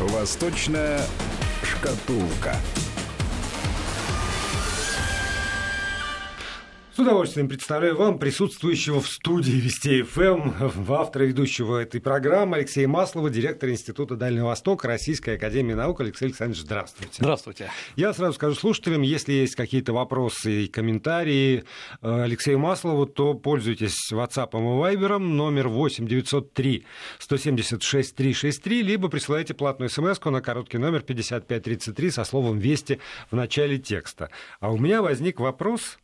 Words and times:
Восточная 0.00 1.00
шкатулка. 1.62 2.56
Удовольствием 7.00 7.48
представляю 7.48 7.96
вам 7.96 8.18
присутствующего 8.18 9.00
в 9.00 9.08
студии 9.08 9.52
Вести 9.52 10.02
ФМ, 10.02 10.52
в 10.60 10.92
автора 10.92 11.24
ведущего 11.24 11.78
этой 11.78 12.00
программы 12.00 12.58
Алексея 12.58 12.88
Маслова, 12.88 13.30
директор 13.30 13.70
Института 13.70 14.16
Дальнего 14.16 14.48
Востока 14.48 14.88
Российской 14.88 15.36
Академии 15.36 15.72
Наук. 15.72 16.00
Алексей 16.00 16.26
Александрович, 16.26 16.62
здравствуйте. 16.62 17.14
Здравствуйте. 17.18 17.70
Я 17.96 18.12
сразу 18.12 18.34
скажу 18.34 18.54
слушателям, 18.54 19.02
если 19.02 19.32
есть 19.32 19.54
какие-то 19.54 19.92
вопросы 19.94 20.64
и 20.64 20.66
комментарии 20.66 21.64
э, 22.02 22.22
Алексею 22.22 22.58
Маслову, 22.58 23.06
то 23.06 23.32
пользуйтесь 23.34 24.12
WhatsApp 24.12 24.50
и 24.52 24.96
Viber, 24.96 25.18
номер 25.18 25.68
8 25.68 26.06
903 26.06 26.84
176 27.18 28.14
363, 28.14 28.82
либо 28.82 29.08
присылайте 29.08 29.54
платную 29.54 29.88
смс 29.88 30.20
на 30.24 30.42
короткий 30.42 30.78
номер 30.78 31.00
5533 31.00 32.10
со 32.10 32.24
словом 32.24 32.58
«Вести» 32.58 33.00
в 33.30 33.36
начале 33.36 33.78
текста. 33.78 34.30
А 34.60 34.70
у 34.70 34.76
меня 34.76 35.00
возник 35.00 35.40
вопрос 35.40 35.98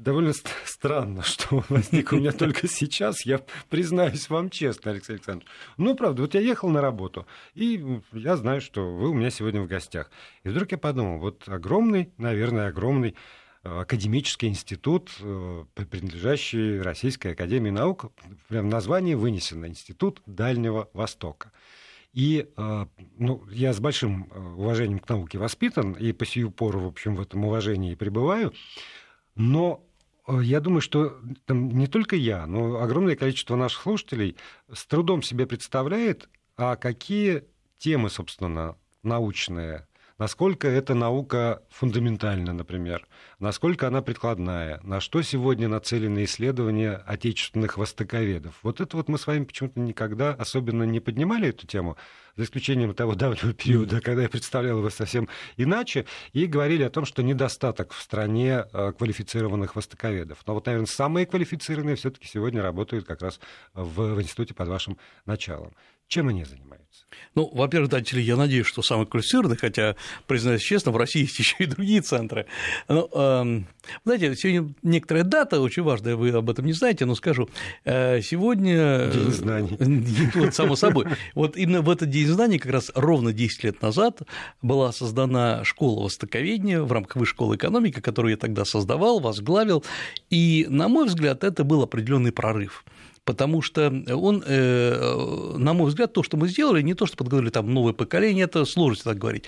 довольно 0.00 0.32
странно, 0.64 1.22
что 1.22 1.64
возник 1.68 2.12
у 2.12 2.16
меня 2.16 2.32
только 2.32 2.66
сейчас, 2.66 3.24
я 3.26 3.40
признаюсь 3.68 4.28
вам 4.30 4.50
честно, 4.50 4.90
Алексей 4.92 5.14
Александрович. 5.14 5.48
Ну, 5.76 5.94
правда, 5.94 6.22
вот 6.22 6.34
я 6.34 6.40
ехал 6.40 6.68
на 6.70 6.80
работу, 6.80 7.26
и 7.54 8.00
я 8.12 8.36
знаю, 8.36 8.60
что 8.60 8.94
вы 8.94 9.10
у 9.10 9.14
меня 9.14 9.30
сегодня 9.30 9.60
в 9.60 9.66
гостях. 9.66 10.10
И 10.42 10.48
вдруг 10.48 10.72
я 10.72 10.78
подумал, 10.78 11.18
вот 11.18 11.48
огромный, 11.48 12.12
наверное, 12.16 12.68
огромный 12.68 13.14
э, 13.62 13.80
академический 13.80 14.48
институт, 14.48 15.10
э, 15.20 15.64
принадлежащий 15.74 16.80
Российской 16.80 17.32
Академии 17.32 17.70
Наук, 17.70 18.12
прям 18.48 18.68
название 18.68 19.16
вынесено 19.16 19.66
«Институт 19.66 20.22
Дальнего 20.26 20.88
Востока». 20.94 21.52
И 22.12 22.48
э, 22.56 22.86
ну, 23.18 23.44
я 23.50 23.72
с 23.72 23.78
большим 23.78 24.28
уважением 24.56 24.98
к 24.98 25.08
науке 25.08 25.38
воспитан, 25.38 25.92
и 25.92 26.12
по 26.12 26.26
сию 26.26 26.50
пору, 26.50 26.80
в 26.80 26.86
общем, 26.86 27.14
в 27.14 27.20
этом 27.20 27.44
уважении 27.44 27.94
пребываю, 27.94 28.52
но 29.36 29.86
я 30.38 30.60
думаю, 30.60 30.80
что 30.82 31.18
там 31.46 31.70
не 31.70 31.86
только 31.86 32.14
я, 32.14 32.46
но 32.46 32.80
огромное 32.80 33.16
количество 33.16 33.56
наших 33.56 33.82
слушателей 33.82 34.36
с 34.72 34.86
трудом 34.86 35.22
себе 35.22 35.46
представляет, 35.46 36.28
а 36.56 36.76
какие 36.76 37.44
темы, 37.78 38.10
собственно, 38.10 38.76
научные 39.02 39.88
насколько 40.20 40.68
эта 40.68 40.94
наука 40.94 41.62
фундаментальна, 41.70 42.52
например, 42.52 43.06
насколько 43.38 43.88
она 43.88 44.02
прикладная, 44.02 44.78
на 44.82 45.00
что 45.00 45.22
сегодня 45.22 45.66
нацелены 45.66 46.24
исследования 46.24 47.02
отечественных 47.06 47.78
востоковедов. 47.78 48.54
Вот 48.62 48.82
это 48.82 48.98
вот 48.98 49.08
мы 49.08 49.16
с 49.16 49.26
вами 49.26 49.44
почему-то 49.44 49.80
никогда 49.80 50.34
особенно 50.34 50.82
не 50.82 51.00
поднимали 51.00 51.48
эту 51.48 51.66
тему, 51.66 51.96
за 52.36 52.44
исключением 52.44 52.94
того 52.94 53.14
давнего 53.14 53.54
периода, 53.54 54.02
когда 54.02 54.22
я 54.22 54.28
представлял 54.28 54.78
его 54.78 54.90
совсем 54.90 55.26
иначе, 55.56 56.04
и 56.34 56.44
говорили 56.44 56.82
о 56.82 56.90
том, 56.90 57.06
что 57.06 57.22
недостаток 57.22 57.92
в 57.92 58.00
стране 58.00 58.66
э, 58.72 58.92
квалифицированных 58.92 59.74
востоковедов. 59.74 60.38
Но 60.46 60.52
вот, 60.52 60.66
наверное, 60.66 60.86
самые 60.86 61.24
квалифицированные 61.24 61.96
все-таки 61.96 62.28
сегодня 62.28 62.62
работают 62.62 63.06
как 63.06 63.22
раз 63.22 63.40
в, 63.72 64.14
в 64.14 64.20
институте 64.20 64.52
под 64.52 64.68
вашим 64.68 64.98
началом. 65.24 65.74
Чем 66.08 66.28
они 66.28 66.44
занимаются? 66.44 66.79
Ну, 67.36 67.48
во-первых, 67.52 67.90
датели, 67.90 68.20
я 68.20 68.36
надеюсь, 68.36 68.66
что 68.66 68.82
самый 68.82 69.06
квалифицированный, 69.06 69.56
хотя, 69.56 69.94
признаюсь 70.26 70.62
честно, 70.62 70.90
в 70.90 70.96
России 70.96 71.22
есть 71.22 71.38
еще 71.38 71.56
и 71.60 71.66
другие 71.66 72.00
центры. 72.00 72.46
Но, 72.88 73.08
э, 73.12 73.62
знаете, 74.04 74.34
сегодня 74.34 74.74
некоторая 74.82 75.24
дата, 75.24 75.60
очень 75.60 75.82
важная, 75.82 76.16
вы 76.16 76.30
об 76.30 76.50
этом 76.50 76.66
не 76.66 76.72
знаете, 76.72 77.04
но 77.04 77.14
скажу. 77.14 77.48
Э, 77.84 78.20
сегодня… 78.20 79.10
День 79.12 79.30
знаний. 79.30 79.78
Вот, 80.40 80.54
само 80.54 80.76
собой. 80.76 81.06
Вот 81.34 81.56
именно 81.56 81.82
в 81.82 81.90
этот 81.90 82.10
день 82.10 82.26
знаний, 82.26 82.58
как 82.58 82.72
раз 82.72 82.90
ровно 82.94 83.32
10 83.32 83.64
лет 83.64 83.82
назад, 83.82 84.22
была 84.62 84.92
создана 84.92 85.64
школа 85.64 86.04
востоковедения 86.04 86.80
в 86.80 86.90
рамках 86.92 87.16
Высшей 87.16 87.30
школы 87.30 87.56
экономики, 87.56 88.00
которую 88.00 88.32
я 88.32 88.36
тогда 88.36 88.64
создавал, 88.64 89.20
возглавил. 89.20 89.84
И, 90.30 90.66
на 90.68 90.88
мой 90.88 91.06
взгляд, 91.06 91.44
это 91.44 91.62
был 91.64 91.82
определенный 91.82 92.32
прорыв 92.32 92.84
потому 93.30 93.62
что 93.62 93.86
он, 94.08 94.42
э, 94.44 95.54
на 95.56 95.72
мой 95.72 95.90
взгляд, 95.90 96.12
то, 96.12 96.24
что 96.24 96.36
мы 96.36 96.48
сделали, 96.48 96.82
не 96.82 96.94
то, 96.94 97.06
что 97.06 97.16
подготовили 97.16 97.50
там 97.50 97.72
новое 97.72 97.92
поколение, 97.92 98.46
это 98.46 98.64
сложно 98.64 99.04
так 99.04 99.18
говорить. 99.18 99.44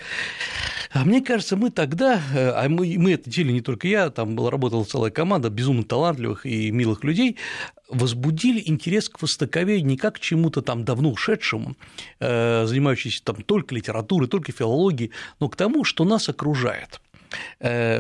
А 0.93 1.05
мне 1.05 1.21
кажется, 1.21 1.57
мы 1.57 1.71
тогда, 1.71 2.23
э, 2.33 2.51
а 2.51 2.69
мы, 2.69 2.95
мы 2.97 3.15
это 3.15 3.29
делали 3.29 3.55
не 3.55 3.61
только 3.61 3.89
я, 3.89 4.11
там 4.11 4.39
работала 4.47 4.85
целая 4.85 5.11
команда 5.11 5.51
безумно 5.51 5.83
талантливых 5.83 6.47
и 6.47 6.71
милых 6.71 7.03
людей, 7.03 7.39
возбудили 7.89 8.63
интерес 8.65 9.09
к 9.09 9.21
востоковедению 9.21 9.89
не 9.89 9.97
как 9.97 10.15
к 10.15 10.21
чему-то 10.21 10.63
там 10.63 10.85
давно 10.85 11.11
ушедшему, 11.11 11.75
э, 12.21 12.65
занимающемуся 12.65 13.25
там 13.25 13.43
только 13.43 13.75
литературой, 13.75 14.29
только 14.29 14.53
филологией, 14.53 15.11
но 15.41 15.49
к 15.49 15.57
тому, 15.57 15.83
что 15.83 16.05
нас 16.05 16.29
окружает– 16.29 17.01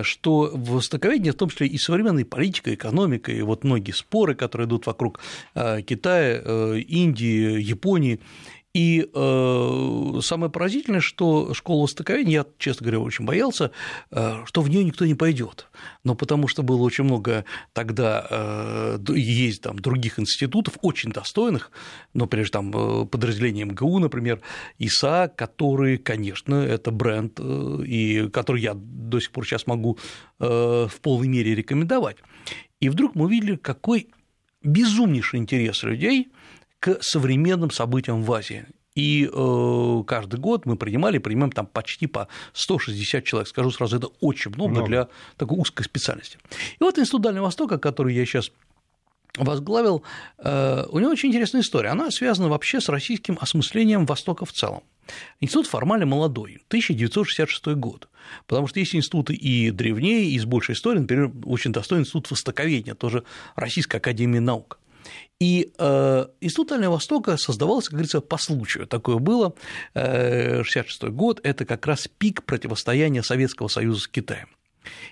что 0.02 0.50
в 0.52 0.72
востоковедении, 0.72 1.30
в 1.30 1.36
том 1.36 1.50
числе 1.50 1.66
и 1.66 1.78
современной 1.78 2.24
политикой, 2.24 2.74
экономикой, 2.74 3.38
и 3.38 3.42
вот 3.42 3.64
многие 3.64 3.92
споры, 3.92 4.34
которые 4.34 4.66
идут 4.66 4.86
вокруг 4.86 5.20
э, 5.54 5.82
Китая, 5.82 6.40
э, 6.44 6.78
Индии, 6.78 7.60
Японии, 7.60 8.20
и 8.74 9.06
э, 9.12 10.20
самое 10.22 10.50
поразительное, 10.50 11.00
что 11.00 11.52
школа 11.52 11.82
востоковедения, 11.82 12.40
я, 12.40 12.46
честно 12.58 12.84
говоря, 12.84 13.00
очень 13.00 13.26
боялся, 13.26 13.70
э, 14.10 14.44
что 14.46 14.62
в 14.62 14.70
нее 14.70 14.82
никто 14.82 15.04
не 15.04 15.14
пойдет. 15.14 15.68
Но 16.04 16.14
потому 16.14 16.48
что 16.48 16.62
было 16.62 16.82
очень 16.82 17.04
много 17.04 17.44
тогда 17.74 18.26
э, 18.30 18.98
есть 19.14 19.60
там 19.60 19.78
других 19.78 20.18
институтов, 20.18 20.78
очень 20.80 21.12
достойных, 21.12 21.70
но 22.14 22.26
прежде 22.26 22.52
там 22.52 22.72
э, 22.74 23.04
подразделение 23.04 23.66
МГУ, 23.66 23.98
например, 23.98 24.40
ИСА, 24.78 25.30
которые, 25.36 25.98
конечно, 25.98 26.54
это 26.54 26.90
бренд, 26.90 27.38
э, 27.40 27.84
и 27.86 28.30
который 28.30 28.62
я 28.62 28.72
до 28.74 29.20
сих 29.20 29.32
пор 29.32 29.46
сейчас 29.46 29.66
могу 29.66 29.98
э, 30.40 30.46
в 30.90 31.00
полной 31.02 31.28
мере 31.28 31.54
рекомендовать. 31.54 32.16
И 32.80 32.88
вдруг 32.88 33.14
мы 33.16 33.26
увидели, 33.26 33.56
какой 33.56 34.08
безумнейший 34.62 35.40
интерес 35.40 35.82
людей 35.82 36.32
к 36.82 36.98
современным 37.00 37.70
событиям 37.70 38.24
в 38.24 38.32
Азии. 38.32 38.66
И 38.96 39.30
э, 39.32 40.02
каждый 40.04 40.40
год 40.40 40.66
мы 40.66 40.76
принимали, 40.76 41.18
принимаем 41.18 41.52
там 41.52 41.64
почти 41.64 42.08
по 42.08 42.26
160 42.54 43.24
человек. 43.24 43.48
Скажу 43.48 43.70
сразу, 43.70 43.98
это 43.98 44.08
очень 44.20 44.50
много, 44.50 44.70
много. 44.72 44.88
для 44.88 45.08
такой 45.36 45.58
узкой 45.58 45.84
специальности. 45.84 46.38
И 46.50 46.82
вот 46.82 46.98
Институт 46.98 47.22
Дальнего 47.22 47.44
Востока, 47.44 47.78
который 47.78 48.16
я 48.16 48.26
сейчас 48.26 48.50
возглавил, 49.36 50.02
э, 50.38 50.84
у 50.90 50.98
него 50.98 51.12
очень 51.12 51.28
интересная 51.28 51.60
история. 51.60 51.90
Она 51.90 52.10
связана 52.10 52.48
вообще 52.48 52.80
с 52.80 52.88
российским 52.88 53.38
осмыслением 53.40 54.04
Востока 54.04 54.44
в 54.44 54.52
целом. 54.52 54.82
Институт 55.40 55.68
формально 55.68 56.06
молодой, 56.06 56.62
1966 56.66 57.76
год, 57.76 58.08
потому 58.48 58.66
что 58.66 58.80
есть 58.80 58.96
институты 58.96 59.34
и 59.34 59.70
древнее, 59.70 60.24
и 60.24 60.38
с 60.38 60.44
большей 60.44 60.74
историей, 60.74 61.02
например, 61.02 61.30
очень 61.44 61.72
достойный 61.72 62.02
институт 62.02 62.28
востоковедения, 62.32 62.96
тоже 62.96 63.22
Российская 63.54 63.98
академия 63.98 64.40
наук. 64.40 64.80
И 65.42 65.72
э, 65.76 66.26
Институт 66.40 66.68
Дальнего 66.68 66.92
Востока 66.92 67.36
создавался, 67.36 67.88
как 67.88 67.94
говорится, 67.94 68.20
по 68.20 68.38
случаю. 68.38 68.86
Такое 68.86 69.18
было. 69.18 69.46
1966 69.94 71.02
э, 71.02 71.08
год– 71.08 71.40
это 71.42 71.64
как 71.64 71.84
раз 71.84 72.06
пик 72.06 72.44
противостояния 72.44 73.24
Советского 73.24 73.66
Союза 73.66 74.02
с 74.02 74.06
Китаем. 74.06 74.46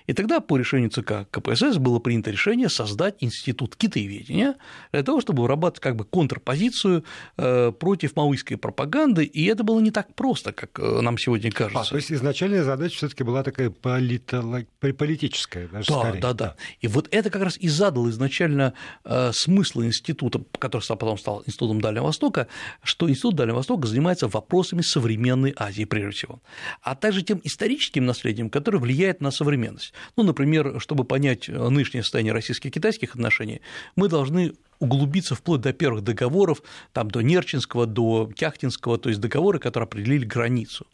И 0.07 0.13
тогда 0.13 0.39
по 0.39 0.57
решению 0.57 0.89
ЦК 0.89 1.27
КПСС 1.31 1.77
было 1.77 1.99
принято 1.99 2.31
решение 2.31 2.69
создать 2.69 3.15
институт 3.19 3.75
китаеведения 3.75 4.55
для 4.91 5.03
того, 5.03 5.21
чтобы 5.21 5.43
вырабатывать 5.43 5.81
как 5.81 5.95
бы 5.95 6.05
контрпозицию 6.05 7.03
э, 7.37 7.71
против 7.71 8.15
маоистской 8.15 8.57
пропаганды, 8.57 9.23
и 9.23 9.45
это 9.45 9.63
было 9.63 9.79
не 9.79 9.91
так 9.91 10.13
просто, 10.15 10.51
как 10.51 10.79
э, 10.79 11.01
нам 11.01 11.17
сегодня 11.17 11.51
кажется. 11.51 11.81
А, 11.81 11.85
то 11.85 11.95
есть 11.95 12.11
изначальная 12.11 12.63
задача 12.63 12.95
все 12.95 13.09
таки 13.09 13.23
была 13.23 13.43
такая 13.43 13.69
политолог... 13.69 14.67
политическая, 14.79 15.67
даже 15.67 15.87
да, 15.87 15.99
скорее. 15.99 16.21
Да, 16.21 16.33
да, 16.33 16.55
И 16.79 16.87
вот 16.87 17.07
это 17.11 17.29
как 17.29 17.43
раз 17.43 17.57
и 17.57 17.67
задало 17.67 18.09
изначально 18.09 18.73
э, 19.05 19.31
смысл 19.33 19.81
института, 19.83 20.41
который 20.59 20.83
потом 20.87 21.17
стал 21.17 21.43
Институтом 21.45 21.81
Дальнего 21.81 22.05
Востока, 22.05 22.47
что 22.83 23.09
Институт 23.09 23.35
Дальнего 23.35 23.57
Востока 23.57 23.87
занимается 23.87 24.27
вопросами 24.27 24.81
современной 24.81 25.53
Азии 25.55 25.85
прежде 25.85 26.11
всего, 26.11 26.41
а 26.81 26.95
также 26.95 27.21
тем 27.21 27.41
историческим 27.43 28.05
наследием, 28.05 28.49
которое 28.49 28.79
влияет 28.79 29.21
на 29.21 29.31
современность 29.31 29.60
современность. 29.61 29.93
Ну, 30.17 30.23
например, 30.23 30.79
чтобы 30.79 31.03
понять 31.03 31.47
э, 31.49 31.69
нынешнее 31.69 32.03
состояние 32.03 32.33
российско-китайских 32.33 33.15
отношений, 33.15 33.61
мы 33.95 34.09
должны 34.09 34.53
углубиться 34.79 35.35
вплоть 35.35 35.61
до 35.61 35.73
первых 35.73 36.03
договоров, 36.03 36.63
там, 36.91 37.11
до 37.11 37.21
Нерчинского, 37.21 37.85
до 37.85 38.31
Кяхтинского, 38.35 38.97
то 38.97 39.09
есть 39.09 39.21
договоры, 39.21 39.59
которые 39.59 39.85
определили 39.85 40.25
границу. 40.25 40.87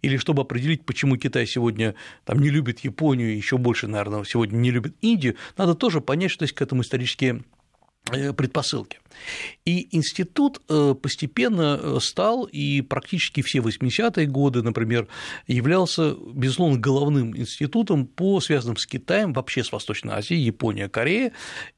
Или 0.00 0.16
чтобы 0.16 0.42
определить, 0.42 0.86
почему 0.86 1.16
Китай 1.16 1.46
сегодня 1.46 1.94
там, 2.24 2.38
не 2.38 2.48
любит 2.48 2.80
Японию, 2.80 3.36
еще 3.36 3.58
больше, 3.58 3.86
наверное, 3.86 4.24
сегодня 4.24 4.56
не 4.56 4.70
любит 4.70 4.96
Индию, 5.02 5.36
надо 5.58 5.74
тоже 5.74 6.00
понять, 6.00 6.30
что 6.30 6.44
есть 6.44 6.54
к 6.54 6.62
этому 6.62 6.82
исторические 6.82 7.44
э, 8.10 8.32
предпосылки. 8.32 8.98
И 9.64 9.96
институт 9.96 10.60
э, 10.68 10.94
постепенно 11.00 11.78
э, 11.80 11.98
стал, 12.00 12.44
и 12.44 12.80
практически 12.80 13.42
все 13.42 13.58
80-е 13.58 14.26
годы, 14.26 14.62
например, 14.62 15.08
являлся, 15.46 16.16
безусловно, 16.32 16.78
головным 16.78 17.36
институтом 17.36 18.06
по 18.06 18.40
связанным 18.40 18.76
с 18.76 18.86
Китаем, 18.86 19.32
вообще 19.32 19.64
с 19.64 19.72
Восточной 19.72 20.14
Азией, 20.14 20.40
Япония, 20.40 20.88
Корея, 20.88 21.32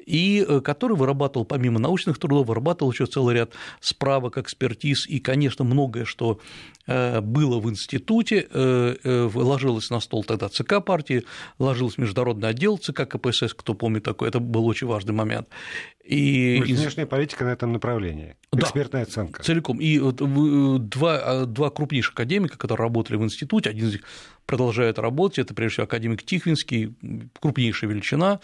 и 0.05 0.45
э, 0.47 0.61
который 0.61 0.97
вырабатывал, 0.97 1.45
помимо 1.45 1.79
научных 1.79 2.19
трудов, 2.19 2.47
вырабатывал 2.47 2.93
еще 2.93 3.07
целый 3.07 3.35
ряд 3.35 3.53
справок, 3.81 4.39
экспертиз, 4.39 5.07
и, 5.09 5.19
конечно, 5.19 5.65
многое, 5.65 6.05
что 6.05 6.41
было 6.87 7.59
в 7.59 7.69
институте, 7.69 8.47
ложилось 9.03 9.91
на 9.91 9.99
стол 9.99 10.23
тогда 10.23 10.49
ЦК 10.49 10.85
партии, 10.85 11.25
ложилось 11.59 11.99
международный 11.99 12.51
отдел 12.51 12.79
ЦК 12.79 13.09
КПСС, 13.09 13.55
кто 13.55 13.75
помнит 13.75 14.05
такой, 14.05 14.29
это 14.29 14.39
был 14.39 14.67
очень 14.67 14.87
важный 14.87 15.13
момент. 15.13 15.49
И... 16.05 16.63
Внешняя 16.65 17.07
политика 17.07 17.26
на 17.45 17.49
этом 17.49 17.73
направлении. 17.73 18.37
Экспертная 18.53 19.05
да, 19.05 19.11
оценка. 19.11 19.43
Целиком. 19.43 19.81
И 19.81 19.99
вот 19.99 20.17
два, 20.89 21.19
а, 21.19 21.47
два 21.47 21.71
крупнейших 21.71 22.15
академика, 22.15 22.57
которые 22.59 22.85
работали 22.85 23.17
в 23.17 23.25
институте, 23.25 23.71
один 23.71 23.89
из 23.89 23.93
них 23.93 24.03
продолжает 24.47 24.99
работать, 24.99 25.41
это 25.41 25.55
прежде 25.55 25.75
всего 25.75 25.85
академик 25.85 26.23
Тихвинский, 26.23 26.95
крупнейшая 27.41 27.91
величина 27.91 28.41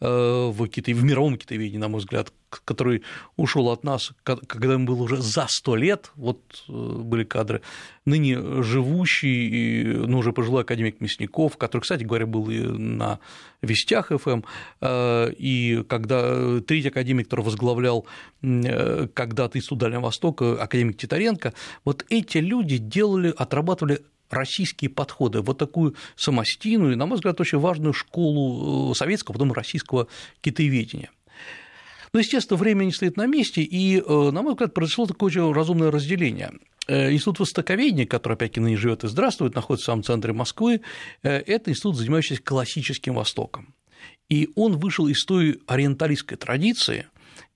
э, 0.00 0.06
в, 0.06 0.68
китай, 0.68 0.94
в 0.94 1.02
мировом 1.02 1.38
китаеведении, 1.38 1.78
на 1.78 1.88
мой 1.88 2.00
взгляд, 2.00 2.32
который 2.64 3.02
ушел 3.36 3.70
от 3.70 3.82
нас, 3.82 4.12
когда 4.22 4.74
ему 4.74 4.86
было 4.86 5.02
уже 5.02 5.16
за 5.16 5.46
сто 5.48 5.74
лет, 5.74 6.12
вот 6.14 6.64
э, 6.68 6.72
были 6.72 7.24
кадры, 7.24 7.62
ныне 8.04 8.62
живущий, 8.62 9.84
ну, 9.84 10.18
уже 10.18 10.32
пожилой 10.32 10.62
академик 10.62 11.00
Мясников, 11.00 11.56
который, 11.56 11.82
кстати 11.82 12.04
говоря, 12.04 12.26
был 12.26 12.48
и 12.50 12.60
на 12.60 13.18
Вестях 13.62 14.10
ФМ, 14.10 14.42
э, 14.82 15.32
и 15.38 15.82
когда 15.88 16.60
третий 16.60 16.88
академик, 16.88 17.26
который 17.26 17.44
возглавлял 17.44 18.06
когда-то 18.42 19.58
Институт 19.58 19.78
Дальнего 19.78 20.02
Востока, 20.02 20.62
академик 20.62 20.98
Титаренко, 20.98 21.54
вот 21.84 22.04
эти 22.10 22.38
люди 22.38 22.76
делали, 22.76 23.34
отрабатывали 23.36 24.02
российские 24.30 24.90
подходы, 24.90 25.40
вот 25.40 25.58
такую 25.58 25.94
самостийную, 26.16 26.96
на 26.96 27.06
мой 27.06 27.16
взгляд, 27.16 27.40
очень 27.40 27.58
важную 27.58 27.92
школу 27.92 28.92
э, 28.92 28.94
советского, 28.94 29.34
потом 29.34 29.52
российского 29.52 30.08
китаеведения. 30.40 31.10
Но, 32.12 32.20
естественно, 32.20 32.56
время 32.56 32.84
не 32.84 32.92
стоит 32.92 33.16
на 33.16 33.26
месте, 33.26 33.62
и, 33.62 33.98
э, 33.98 34.30
на 34.30 34.42
мой 34.42 34.52
взгляд, 34.52 34.74
произошло 34.74 35.06
такое 35.06 35.28
очень 35.28 35.52
разумное 35.52 35.90
разделение. 35.90 36.52
Э, 36.88 37.12
институт 37.12 37.40
востоковедения, 37.40 38.06
который, 38.06 38.34
опять-таки, 38.34 38.60
ныне 38.60 38.76
живет 38.76 39.04
и 39.04 39.08
здравствует, 39.08 39.54
находится 39.54 39.84
в 39.84 39.86
самом 39.86 40.02
центре 40.04 40.32
Москвы, 40.32 40.80
это 41.22 41.70
институт, 41.70 41.96
занимающийся 41.96 42.42
классическим 42.42 43.14
Востоком. 43.14 43.74
И 44.28 44.48
он 44.56 44.76
вышел 44.76 45.06
из 45.06 45.24
той 45.24 45.60
ориенталистской 45.66 46.36
традиции, 46.36 47.06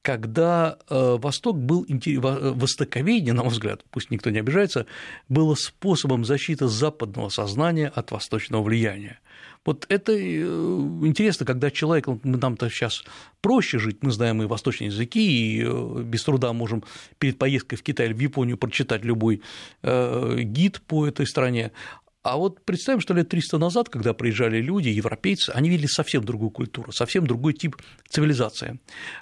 когда 0.03 0.79
э, 0.89 1.17
Восток 1.21 1.59
был, 1.59 1.87
востоковедение, 1.89 3.35
на 3.35 3.43
мой 3.43 3.53
взгляд, 3.53 3.85
пусть 3.91 4.11
никто 4.11 4.31
не 4.31 4.39
обижается, 4.39 4.87
было 5.29 5.55
способом 5.55 6.25
защиты 6.25 6.69
западного 6.69 7.29
сознания 7.29 7.89
от 7.89 8.11
восточного 8.11 8.63
влияния. 8.63 9.21
Вот 9.67 9.85
это 9.91 10.13
э, 10.13 10.17
интересно, 10.17 11.45
когда 11.45 11.71
человек, 11.71 12.07
нам-то 12.23 12.71
сейчас 12.71 13.05
проще 13.43 13.79
жить, 13.79 13.99
мы 14.01 14.11
знаем 14.11 14.43
и 14.43 14.47
восточные 14.47 14.87
языки, 14.87 15.21
и 15.21 15.63
э, 15.63 16.03
без 16.03 16.25
труда 16.25 16.55
можем 16.55 16.83
перед 17.19 17.37
поездкой 17.37 17.77
в 17.77 17.83
Китай 17.83 18.07
или 18.07 18.15
в 18.15 18.21
Японию 18.21 18.57
прочитать 18.57 19.05
любой 19.05 19.43
гид 19.83 20.81
по 20.87 21.07
этой 21.07 21.27
стране, 21.27 21.73
а 22.23 22.37
вот 22.37 22.63
представим, 22.67 23.01
что 23.01 23.15
лет 23.15 23.31
300 23.31 23.57
назад, 23.57 23.89
когда 23.89 24.13
приезжали 24.13 24.61
люди, 24.61 24.89
европейцы, 24.89 25.51
они 25.51 25.71
видели 25.71 25.87
совсем 25.87 26.23
другую 26.23 26.51
культуру, 26.51 26.93
совсем 26.93 27.27
другой 27.27 27.55
тип 27.55 27.77
цивилизации. 28.11 28.79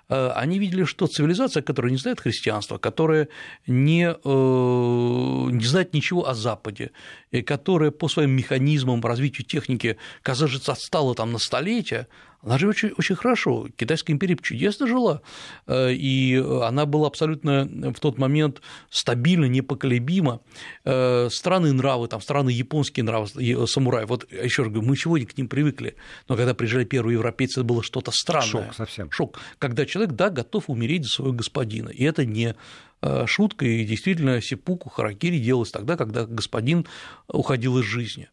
Э, 0.09 0.31
они 0.35 0.59
видели, 0.59 0.83
что 0.83 1.07
цивилизация, 1.07 1.63
которая 1.63 1.93
не 1.93 1.99
знает 1.99 2.21
христианства, 2.21 2.79
которая 2.79 3.29
не, 3.69 4.09
э, 4.09 5.51
не 5.53 5.65
знает 5.65 5.95
ничего 5.95 6.27
о 6.27 6.35
Западе, 6.35 6.91
и 7.31 7.43
которая 7.43 7.93
по 7.93 8.09
своим 8.09 8.33
механизмам, 8.33 9.01
развитию 9.01 9.47
техники, 9.47 9.97
кажется, 10.23 10.73
отстала 10.73 11.15
там 11.15 11.31
на 11.31 11.39
столетия, 11.39 12.09
она 12.43 12.57
же 12.57 12.69
очень, 12.69 12.91
очень 12.97 13.17
хорошо. 13.17 13.67
Китайская 13.77 14.13
империя 14.13 14.37
чудесно 14.41 14.87
жила, 14.87 15.23
э, 15.67 15.93
и 15.93 16.37
она 16.37 16.87
была 16.87 17.09
абсолютно 17.09 17.69
в 17.93 17.99
тот 17.99 18.17
момент 18.19 18.63
стабильна, 18.91 19.47
непоколебима. 19.47 20.41
Э, 20.85 21.29
страны 21.31 21.73
нравы, 21.73 22.07
там, 22.07 22.21
страны 22.21 22.51
японские 22.51 23.05
нравы, 23.05 23.27
самураи, 23.67 24.05
вот 24.05 24.31
еще 24.31 24.63
раз 24.63 24.73
говорю, 24.73 24.89
мы 24.89 24.97
сегодня 24.97 25.27
к 25.27 25.37
ним 25.37 25.49
привыкли, 25.49 25.97
но 26.29 26.37
когда 26.37 26.55
приезжали 26.55 26.85
первые 26.85 27.15
европейцы, 27.15 27.61
это 27.61 27.65
было 27.65 27.83
что-то 27.83 28.13
странное. 28.13 28.67
Шок 28.67 28.75
совсем. 28.75 29.11
Шок. 29.11 29.41
Когда 29.59 29.85
человек, 29.85 30.15
да, 30.15 30.31
готов 30.31 30.71
умереть 30.71 31.05
за 31.05 31.11
своего 31.11 31.35
господина, 31.35 31.89
и 31.89 32.05
это 32.05 32.25
не 32.25 32.55
э, 33.03 33.27
шутка, 33.27 33.67
и 33.67 33.85
действительно 33.85 34.41
сипуку, 34.41 34.91
харакири 34.91 35.39
делалось 35.39 35.73
тогда, 35.73 35.97
когда 35.97 36.25
господин 36.25 36.87
уходил 37.27 37.79
из 37.79 37.85
жизни. 37.85 38.29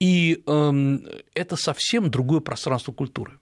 И 0.00 0.42
эм, 0.46 1.06
это 1.34 1.56
совсем 1.56 2.10
другое 2.10 2.40
пространство 2.40 2.92
культуры. 2.92 3.38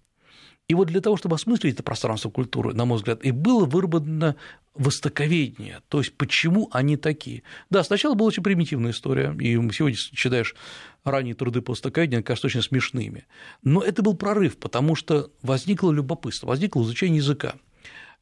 И 0.69 0.75
вот 0.75 0.88
для 0.88 1.00
того, 1.00 1.17
чтобы 1.17 1.37
осмыслить 1.37 1.75
это 1.75 1.82
пространство 1.82 2.31
культуры, 2.31 2.73
на 2.73 2.85
мой 2.85 2.97
взгляд, 2.97 3.23
и 3.25 3.31
было 3.31 3.67
выработано 3.67 4.37
востоковедение, 4.75 5.82
то 5.88 5.99
есть 5.99 6.17
почему 6.17 6.69
они 6.73 6.97
такие. 6.97 7.43
Да, 7.69 7.85
сначала 7.85 8.14
была 8.14 8.29
очень 8.29 8.43
примитивная 8.43 8.93
история, 8.93 9.37
и 9.38 9.53
сегодня 9.73 9.97
читаешь 9.97 10.55
ранние 11.05 11.35
труды 11.35 11.61
по 11.61 11.73
востоковедению, 11.73 12.19
они 12.19 12.25
кажутся 12.25 12.47
очень 12.47 12.62
смешными. 12.62 13.26
Но 13.62 13.82
это 13.82 14.03
был 14.03 14.17
прорыв, 14.17 14.56
потому 14.56 14.94
что 14.94 15.31
возникло 15.43 15.91
любопытство, 15.93 16.47
возникло 16.47 16.82
изучение 16.82 17.19
языка. 17.19 17.56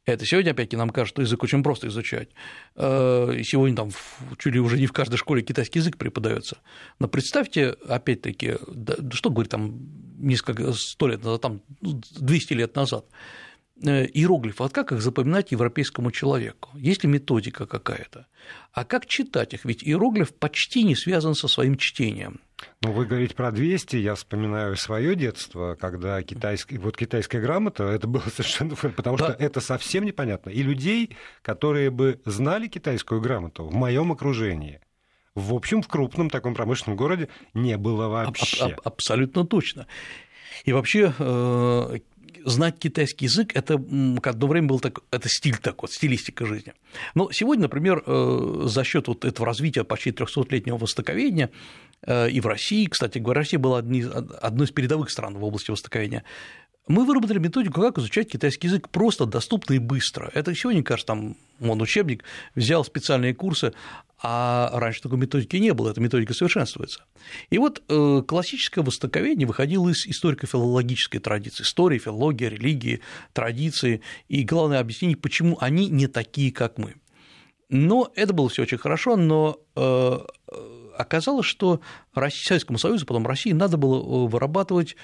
Это 0.05 0.25
сегодня, 0.25 0.51
опять-таки, 0.51 0.77
нам 0.77 0.89
кажется, 0.89 1.21
язык 1.21 1.43
очень 1.43 1.61
просто 1.61 1.87
изучать. 1.87 2.29
Э, 2.75 3.39
сегодня 3.43 3.75
там 3.75 3.91
чуть 4.39 4.53
ли 4.53 4.59
уже 4.59 4.79
не 4.79 4.87
в 4.87 4.93
каждой 4.93 5.17
школе 5.17 5.43
китайский 5.43 5.77
язык 5.77 5.97
преподается. 5.97 6.57
Но 6.97 7.07
представьте, 7.07 7.75
опять-таки, 7.87 8.55
да, 8.67 8.95
что 9.11 9.29
говорит 9.29 9.51
там 9.51 9.79
несколько 10.17 10.73
сто 10.73 11.07
лет 11.07 11.23
назад, 11.23 11.41
там 11.41 11.61
200 11.81 12.53
лет 12.53 12.75
назад, 12.75 13.05
иероглифы, 13.89 14.63
вот 14.63 14.73
как 14.73 14.91
их 14.91 15.01
запоминать 15.01 15.51
европейскому 15.51 16.11
человеку? 16.11 16.69
Есть 16.75 17.03
ли 17.03 17.09
методика 17.09 17.65
какая-то? 17.65 18.27
А 18.71 18.85
как 18.85 19.05
читать 19.05 19.53
их? 19.53 19.65
Ведь 19.65 19.83
иероглиф 19.83 20.33
почти 20.33 20.83
не 20.83 20.95
связан 20.95 21.35
со 21.35 21.47
своим 21.47 21.77
чтением. 21.77 22.41
Ну, 22.81 22.91
вы 22.91 23.05
говорите 23.05 23.35
про 23.35 23.51
200, 23.51 23.95
я 23.97 24.15
вспоминаю 24.15 24.75
свое 24.75 25.15
детство, 25.15 25.75
когда 25.79 26.21
китайский, 26.21 26.77
вот 26.77 26.95
китайская 26.95 27.41
грамота, 27.41 27.85
это 27.85 28.07
было 28.07 28.23
совершенно... 28.33 28.75
Потому 28.75 29.17
да. 29.17 29.33
что 29.33 29.43
это 29.43 29.61
совсем 29.61 30.05
непонятно. 30.05 30.49
И 30.49 30.61
людей, 30.61 31.15
которые 31.41 31.89
бы 31.89 32.21
знали 32.25 32.67
китайскую 32.67 33.21
грамоту 33.21 33.65
в 33.65 33.73
моем 33.73 34.11
окружении, 34.11 34.79
в 35.33 35.53
общем, 35.53 35.81
в 35.81 35.87
крупном 35.87 36.29
таком 36.29 36.53
промышленном 36.53 36.97
городе 36.97 37.29
не 37.53 37.77
было 37.77 38.07
вообще. 38.07 38.65
Аб- 38.65 38.71
аб- 38.73 38.87
абсолютно 38.87 39.45
точно. 39.45 39.87
И 40.65 40.73
вообще 40.73 41.13
э, 41.17 41.99
знать 42.45 42.79
китайский 42.79 43.25
язык– 43.25 43.51
это 43.55 43.73
одно 43.75 44.47
время 44.47 44.67
был 44.67 44.79
так, 44.79 44.99
это 45.11 45.29
стиль 45.29 45.57
такой, 45.57 45.89
стилистика 45.89 46.45
жизни. 46.45 46.73
Но 47.15 47.31
сегодня, 47.31 47.63
например, 47.63 48.03
э, 48.05 48.63
за 48.65 48.83
счет 48.83 49.07
вот 49.07 49.25
этого 49.25 49.45
развития 49.45 49.83
почти 49.83 50.11
300-летнего 50.11 50.77
востоковедения 50.77 51.49
э, 52.03 52.29
и 52.29 52.39
в 52.39 52.47
России, 52.47 52.85
кстати 52.85 53.19
говоря, 53.19 53.41
Россия 53.41 53.59
была 53.59 53.79
одной 53.79 54.65
из 54.65 54.71
передовых 54.71 55.09
стран 55.09 55.37
в 55.37 55.43
области 55.43 55.71
востоковедения, 55.71 56.23
мы 56.87 57.05
выработали 57.05 57.39
методику, 57.39 57.81
как 57.81 57.97
изучать 57.97 58.29
китайский 58.29 58.67
язык 58.67 58.89
просто, 58.89 59.25
доступно 59.25 59.73
и 59.73 59.79
быстро. 59.79 60.31
Это 60.33 60.53
сегодня, 60.55 60.83
кажется, 60.83 61.07
там 61.07 61.37
он 61.59 61.81
учебник, 61.81 62.23
взял 62.55 62.83
специальные 62.83 63.35
курсы, 63.35 63.73
а 64.23 64.69
раньше 64.73 65.01
такой 65.01 65.17
методики 65.17 65.55
не 65.57 65.73
было, 65.73 65.89
эта 65.89 65.99
методика 65.99 66.33
совершенствуется. 66.33 67.05
И 67.49 67.57
вот 67.57 67.81
э, 67.87 68.21
классическое 68.27 68.83
востоковедение 68.83 69.47
выходило 69.47 69.89
из 69.89 70.05
историко-филологической 70.05 71.19
традиции, 71.19 71.63
истории, 71.63 71.97
филологии, 71.97 72.45
религии, 72.45 73.01
традиции, 73.33 74.01
и 74.27 74.43
главное 74.43 74.79
объяснение, 74.79 75.17
почему 75.17 75.57
они 75.59 75.87
не 75.87 76.07
такие, 76.07 76.51
как 76.51 76.77
мы. 76.77 76.95
Но 77.69 78.11
это 78.15 78.33
было 78.33 78.49
все 78.49 78.63
очень 78.63 78.77
хорошо, 78.77 79.15
но 79.15 79.59
э, 79.75 80.19
оказалось, 80.97 81.45
что 81.45 81.81
Советскому 82.13 82.77
Союзу, 82.77 83.05
потом 83.05 83.25
России, 83.25 83.53
надо 83.53 83.77
было 83.77 84.27
вырабатывать 84.27 84.95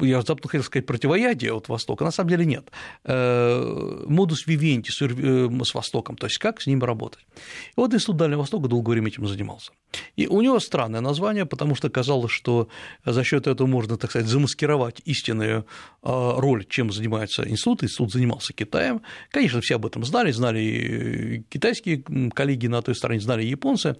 я 0.00 0.20
запомнил, 0.20 0.48
хотел 0.48 0.64
сказать, 0.64 0.86
противоядие 0.86 1.52
от 1.52 1.68
Востока, 1.68 2.04
на 2.04 2.10
самом 2.10 2.30
деле 2.30 2.44
нет. 2.44 2.70
Э, 3.04 4.04
модус 4.06 4.46
вивенти 4.46 4.90
э, 4.90 5.64
с 5.64 5.74
Востоком, 5.74 6.16
то 6.16 6.26
есть 6.26 6.38
как 6.38 6.60
с 6.60 6.66
ним 6.66 6.82
работать. 6.82 7.26
И 7.70 7.72
вот 7.76 7.94
Институт 7.94 8.16
Дальнего 8.16 8.40
Востока 8.40 8.68
долгое 8.68 8.92
время 8.92 9.08
этим 9.08 9.26
занимался. 9.26 9.72
И 10.16 10.26
у 10.26 10.40
него 10.42 10.60
странное 10.60 11.00
название, 11.00 11.46
потому 11.46 11.74
что 11.74 11.88
казалось, 11.88 12.32
что 12.32 12.68
за 13.04 13.24
счет 13.24 13.46
этого 13.46 13.66
можно, 13.66 13.96
так 13.96 14.10
сказать, 14.10 14.28
замаскировать 14.28 15.00
истинную 15.04 15.66
э, 16.02 16.32
роль, 16.36 16.64
чем 16.66 16.92
занимается 16.92 17.48
институт. 17.48 17.82
Институт 17.82 18.12
занимался 18.12 18.52
Китаем. 18.52 19.02
Конечно, 19.30 19.60
все 19.60 19.76
об 19.76 19.86
этом 19.86 20.04
знали, 20.04 20.32
знали 20.32 20.60
и 20.60 21.42
китайские 21.48 22.02
коллеги 22.34 22.66
на 22.66 22.82
той 22.82 22.94
стороне, 22.94 23.20
знали 23.20 23.44
и 23.44 23.48
японцы. 23.48 23.96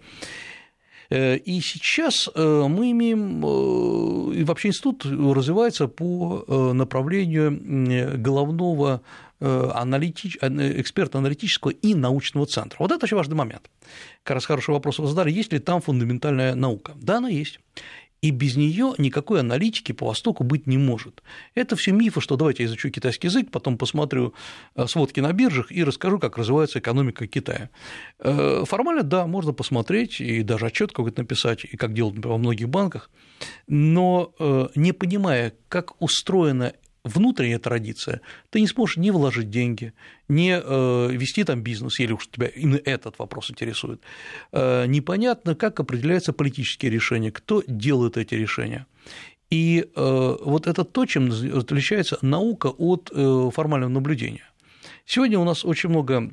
Э, 1.10 1.36
и 1.36 1.60
сейчас 1.60 2.28
э, 2.34 2.66
мы 2.68 2.90
имеем, 2.90 3.44
э, 3.44 4.34
и 4.40 4.44
вообще 4.44 4.68
институт 4.68 5.04
развивается 5.04 5.88
по 5.88 6.44
направлению 6.72 8.18
головного 8.18 9.00
аналитич... 9.40 10.36
эксперта 10.40 11.18
аналитического 11.18 11.70
и 11.70 11.94
научного 11.94 12.46
центра. 12.46 12.76
Вот 12.80 12.90
это 12.90 13.04
очень 13.04 13.16
важный 13.16 13.36
момент. 13.36 13.70
Как 14.24 14.34
раз 14.34 14.46
хороший 14.46 14.70
вопрос 14.70 14.98
вы 14.98 15.06
задали, 15.06 15.30
есть 15.30 15.52
ли 15.52 15.60
там 15.60 15.80
фундаментальная 15.80 16.54
наука? 16.54 16.92
Да, 16.96 17.18
она 17.18 17.28
есть. 17.28 17.60
И 18.20 18.30
без 18.30 18.56
нее 18.56 18.94
никакой 18.98 19.40
аналитики 19.40 19.92
по 19.92 20.06
Востоку 20.06 20.42
быть 20.42 20.66
не 20.66 20.76
может. 20.76 21.22
Это 21.54 21.76
все 21.76 21.92
мифы, 21.92 22.20
что 22.20 22.36
давайте 22.36 22.64
я 22.64 22.68
изучу 22.68 22.90
китайский 22.90 23.28
язык, 23.28 23.50
потом 23.50 23.78
посмотрю 23.78 24.34
э, 24.74 24.86
сводки 24.86 25.20
на 25.20 25.32
биржах 25.32 25.70
и 25.70 25.84
расскажу, 25.84 26.18
как 26.18 26.36
развивается 26.36 26.80
экономика 26.80 27.26
Китая. 27.26 27.70
Э, 28.18 28.64
формально, 28.66 29.04
да, 29.04 29.26
можно 29.26 29.52
посмотреть 29.52 30.20
и 30.20 30.42
даже 30.42 30.66
отчет 30.66 30.92
какой-то 30.92 31.20
написать, 31.22 31.64
и 31.64 31.76
как 31.76 31.94
делают 31.94 32.24
во 32.24 32.38
многих 32.38 32.68
банках, 32.68 33.10
но 33.68 34.32
э, 34.38 34.68
не 34.74 34.92
понимая, 34.92 35.54
как 35.68 36.00
устроена 36.02 36.72
внутренняя 37.08 37.58
традиция, 37.58 38.20
ты 38.50 38.60
не 38.60 38.66
сможешь 38.66 38.96
ни 38.96 39.10
вложить 39.10 39.50
деньги, 39.50 39.92
ни 40.28 40.50
э, 40.50 41.12
вести 41.12 41.44
там 41.44 41.62
бизнес, 41.62 41.98
если 41.98 42.14
уж 42.14 42.28
тебя 42.28 42.46
именно 42.46 42.80
этот 42.84 43.18
вопрос 43.18 43.50
интересует. 43.50 44.00
Э, 44.52 44.86
непонятно, 44.86 45.54
как 45.54 45.80
определяются 45.80 46.32
политические 46.32 46.92
решения, 46.92 47.32
кто 47.32 47.62
делает 47.66 48.16
эти 48.16 48.34
решения. 48.34 48.86
И 49.50 49.86
э, 49.94 50.36
вот 50.44 50.66
это 50.66 50.84
то, 50.84 51.06
чем 51.06 51.30
отличается 51.54 52.18
наука 52.22 52.68
от 52.68 53.10
формального 53.54 53.90
наблюдения. 53.90 54.48
Сегодня 55.06 55.38
у 55.38 55.44
нас 55.44 55.64
очень 55.64 55.88
много 55.88 56.32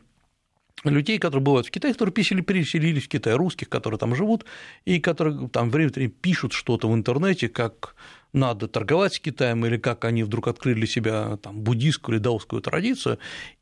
людей, 0.83 1.17
которые 1.19 1.43
бывают 1.43 1.67
в 1.67 1.71
Китае, 1.71 1.93
которые 1.93 2.13
переселились 2.13 3.03
в 3.03 3.07
Китай, 3.07 3.33
русских, 3.33 3.69
которые 3.69 3.97
там 3.97 4.15
живут, 4.15 4.45
и 4.85 4.99
которые 4.99 5.47
там 5.49 5.69
время 5.69 5.89
от 5.89 5.95
времени 5.95 6.13
пишут 6.21 6.53
что-то 6.53 6.89
в 6.89 6.93
интернете, 6.93 7.49
как 7.49 7.95
надо 8.35 8.67
торговать 8.67 9.15
с 9.15 9.19
Китаем, 9.19 9.65
или 9.65 9.77
как 9.77 10.05
они 10.05 10.23
вдруг 10.23 10.47
открыли 10.47 10.75
для 10.75 10.87
себя 10.87 11.37
там, 11.37 11.61
буддийскую 11.61 12.15
или 12.15 12.23
даосскую 12.23 12.61
традицию, 12.61 13.17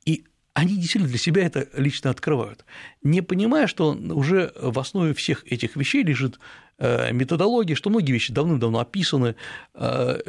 и 0.05 0.25
они 0.53 0.75
действительно 0.75 1.07
для 1.07 1.17
себя 1.17 1.45
это 1.45 1.67
лично 1.75 2.09
открывают, 2.09 2.65
не 3.01 3.21
понимая, 3.21 3.67
что 3.67 3.93
уже 3.93 4.51
в 4.55 4.77
основе 4.79 5.13
всех 5.13 5.45
этих 5.51 5.75
вещей 5.75 6.03
лежит 6.03 6.39
э, 6.77 7.11
методология, 7.11 7.75
что 7.75 7.89
многие 7.89 8.11
вещи 8.11 8.31
давным-давно 8.31 8.79
описаны. 8.79 9.35
Э, 9.73 10.19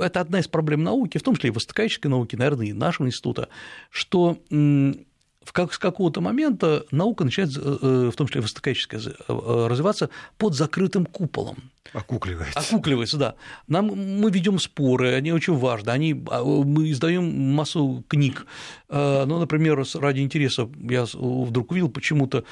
это 0.00 0.20
одна 0.20 0.40
из 0.40 0.48
проблем 0.48 0.82
науки, 0.82 1.18
в 1.18 1.22
том 1.22 1.36
числе 1.36 1.48
и 1.48 1.52
востокаической 1.52 2.10
науки, 2.10 2.34
наверное, 2.34 2.66
и 2.66 2.72
нашего 2.72 3.06
института, 3.06 3.48
что 3.90 4.38
с 4.50 5.78
какого-то 5.78 6.20
момента 6.20 6.84
наука 6.90 7.24
начинает, 7.24 7.56
э, 7.56 8.10
в 8.12 8.16
том 8.16 8.26
числе 8.26 8.40
востокаическая, 8.40 9.00
э, 9.00 9.66
развиваться 9.68 10.10
под 10.36 10.54
закрытым 10.54 11.06
куполом. 11.06 11.70
Окукливается. 11.92 12.58
Окукливается, 12.58 13.16
да. 13.16 13.34
Нам, 13.66 13.86
мы 13.86 14.30
ведем 14.30 14.58
споры, 14.58 15.14
они 15.14 15.32
очень 15.32 15.56
важны, 15.56 15.90
они, 15.90 16.22
а, 16.30 16.42
мы 16.44 16.90
издаем 16.90 17.54
массу 17.54 18.04
книг. 18.08 18.46
Э, 18.88 19.24
ну, 19.26 19.38
например, 19.38 19.82
ради 19.94 20.20
интереса 20.20 20.68
я 20.78 21.06
вдруг 21.14 21.70
увидел 21.70 21.88
почему-то 21.88 22.44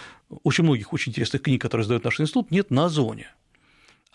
очень 0.43 0.65
многих 0.65 0.93
очень 0.93 1.11
интересных 1.11 1.43
книг, 1.43 1.61
которые 1.61 1.85
издает 1.85 2.05
наш 2.05 2.21
институт, 2.21 2.51
нет 2.51 2.71
на 2.71 2.87
Озоне. 2.87 3.29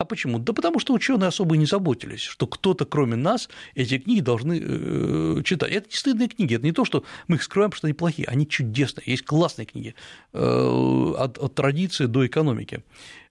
А 0.01 0.05
почему? 0.05 0.39
Да 0.39 0.53
потому 0.53 0.79
что 0.79 0.93
ученые 0.93 1.27
особо 1.27 1.57
не 1.57 1.67
заботились, 1.67 2.21
что 2.21 2.47
кто-то, 2.47 2.85
кроме 2.85 3.15
нас, 3.15 3.49
эти 3.75 3.99
книги 3.99 4.21
должны 4.21 4.59
э, 4.59 5.41
читать. 5.43 5.71
Это 5.71 5.87
не 5.87 5.95
стыдные 5.95 6.27
книги, 6.27 6.55
это 6.55 6.65
не 6.65 6.71
то, 6.71 6.85
что 6.85 7.03
мы 7.27 7.35
их 7.35 7.43
скрываем, 7.43 7.71
что 7.71 7.85
они 7.85 7.93
плохие, 7.93 8.27
они 8.27 8.47
чудесные, 8.47 9.03
есть 9.05 9.23
классные 9.25 9.67
книги 9.67 9.93
э, 10.33 11.13
от, 11.19 11.37
от 11.37 11.53
традиции 11.53 12.07
до 12.07 12.25
экономики. 12.25 12.83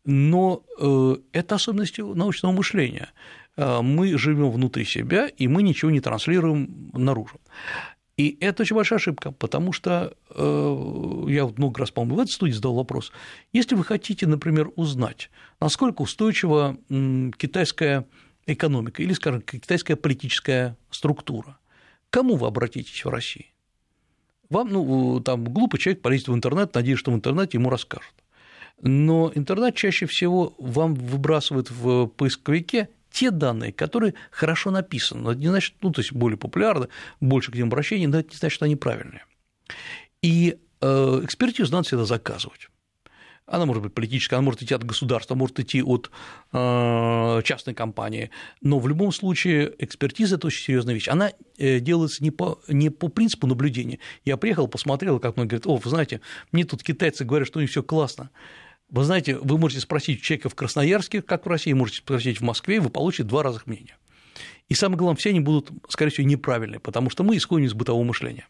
Но 0.04 0.62
э, 0.78 1.16
это 1.32 1.54
особенности 1.56 2.00
научного 2.00 2.52
мышления. 2.52 3.10
Мы 3.56 4.16
живем 4.16 4.50
внутри 4.50 4.84
себя, 4.84 5.26
и 5.26 5.46
мы 5.46 5.62
ничего 5.62 5.90
не 5.90 6.00
транслируем 6.00 6.90
наружу. 6.94 7.40
И 8.20 8.36
это 8.40 8.62
очень 8.62 8.76
большая 8.76 8.98
ошибка, 8.98 9.32
потому 9.32 9.72
что 9.72 10.14
э, 10.28 11.24
я 11.28 11.46
много 11.46 11.80
раз, 11.80 11.90
по-моему, 11.90 12.16
в 12.16 12.20
этой 12.20 12.32
студии 12.32 12.52
задал 12.52 12.74
вопрос. 12.74 13.12
Если 13.54 13.74
вы 13.74 13.82
хотите, 13.82 14.26
например, 14.26 14.70
узнать, 14.76 15.30
насколько 15.58 16.02
устойчива 16.02 16.76
китайская 17.38 18.06
экономика 18.46 19.02
или, 19.02 19.14
скажем, 19.14 19.40
китайская 19.40 19.96
политическая 19.96 20.76
структура, 20.90 21.58
кому 22.10 22.36
вы 22.36 22.46
обратитесь 22.46 23.04
в 23.04 23.08
России? 23.08 23.54
Вам, 24.50 24.68
ну, 24.68 25.20
там, 25.20 25.44
глупый 25.44 25.80
человек 25.80 26.02
полезет 26.02 26.28
в 26.28 26.34
интернет, 26.34 26.74
надеясь, 26.74 26.98
что 26.98 27.12
в 27.12 27.14
интернете 27.14 27.56
ему 27.56 27.70
расскажут. 27.70 28.12
Но 28.82 29.30
интернет 29.34 29.74
чаще 29.74 30.06
всего 30.06 30.54
вам 30.58 30.94
выбрасывает 30.94 31.70
в 31.70 32.06
поисковике 32.06 32.88
те 33.10 33.30
данные, 33.30 33.72
которые 33.72 34.14
хорошо 34.30 34.70
написаны, 34.70 35.22
но 35.22 35.32
это 35.32 35.40
не 35.40 35.48
значит, 35.48 35.74
ну, 35.82 35.90
то 35.90 36.00
есть 36.00 36.12
более 36.12 36.38
популярны, 36.38 36.88
больше 37.20 37.50
к 37.50 37.54
ним 37.56 37.66
обращений, 37.66 38.06
но 38.06 38.18
это 38.18 38.30
не 38.30 38.36
значит, 38.36 38.54
что 38.54 38.64
они 38.64 38.76
правильные. 38.76 39.24
И 40.22 40.58
э, 40.80 41.20
экспертизу 41.24 41.72
надо 41.72 41.84
всегда 41.84 42.04
заказывать. 42.04 42.68
Она 43.46 43.66
может 43.66 43.82
быть 43.82 43.92
политическая, 43.92 44.36
она 44.36 44.44
может 44.44 44.62
идти 44.62 44.74
от 44.74 44.84
государства, 44.84 45.34
может 45.34 45.58
идти 45.58 45.82
от 45.82 46.10
э, 46.52 47.42
частной 47.44 47.74
компании, 47.74 48.30
но 48.60 48.78
в 48.78 48.86
любом 48.86 49.10
случае 49.10 49.74
экспертиза– 49.78 50.36
это 50.36 50.46
очень 50.46 50.62
серьезная 50.62 50.94
вещь. 50.94 51.08
Она 51.08 51.32
э, 51.58 51.80
делается 51.80 52.22
не 52.22 52.30
по, 52.30 52.60
не 52.68 52.90
по 52.90 53.08
принципу 53.08 53.48
наблюдения. 53.48 53.98
Я 54.24 54.36
приехал, 54.36 54.68
посмотрел, 54.68 55.18
как 55.18 55.34
многие 55.34 55.48
говорят, 55.50 55.66
о, 55.66 55.76
вы 55.76 55.90
знаете, 55.90 56.20
мне 56.52 56.64
тут 56.64 56.84
китайцы 56.84 57.24
говорят, 57.24 57.48
что 57.48 57.58
у 57.58 57.62
них 57.62 57.70
все 57.70 57.82
классно. 57.82 58.30
Вы 58.90 59.04
знаете, 59.04 59.36
вы 59.36 59.56
можете 59.56 59.80
спросить 59.80 60.22
человека 60.22 60.48
в 60.48 60.54
Красноярске, 60.54 61.22
как 61.22 61.46
в 61.46 61.48
России, 61.48 61.72
можете 61.72 61.98
спросить 61.98 62.40
в 62.40 62.44
Москве, 62.44 62.76
и 62.76 62.80
вы 62.80 62.90
получите 62.90 63.24
два 63.24 63.42
разных 63.42 63.66
мнения. 63.66 63.96
И 64.68 64.74
самое 64.74 64.98
главное, 64.98 65.18
все 65.18 65.30
они 65.30 65.40
будут, 65.40 65.70
скорее 65.88 66.10
всего, 66.10 66.26
неправильные, 66.26 66.80
потому 66.80 67.10
что 67.10 67.22
мы 67.22 67.36
исходим 67.36 67.66
из 67.66 67.74
бытового 67.74 68.04
мышления. 68.04 68.46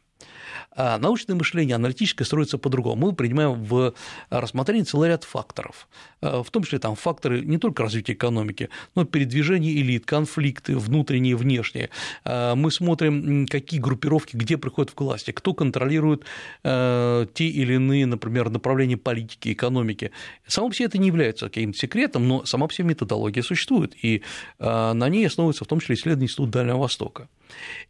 А 0.72 0.98
научное 0.98 1.34
мышление, 1.34 1.76
аналитическое 1.76 2.24
строится 2.24 2.58
по-другому. 2.58 3.08
Мы 3.08 3.12
принимаем 3.14 3.64
в 3.64 3.94
рассмотрение 4.30 4.84
целый 4.84 5.08
ряд 5.08 5.24
факторов, 5.24 5.88
а, 6.20 6.42
в 6.42 6.50
том 6.50 6.62
числе 6.62 6.78
там 6.78 6.94
факторы 6.94 7.40
не 7.44 7.58
только 7.58 7.82
развития 7.82 8.12
экономики, 8.12 8.68
но 8.94 9.02
и 9.02 9.04
передвижение 9.04 9.74
элит, 9.80 10.06
конфликты 10.06 10.76
внутренние 10.76 11.36
внешние. 11.36 11.90
А, 12.24 12.54
мы 12.54 12.70
смотрим, 12.70 13.46
какие 13.46 13.80
группировки 13.80 14.36
где 14.36 14.56
приходят 14.56 14.90
в 14.90 15.00
власти, 15.00 15.30
кто 15.32 15.54
контролирует 15.54 16.24
а, 16.62 17.26
те 17.26 17.46
или 17.46 17.74
иные, 17.74 18.06
например, 18.06 18.50
направления 18.50 18.96
политики, 18.96 19.52
экономики. 19.52 20.12
Само 20.46 20.68
по 20.68 20.74
себе 20.74 20.86
это 20.86 20.98
не 20.98 21.08
является 21.08 21.46
каким-то 21.46 21.78
секретом, 21.78 22.28
но 22.28 22.44
сама 22.44 22.66
по 22.66 22.74
себе 22.74 22.88
методология 22.88 23.42
существует, 23.42 23.94
и 24.02 24.22
на 24.58 25.08
ней 25.08 25.26
основывается 25.26 25.64
в 25.64 25.68
том 25.68 25.80
числе 25.80 25.94
исследование 25.94 26.26
Института 26.26 26.52
Дальнего 26.52 26.78
Востока. 26.78 27.28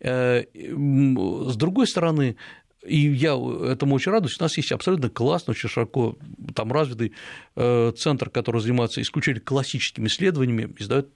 Э, 0.00 0.44
с 0.44 1.56
другой 1.56 1.86
стороны, 1.86 2.36
и 2.86 2.98
я 3.12 3.32
этому 3.32 3.94
очень 3.94 4.12
радуюсь. 4.12 4.38
У 4.40 4.42
нас 4.42 4.56
есть 4.56 4.72
абсолютно 4.72 5.10
классный, 5.10 5.52
очень 5.52 5.68
широко 5.68 6.16
там 6.54 6.72
развитый 6.72 7.12
э, 7.56 7.92
центр, 7.96 8.30
который 8.30 8.60
занимается 8.60 9.02
исключительно 9.02 9.44
классическими 9.44 10.06
исследованиями, 10.06 10.74
издает 10.78 11.08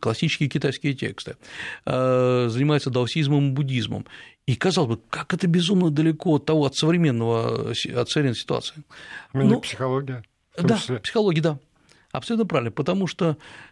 классические 0.00 0.48
китайские 0.48 0.94
тексты, 0.94 1.36
э, 1.84 2.46
занимается 2.50 2.90
даосизмом 2.90 3.50
и 3.50 3.52
буддизмом. 3.52 4.06
И 4.46 4.56
казалось 4.56 4.96
бы, 4.96 5.02
как 5.10 5.34
это 5.34 5.46
безумно 5.46 5.90
далеко 5.90 6.36
от 6.36 6.46
того, 6.46 6.64
от 6.64 6.74
современного, 6.74 7.70
от 7.70 8.10
современной 8.10 8.36
ситуации. 8.36 8.82
Ну, 9.32 9.60
психология. 9.60 10.24
Да, 10.58 10.78
психология, 11.02 11.42
да. 11.42 11.58
Абсолютно 12.10 12.46
правильно, 12.46 12.70
потому 12.72 13.06
что 13.06 13.38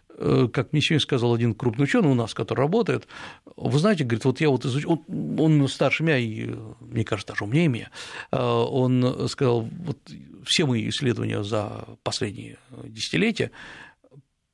как 0.53 0.71
мне 0.71 0.81
сегодня 0.81 1.01
сказал 1.01 1.33
один 1.33 1.53
крупный 1.53 1.85
ученый 1.85 2.09
у 2.09 2.13
нас, 2.13 2.33
который 2.33 2.59
работает, 2.59 3.07
вы 3.55 3.79
знаете, 3.79 4.03
говорит, 4.03 4.25
вот 4.25 4.41
я 4.41 4.49
вот 4.49 4.65
изучил, 4.65 5.03
он, 5.07 5.39
он 5.39 5.67
старше 5.67 6.03
меня 6.03 6.17
и, 6.17 6.53
мне 6.79 7.03
кажется, 7.03 7.33
даже 7.33 7.43
умнее 7.43 7.67
меня, 7.67 7.89
э, 8.31 8.37
он 8.39 9.27
сказал, 9.29 9.61
вот 9.61 9.97
все 10.45 10.65
мои 10.65 10.89
исследования 10.89 11.43
за 11.43 11.85
последние 12.03 12.57
десятилетия 12.83 13.51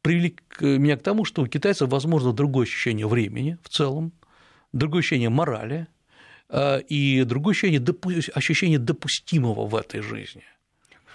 привели 0.01 0.37
меня 0.61 0.97
к 0.97 1.03
тому, 1.03 1.25
что 1.25 1.41
у 1.41 1.47
китайцев 1.47 1.89
возможно 1.89 2.31
другое 2.31 2.65
ощущение 2.65 3.07
времени 3.07 3.57
в 3.63 3.69
целом, 3.69 4.13
другое 4.71 4.99
ощущение 4.99 5.29
морали 5.29 5.87
э, 6.49 6.81
и 6.81 7.23
другое 7.23 7.51
ощущение, 7.51 7.83
ощущение 8.33 8.79
допустимого 8.79 9.67
в 9.67 9.75
этой 9.75 10.01
жизни– 10.01 10.43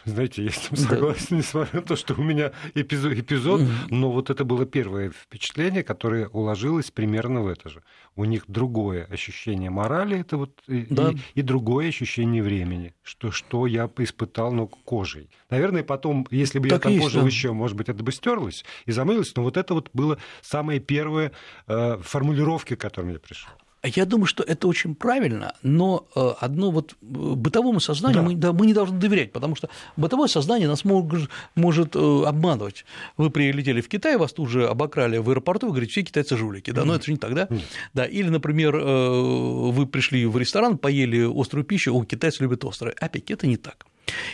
знаете, 0.04 0.44
я 0.44 0.50
с 0.50 0.70
ним 0.70 0.76
согласен, 0.88 1.26
да. 1.30 1.36
несмотря 1.36 1.80
на 1.80 1.86
то, 1.86 1.96
что 1.96 2.14
у 2.14 2.22
меня 2.22 2.52
эпизод, 2.74 3.12
эпизод 3.12 3.60
угу. 3.60 3.70
но 3.88 4.10
вот 4.10 4.30
это 4.30 4.44
было 4.44 4.66
первое 4.66 5.10
впечатление, 5.10 5.82
которое 5.82 6.28
уложилось 6.28 6.90
примерно 6.90 7.42
в 7.42 7.46
это 7.46 7.68
же. 7.68 7.82
У 8.16 8.24
них 8.24 8.44
другое 8.48 9.04
ощущение 9.04 9.70
морали, 9.70 10.20
это 10.20 10.36
вот 10.36 10.60
да. 10.66 11.10
и, 11.10 11.40
и 11.40 11.42
другое 11.42 11.88
ощущение 11.88 12.42
времени, 12.42 12.94
что, 13.02 13.30
что 13.30 13.66
я 13.66 13.88
испытал 13.98 14.52
ну, 14.52 14.66
кожей. 14.66 15.30
Наверное, 15.50 15.82
потом, 15.82 16.26
если 16.30 16.58
бы 16.58 16.68
так 16.68 16.78
я 16.78 16.82
там 16.82 16.92
есть, 16.92 17.04
пожил 17.04 17.22
да. 17.22 17.26
еще, 17.26 17.52
может 17.52 17.76
быть, 17.76 17.88
это 17.88 18.02
бы 18.02 18.12
стерлось 18.12 18.64
и 18.86 18.92
замылось, 18.92 19.34
но 19.36 19.42
вот 19.42 19.56
это 19.56 19.74
вот 19.74 19.90
было 19.92 20.18
самые 20.42 20.80
первые 20.80 21.32
э, 21.66 21.98
формулировки, 22.02 22.74
к 22.74 22.80
которым 22.80 23.12
я 23.12 23.18
пришел. 23.18 23.50
Я 23.84 24.06
думаю, 24.06 24.26
что 24.26 24.44
это 24.44 24.68
очень 24.68 24.94
правильно, 24.94 25.56
но 25.62 26.06
э, 26.14 26.34
одно 26.38 26.70
вот 26.70 26.92
э, 26.92 26.94
бытовому 27.00 27.80
сознанию 27.80 28.22
да. 28.22 28.28
Мы, 28.28 28.34
да, 28.36 28.52
мы 28.52 28.66
не 28.66 28.74
должны 28.74 28.96
доверять, 28.96 29.32
потому 29.32 29.56
что 29.56 29.70
бытовое 29.96 30.28
сознание 30.28 30.68
нас 30.68 30.84
может, 30.84 31.28
может 31.56 31.96
э, 31.96 32.24
обманывать. 32.24 32.84
Вы 33.16 33.30
прилетели 33.30 33.80
в 33.80 33.88
Китай, 33.88 34.16
вас 34.16 34.32
тут 34.32 34.50
же 34.50 34.68
обокрали 34.68 35.18
в 35.18 35.28
аэропорту, 35.28 35.66
вы 35.66 35.72
говорите, 35.72 35.92
все 35.92 36.02
китайцы 36.02 36.36
жулики, 36.36 36.70
да, 36.70 36.84
но 36.84 36.94
это 36.94 37.04
же 37.06 37.12
не 37.12 37.18
так, 37.18 37.34
да? 37.34 37.48
да? 37.92 38.04
Или, 38.04 38.28
например, 38.28 38.76
вы 38.76 39.86
пришли 39.86 40.26
в 40.26 40.38
ресторан, 40.38 40.78
поели 40.78 41.28
острую 41.28 41.64
пищу, 41.64 41.92
о, 41.92 42.04
китайцы 42.04 42.44
любят 42.44 42.64
острое. 42.64 42.94
Опять, 43.00 43.32
это 43.32 43.48
не 43.48 43.56
так. 43.56 43.86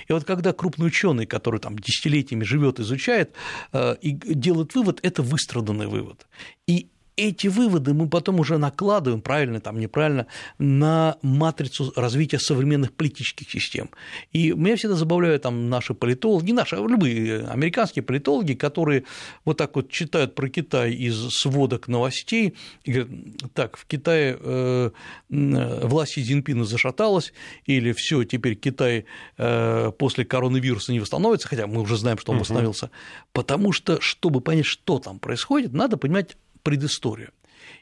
И 0.08 0.12
вот 0.12 0.24
когда 0.24 0.52
крупный 0.52 0.88
ученый, 0.88 1.24
который 1.24 1.58
там 1.60 1.78
десятилетиями 1.78 2.44
живет, 2.44 2.80
изучает 2.80 3.32
и 3.74 4.12
делает 4.12 4.74
вывод, 4.74 5.00
это 5.02 5.22
выстраданный 5.22 5.86
вывод. 5.86 6.26
И 6.66 6.88
эти 7.18 7.48
выводы 7.48 7.94
мы 7.94 8.08
потом 8.08 8.38
уже 8.40 8.58
накладываем, 8.58 9.20
правильно 9.20 9.60
там, 9.60 9.78
неправильно, 9.78 10.26
на 10.58 11.18
матрицу 11.22 11.92
развития 11.96 12.38
современных 12.38 12.92
политических 12.92 13.50
систем. 13.50 13.90
И 14.32 14.52
меня 14.52 14.76
всегда 14.76 14.94
забавляют 14.94 15.42
там 15.42 15.68
наши 15.68 15.94
политологи, 15.94 16.46
не 16.46 16.52
наши, 16.52 16.76
а 16.76 16.78
любые 16.78 17.44
американские 17.46 18.04
политологи, 18.04 18.54
которые 18.54 19.04
вот 19.44 19.56
так 19.56 19.74
вот 19.74 19.90
читают 19.90 20.34
про 20.34 20.48
Китай 20.48 20.92
из 20.92 21.30
сводок 21.30 21.88
новостей 21.88 22.54
и 22.84 22.92
говорят, 22.92 23.10
так, 23.52 23.76
в 23.76 23.86
Китае 23.86 24.38
э, 24.40 24.90
власть 25.28 26.12
Си 26.12 26.22
Цзиньпина 26.22 26.64
зашаталась, 26.64 27.32
или 27.66 27.92
все, 27.92 28.22
теперь 28.24 28.54
Китай 28.54 29.06
э, 29.36 29.90
после 29.98 30.24
коронавируса 30.24 30.92
не 30.92 31.00
восстановится, 31.00 31.48
хотя 31.48 31.66
мы 31.66 31.80
уже 31.80 31.96
знаем, 31.96 32.18
что 32.18 32.32
он 32.32 32.38
восстановился, 32.38 32.90
потому 33.32 33.72
что, 33.72 34.00
чтобы 34.00 34.40
понять, 34.40 34.66
что 34.66 35.00
там 35.00 35.18
происходит, 35.18 35.72
надо 35.72 35.96
понимать 35.96 36.36
предысторию. 36.62 37.30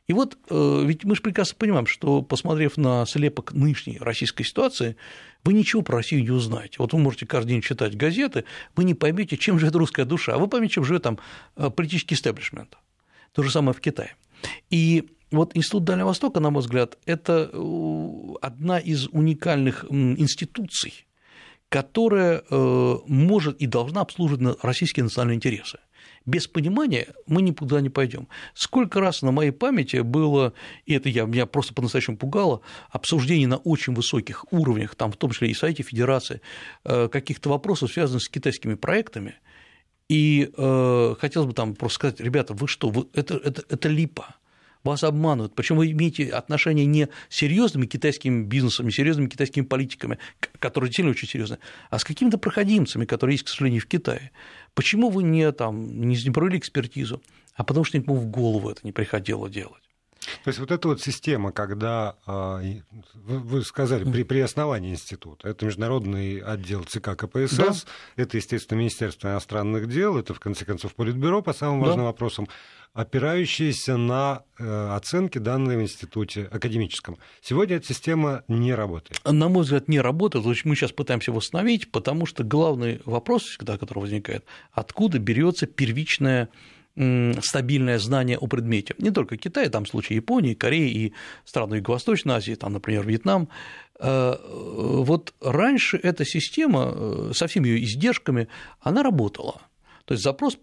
И 0.06 0.12
вот 0.12 0.38
э, 0.50 0.83
ведь 0.85 1.04
мы 1.04 1.16
же 1.16 1.23
прекрасно 1.23 1.56
понимаем, 1.59 1.87
что, 1.87 2.23
посмотрев 2.23 2.76
на 2.76 3.04
слепок 3.06 3.52
нынешней 3.52 3.99
российской 3.99 4.45
ситуации, 4.45 4.97
вы 5.45 5.52
ничего 5.52 5.83
про 5.83 5.97
Россию 5.97 6.23
не 6.23 6.30
узнаете. 6.30 6.76
Вот 6.78 6.92
вы 6.92 6.99
можете 6.99 7.26
каждый 7.26 7.50
день 7.50 7.62
читать 7.62 7.97
газеты, 7.97 8.45
вы 8.76 8.85
не 8.85 8.95
поймете, 8.95 9.37
чем 9.37 9.59
живет 9.59 9.75
русская 9.75 10.04
душа, 10.04 10.35
а 10.35 10.38
вы 10.38 10.49
поймете, 10.49 10.75
чем 10.75 10.85
живет 10.85 11.02
там 11.02 11.18
э, 11.56 11.71
политический 11.71 12.14
истеблишмент. 12.14 12.76
То 13.33 13.42
же 13.42 13.50
самое 13.50 13.75
в 13.75 13.80
Китае. 13.80 14.14
И 14.71 15.09
вот 15.30 15.56
Институт 15.56 15.85
Дальнего 15.85 16.09
Востока, 16.09 16.40
на 16.40 16.50
мой 16.50 16.62
взгляд, 16.62 16.99
это 17.04 17.50
э, 17.52 18.35
одна 18.42 18.78
из 18.78 19.09
уникальных 19.09 19.85
институций, 19.90 21.06
которая 21.68 22.45
может 23.09 23.61
и 23.61 23.66
должна 23.66 24.02
обслуживать 24.02 24.56
российские 24.62 25.02
национальные 25.02 25.37
интересы 25.37 25.78
без 26.26 26.49
понимания 26.49 27.09
мы 27.26 27.40
никуда 27.40 27.80
не 27.80 27.88
пойдем. 27.88 28.28
Сколько 28.54 29.00
раз 29.00 29.23
на 29.23 29.30
моей 29.30 29.52
памяти 29.52 29.99
было, 29.99 30.52
и 30.85 30.95
это 30.95 31.09
я, 31.09 31.25
меня 31.25 31.47
просто 31.47 31.73
по-настоящему 31.73 32.16
пугало, 32.16 32.61
обсуждений 32.90 33.47
на 33.47 33.56
очень 33.56 33.95
высоких 33.95 34.45
уровнях, 34.52 34.95
там 34.97 35.12
в 35.12 35.16
том 35.16 35.30
числе 35.30 35.50
и 35.50 35.54
Совете 35.54 35.83
Федерации, 35.83 36.40
э, 36.85 37.09
каких-то 37.09 37.49
вопросов, 37.49 37.92
связанных 37.92 38.23
с 38.23 38.28
китайскими 38.28 38.75
проектами, 38.75 39.37
и 40.09 40.50
э, 40.56 41.14
хотелось 41.18 41.49
бы 41.49 41.54
там 41.54 41.75
просто 41.75 41.95
сказать, 41.97 42.21
ребята, 42.21 42.54
вы 42.54 42.68
что, 42.68 42.90
вы, 42.90 43.06
это, 43.12 43.37
это, 43.37 43.64
это 43.68 43.88
липа, 43.88 44.37
вас 44.87 45.02
обманывают. 45.04 45.54
Причем 45.54 45.76
вы 45.76 45.90
имеете 45.90 46.28
отношение 46.28 46.87
не 46.87 47.09
с 47.28 47.37
серьезными 47.37 47.87
китайскими 47.87 48.45
бизнесами, 48.45 48.90
серьезными 48.90 49.28
китайскими 49.28 49.64
политиками, 49.64 50.18
которые 50.59 50.88
действительно 50.88 51.11
очень 51.11 51.28
серьезные, 51.28 51.59
а 51.90 51.99
с 51.99 52.04
какими-то 52.04 52.38
проходимцами, 52.38 53.04
которые 53.04 53.35
есть, 53.35 53.45
к 53.45 53.49
сожалению, 53.49 53.83
в 53.83 53.87
Китае. 53.87 54.30
Почему 54.76 55.09
вы 55.09 55.23
не, 55.23 55.50
там, 55.52 56.02
не 56.06 56.30
провели 56.30 56.59
экспертизу? 56.59 57.23
А 57.54 57.64
потому 57.64 57.85
что 57.85 57.97
никому 57.97 58.18
в 58.18 58.26
голову 58.26 58.68
это 58.68 58.80
не 58.85 58.92
приходило 58.92 59.49
делать. 59.49 59.83
То 60.45 60.49
есть 60.49 60.59
вот 60.59 60.71
эта 60.71 60.88
вот 60.88 61.00
система, 61.00 61.52
когда 61.52 62.16
а, 62.26 62.62
вы 63.14 63.64
сказали 63.64 64.05
при, 64.11 64.23
при 64.23 64.40
основании 64.40 64.93
института, 64.93 65.49
это 65.49 65.66
международный 65.66 66.38
отдел 66.38 66.85
ЦК 66.85 67.16
КПСС, 67.16 67.57
да. 67.57 67.73
это, 68.16 68.37
естественно, 68.37 68.78
Министерство 68.78 69.28
иностранных 69.28 69.88
дел, 69.88 70.16
это, 70.16 70.35
в 70.35 70.40
конце 70.40 70.64
концов, 70.64 70.95
Политбюро 70.95 71.43
по 71.43 71.52
самым 71.52 71.81
важным 71.81 72.00
да. 72.00 72.05
вопросам 72.05 72.49
опирающиеся 72.97 73.99
на 73.99 74.43
э, 74.59 74.88
оценки, 74.95 75.37
данные 75.37 75.76
в 75.76 75.83
институте 75.83 76.49
академическом. 76.50 77.19
Сегодня 77.43 77.76
эта 77.76 77.87
система 77.87 78.43
не 78.49 78.75
работает. 78.75 79.21
На 79.23 79.50
мой 79.50 79.64
взгляд, 79.64 79.88
не 79.88 80.00
работает. 80.00 80.47
Мы 80.64 80.75
сейчас 80.75 80.93
пытаемся 80.93 81.31
восстановить, 81.31 81.93
потому 81.93 82.25
что 82.25 82.43
главный 82.43 83.02
вопрос, 83.05 83.43
всегда, 83.43 83.76
который 83.76 83.99
возникает, 83.99 84.47
откуда 84.73 85.19
берется 85.19 85.66
первичное 85.66 86.49
стабильное 86.97 87.99
знание 87.99 88.38
о 88.38 88.47
предмете. 88.47 88.95
Не 88.99 89.11
только 89.11 89.37
Китай, 89.37 89.69
там 89.69 89.85
в 89.85 89.88
случае 89.88 90.17
Японии, 90.17 90.55
Кореи 90.55 90.91
и 90.91 91.12
стран 91.45 91.75
Юго-Восточной 91.75 92.35
Азии, 92.35 92.55
там, 92.55 92.73
например, 92.73 93.07
Вьетнам. 93.07 93.49
Э, 94.00 94.35
вот 94.43 95.35
раньше 95.41 95.99
эта 96.03 96.25
система 96.25 96.93
э, 96.95 97.33
со 97.35 97.47
всеми 97.47 97.69
ее 97.69 97.85
издержками, 97.85 98.49
она 98.81 99.03
работала. 99.03 99.61
То 100.07 100.14
есть 100.14 100.25
запрос 100.25 100.57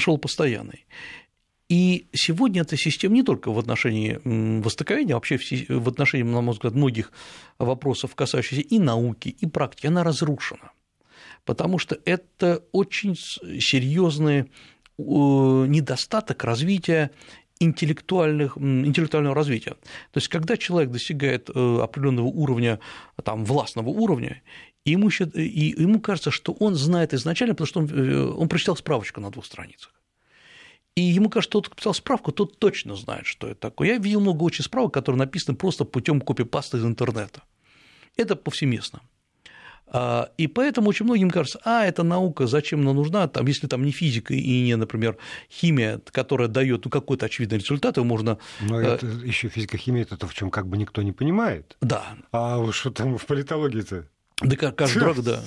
шел 0.00 0.18
постоянный. 0.18 0.86
И 1.68 2.08
сегодня 2.12 2.62
эта 2.62 2.76
система 2.76 3.14
не 3.14 3.22
только 3.22 3.50
в 3.50 3.58
отношении 3.58 4.20
востоковедения, 4.24 5.14
вообще 5.14 5.38
в 5.68 5.88
отношении, 5.88 6.24
на 6.24 6.40
мой 6.40 6.52
взгляд, 6.52 6.74
многих 6.74 7.12
вопросов, 7.58 8.14
касающихся 8.14 8.60
и 8.60 8.78
науки, 8.78 9.28
и 9.28 9.46
практики, 9.46 9.86
она 9.86 10.02
разрушена. 10.04 10.72
Потому 11.44 11.78
что 11.78 11.98
это 12.04 12.62
очень 12.72 13.16
серьезный 13.16 14.50
недостаток 15.66 16.44
развития 16.44 17.10
интеллектуальных, 17.60 18.56
интеллектуального 18.58 19.34
развития. 19.34 19.76
То 20.10 20.18
есть, 20.18 20.28
когда 20.28 20.56
человек 20.56 20.90
достигает 20.90 21.48
э, 21.48 21.78
определенного 21.80 22.26
уровня, 22.26 22.80
там, 23.22 23.44
властного 23.44 23.88
уровня, 23.88 24.42
ему, 24.84 25.08
и 25.08 25.74
ему 25.78 26.00
кажется, 26.00 26.30
что 26.30 26.52
он 26.52 26.74
знает 26.74 27.14
изначально, 27.14 27.54
потому 27.54 27.66
что 27.66 27.80
он, 27.80 27.86
э, 27.86 28.26
он 28.26 28.48
прочитал 28.48 28.76
справочку 28.76 29.20
на 29.20 29.30
двух 29.30 29.46
страницах. 29.46 29.92
И 30.94 31.02
ему 31.02 31.30
кажется, 31.30 31.50
что 31.50 31.60
тот, 31.60 31.68
кто 31.68 31.76
писал 31.76 31.94
справку, 31.94 32.32
тот 32.32 32.58
точно 32.58 32.96
знает, 32.96 33.26
что 33.26 33.46
это 33.46 33.60
такое. 33.60 33.88
Я 33.88 33.98
видел 33.98 34.20
много 34.20 34.42
очень 34.42 34.64
справок, 34.64 34.92
которые 34.92 35.18
написаны 35.20 35.56
просто 35.56 35.84
путем 35.84 36.20
копипаста 36.20 36.76
из 36.76 36.84
интернета. 36.84 37.42
Это 38.16 38.36
повсеместно. 38.36 39.00
А, 39.94 40.30
и 40.38 40.46
поэтому 40.46 40.88
очень 40.88 41.04
многим 41.04 41.30
кажется, 41.30 41.60
а, 41.64 41.84
это 41.84 42.02
наука, 42.02 42.46
зачем 42.46 42.80
она 42.80 42.94
нужна, 42.94 43.28
там, 43.28 43.46
если 43.46 43.66
там 43.66 43.84
не 43.84 43.92
физика 43.92 44.32
и 44.32 44.62
не, 44.62 44.74
например, 44.76 45.18
химия, 45.50 46.00
которая 46.10 46.48
дает 46.48 46.86
ну, 46.86 46.90
какой-то 46.90 47.26
очевидный 47.26 47.58
результат, 47.58 47.98
его 47.98 48.06
можно… 48.06 48.38
Но 48.60 48.80
э, 48.80 48.94
это 48.94 49.06
еще 49.06 49.48
физика, 49.48 49.76
химия, 49.76 50.02
это 50.02 50.16
то, 50.16 50.26
в 50.26 50.32
чем 50.32 50.50
как 50.50 50.66
бы 50.66 50.78
никто 50.78 51.02
не 51.02 51.12
понимает. 51.12 51.76
Да. 51.82 52.16
А 52.32 52.64
что 52.72 52.90
там 52.90 53.18
в 53.18 53.26
политологии-то? 53.26 54.06
Да 54.40 54.56
каждый 54.72 55.00
дурак, 55.00 55.22
да. 55.22 55.40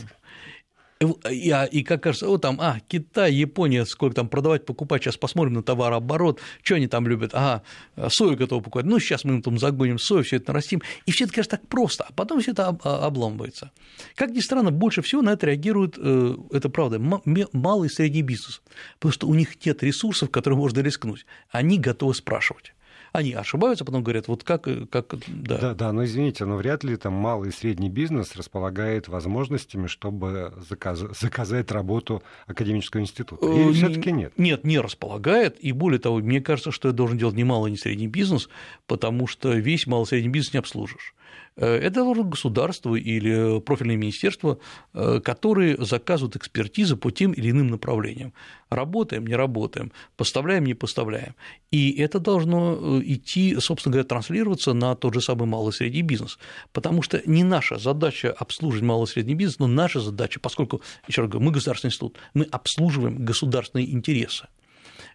И, 1.30 1.50
а, 1.50 1.65
и 1.65 1.84
как 1.84 2.04
кажется, 2.04 2.28
о, 2.28 2.38
там, 2.38 2.60
а, 2.62 2.80
Китай, 2.88 3.34
Япония, 3.34 3.86
сколько 3.86 4.15
там 4.15 4.30
продавать, 4.30 4.65
покупать, 4.65 5.04
сейчас 5.04 5.18
посмотрим 5.18 5.54
на 5.54 5.63
товарооборот, 5.63 6.39
что 6.62 6.76
они 6.76 6.88
там 6.88 7.08
любят, 7.08 7.32
ага, 7.34 7.63
сою 8.10 8.38
готовы 8.38 8.62
покупать, 8.62 8.86
ну, 8.86 9.00
сейчас 9.00 9.24
мы 9.24 9.36
им 9.36 9.41
там 9.41 9.58
загоним 9.58 9.98
сою, 9.98 10.24
все 10.24 10.38
это 10.38 10.52
нарастим, 10.52 10.82
и 11.06 11.12
все 11.12 11.26
это, 11.26 11.34
конечно, 11.34 11.58
так 11.58 11.68
просто, 11.68 12.06
а 12.08 12.13
потом 12.13 12.41
все 12.41 12.52
это 12.52 12.78
а, 12.84 13.06
обламывается. 13.08 13.72
Как 14.15 14.30
ни 14.32 14.39
странно, 14.39 14.72
больше 14.72 15.02
всего 15.02 15.22
на 15.22 15.32
это 15.32 15.48
реагирует, 15.48 15.96
э, 15.98 16.36
это 16.52 16.70
правда, 16.70 17.00
малый 17.00 17.88
и 17.88 17.91
средний 17.91 18.22
бизнес, 18.22 18.62
потому 19.00 19.12
что 19.12 19.28
у 19.28 19.34
них 19.34 19.65
нет 19.65 19.82
ресурсов, 19.84 20.30
которые 20.30 20.58
можно 20.58 20.80
рискнуть, 20.82 21.26
они 21.50 21.80
готовы 21.80 22.13
спрашивать 22.13 22.75
они 23.15 23.34
ошибаются, 23.34 23.86
потом 23.86 24.04
говорят, 24.04 24.28
вот 24.28 24.43
как, 24.43 24.67
как 24.89 25.15
да. 25.28 25.58
Да, 25.58 25.73
да, 25.73 25.91
но 25.91 26.06
извините, 26.06 26.45
но 26.45 26.58
вряд 26.58 26.84
ли 26.84 26.95
там 26.97 27.13
малый 27.13 27.49
и 27.49 27.51
средний 27.51 27.89
бизнес 27.89 28.36
располагает 28.36 29.08
возможностями, 29.08 29.88
чтобы 29.88 30.54
заказ... 30.69 31.04
заказать 31.19 31.71
работу 31.71 32.23
академического 32.47 33.01
института. 33.01 33.45
Или 33.45 33.69
э, 33.69 33.73
все 33.73 33.89
таки 33.89 34.12
нет? 34.12 34.34
Нет, 34.38 34.63
не 34.63 34.80
располагает, 34.80 35.58
и 35.60 35.71
более 35.71 35.99
того, 35.99 36.17
мне 36.17 36.41
кажется, 36.41 36.71
что 36.71 36.89
это 36.89 36.97
должен 36.97 37.17
делать 37.17 37.36
не 37.36 37.43
малый, 37.43 37.71
не 37.71 37.78
средний 37.78 38.08
бизнес, 38.08 38.49
потому 38.88 39.28
что 39.28 39.54
весь 39.54 39.88
малый 39.88 40.06
и 40.06 40.08
средний 40.08 40.30
бизнес 40.30 40.54
не 40.54 40.60
обслужишь. 40.60 41.15
Э, 41.58 41.78
это 41.78 42.04
должно 42.04 42.24
государство 42.24 42.96
или 42.96 43.60
профильное 43.62 43.96
министерство, 43.96 44.60
э, 44.94 45.20
которые 45.24 45.78
заказывают 45.78 46.36
экспертизы 46.36 46.96
по 46.96 47.12
тем 47.12 47.32
или 47.32 47.52
иным 47.52 47.68
направлениям. 47.68 48.34
Работаем, 48.70 49.26
не 49.26 49.36
работаем, 49.36 49.92
поставляем, 50.18 50.66
не 50.66 50.74
поставляем. 50.74 51.36
И 51.72 51.92
это 51.92 52.20
должно 52.20 52.78
э, 53.00 53.02
идти, 53.06 53.56
собственно 53.60 53.94
говоря, 53.94 54.08
транслироваться 54.08 54.74
на 54.74 54.96
тот 54.96 55.14
же 55.14 55.22
самый 55.22 55.48
малый 55.48 55.70
и 55.70 55.74
средний 55.74 56.02
бизнес. 56.02 56.38
Потому 56.74 57.02
что 57.02 57.22
не 57.26 57.44
наша 57.44 57.78
задача 57.78 58.32
обслуживать 58.32 58.84
малый 58.84 59.06
и 59.06 59.08
средний 59.08 59.36
бизнес, 59.36 59.60
но 59.60 59.68
наша 59.68 60.00
задача, 60.00 60.40
поскольку, 60.40 60.82
еще 61.08 61.22
раз 61.22 61.30
говорю, 61.30 61.46
мы 61.46 61.52
государственный 61.52 61.90
институт, 61.90 62.18
мы 62.34 62.44
обслуживаем 62.46 63.24
государственные 63.24 63.92
интересы. 63.92 64.48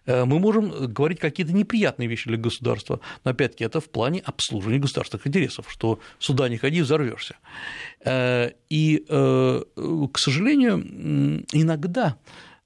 Э, 0.05 0.25
мы 0.25 0.39
можем 0.39 0.91
говорить 0.91 1.19
какие-то 1.19 1.53
неприятные 1.53 2.07
вещи 2.07 2.27
для 2.27 2.37
государства, 2.37 2.99
но 3.23 3.31
опять-таки 3.31 3.63
это 3.63 3.79
в 3.79 3.89
плане 3.89 4.21
обслуживания 4.21 4.79
государственных 4.79 5.27
интересов, 5.27 5.65
что 5.69 5.99
сюда 6.19 6.49
не 6.49 6.57
ходи, 6.57 6.81
взорвешься. 6.81 7.35
Э, 8.03 8.51
и, 8.69 9.05
э, 9.07 9.61
к 10.11 10.17
сожалению, 10.17 11.45
иногда 11.51 12.17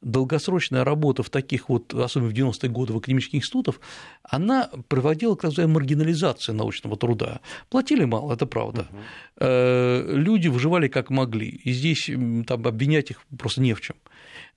долгосрочная 0.01 0.83
работа 0.83 1.23
в 1.23 1.31
таких 1.31 1.67
вот, 1.67 1.91
особенно 1.93 2.29
в 2.29 2.33
90-е 2.33 2.69
годы 2.69 2.93
в 2.93 2.97
академических 2.97 3.39
институтах, 3.39 3.81
она 4.21 4.69
приводила 4.87 5.35
к 5.35 5.43
называемой 5.43 5.75
маргинализации 5.75 6.51
научного 6.51 6.95
труда. 6.95 7.39
Платили 7.69 8.05
мало, 8.05 8.33
это 8.33 8.45
правда. 8.45 8.87
Угу. 8.91 10.15
Люди 10.15 10.47
выживали 10.47 10.89
как 10.89 11.09
могли, 11.09 11.47
и 11.47 11.71
здесь 11.71 12.11
там, 12.45 12.67
обвинять 12.67 13.09
их 13.09 13.21
просто 13.35 13.61
не 13.61 13.73
в 13.73 13.81
чем. 13.81 13.95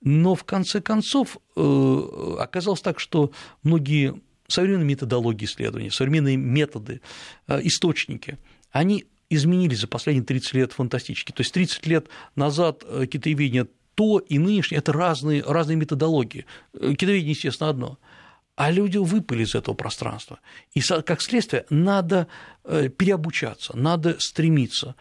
Но 0.01 0.35
в 0.35 0.43
конце 0.43 0.81
концов 0.81 1.37
э, 1.55 2.35
оказалось 2.39 2.81
так, 2.81 2.99
что 2.99 3.31
многие 3.63 4.19
современные 4.47 4.85
методологии 4.85 5.45
исследований, 5.45 5.89
современные 5.89 6.37
методы, 6.37 7.01
э, 7.47 7.59
источники, 7.63 8.37
они 8.71 9.05
изменились 9.29 9.79
за 9.79 9.87
последние 9.87 10.25
30 10.25 10.53
лет 10.53 10.73
фантастически. 10.73 11.31
То 11.31 11.41
есть 11.41 11.53
30 11.53 11.85
лет 11.85 12.07
назад 12.35 12.83
китаеведение 13.11 13.67
то 13.95 14.19
и 14.19 14.39
нынешнее– 14.39 14.77
это 14.79 14.93
разные, 14.93 15.43
разные 15.43 15.75
методологии. 15.75 16.45
Китаеведение, 16.73 17.31
естественно, 17.31 17.69
одно. 17.69 17.99
А 18.55 18.71
люди 18.71 18.97
выпали 18.97 19.43
из 19.43 19.55
этого 19.55 19.75
пространства. 19.75 20.39
И, 20.73 20.79
как 20.81 21.21
следствие, 21.21 21.65
надо 21.69 22.27
переобучаться, 22.63 23.75
надо 23.75 24.15
стремиться. 24.19 24.95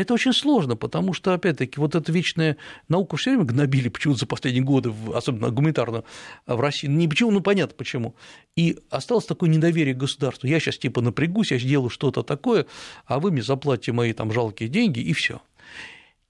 Это 0.00 0.14
очень 0.14 0.32
сложно, 0.32 0.76
потому 0.76 1.12
что, 1.12 1.34
опять-таки, 1.34 1.78
вот 1.78 1.94
эта 1.94 2.10
вечная 2.10 2.56
наука 2.88 3.18
все 3.18 3.32
время 3.32 3.44
гнобили 3.44 3.90
почему-то 3.90 4.20
за 4.20 4.26
последние 4.26 4.64
годы, 4.64 4.94
особенно 5.14 5.50
гуманитарно 5.50 6.04
в 6.46 6.58
России. 6.58 6.86
Не 6.86 7.06
почему, 7.06 7.30
ну 7.30 7.42
понятно 7.42 7.74
почему. 7.76 8.14
И 8.56 8.78
осталось 8.88 9.26
такое 9.26 9.50
недоверие 9.50 9.92
к 9.94 9.98
государству. 9.98 10.46
Я 10.46 10.58
сейчас 10.58 10.78
типа 10.78 11.02
напрягусь, 11.02 11.50
я 11.50 11.58
сделаю 11.58 11.90
что-то 11.90 12.22
такое, 12.22 12.64
а 13.04 13.20
вы 13.20 13.30
мне 13.30 13.42
заплатите 13.42 13.92
мои 13.92 14.14
там 14.14 14.32
жалкие 14.32 14.70
деньги, 14.70 15.00
и 15.00 15.12
все. 15.12 15.42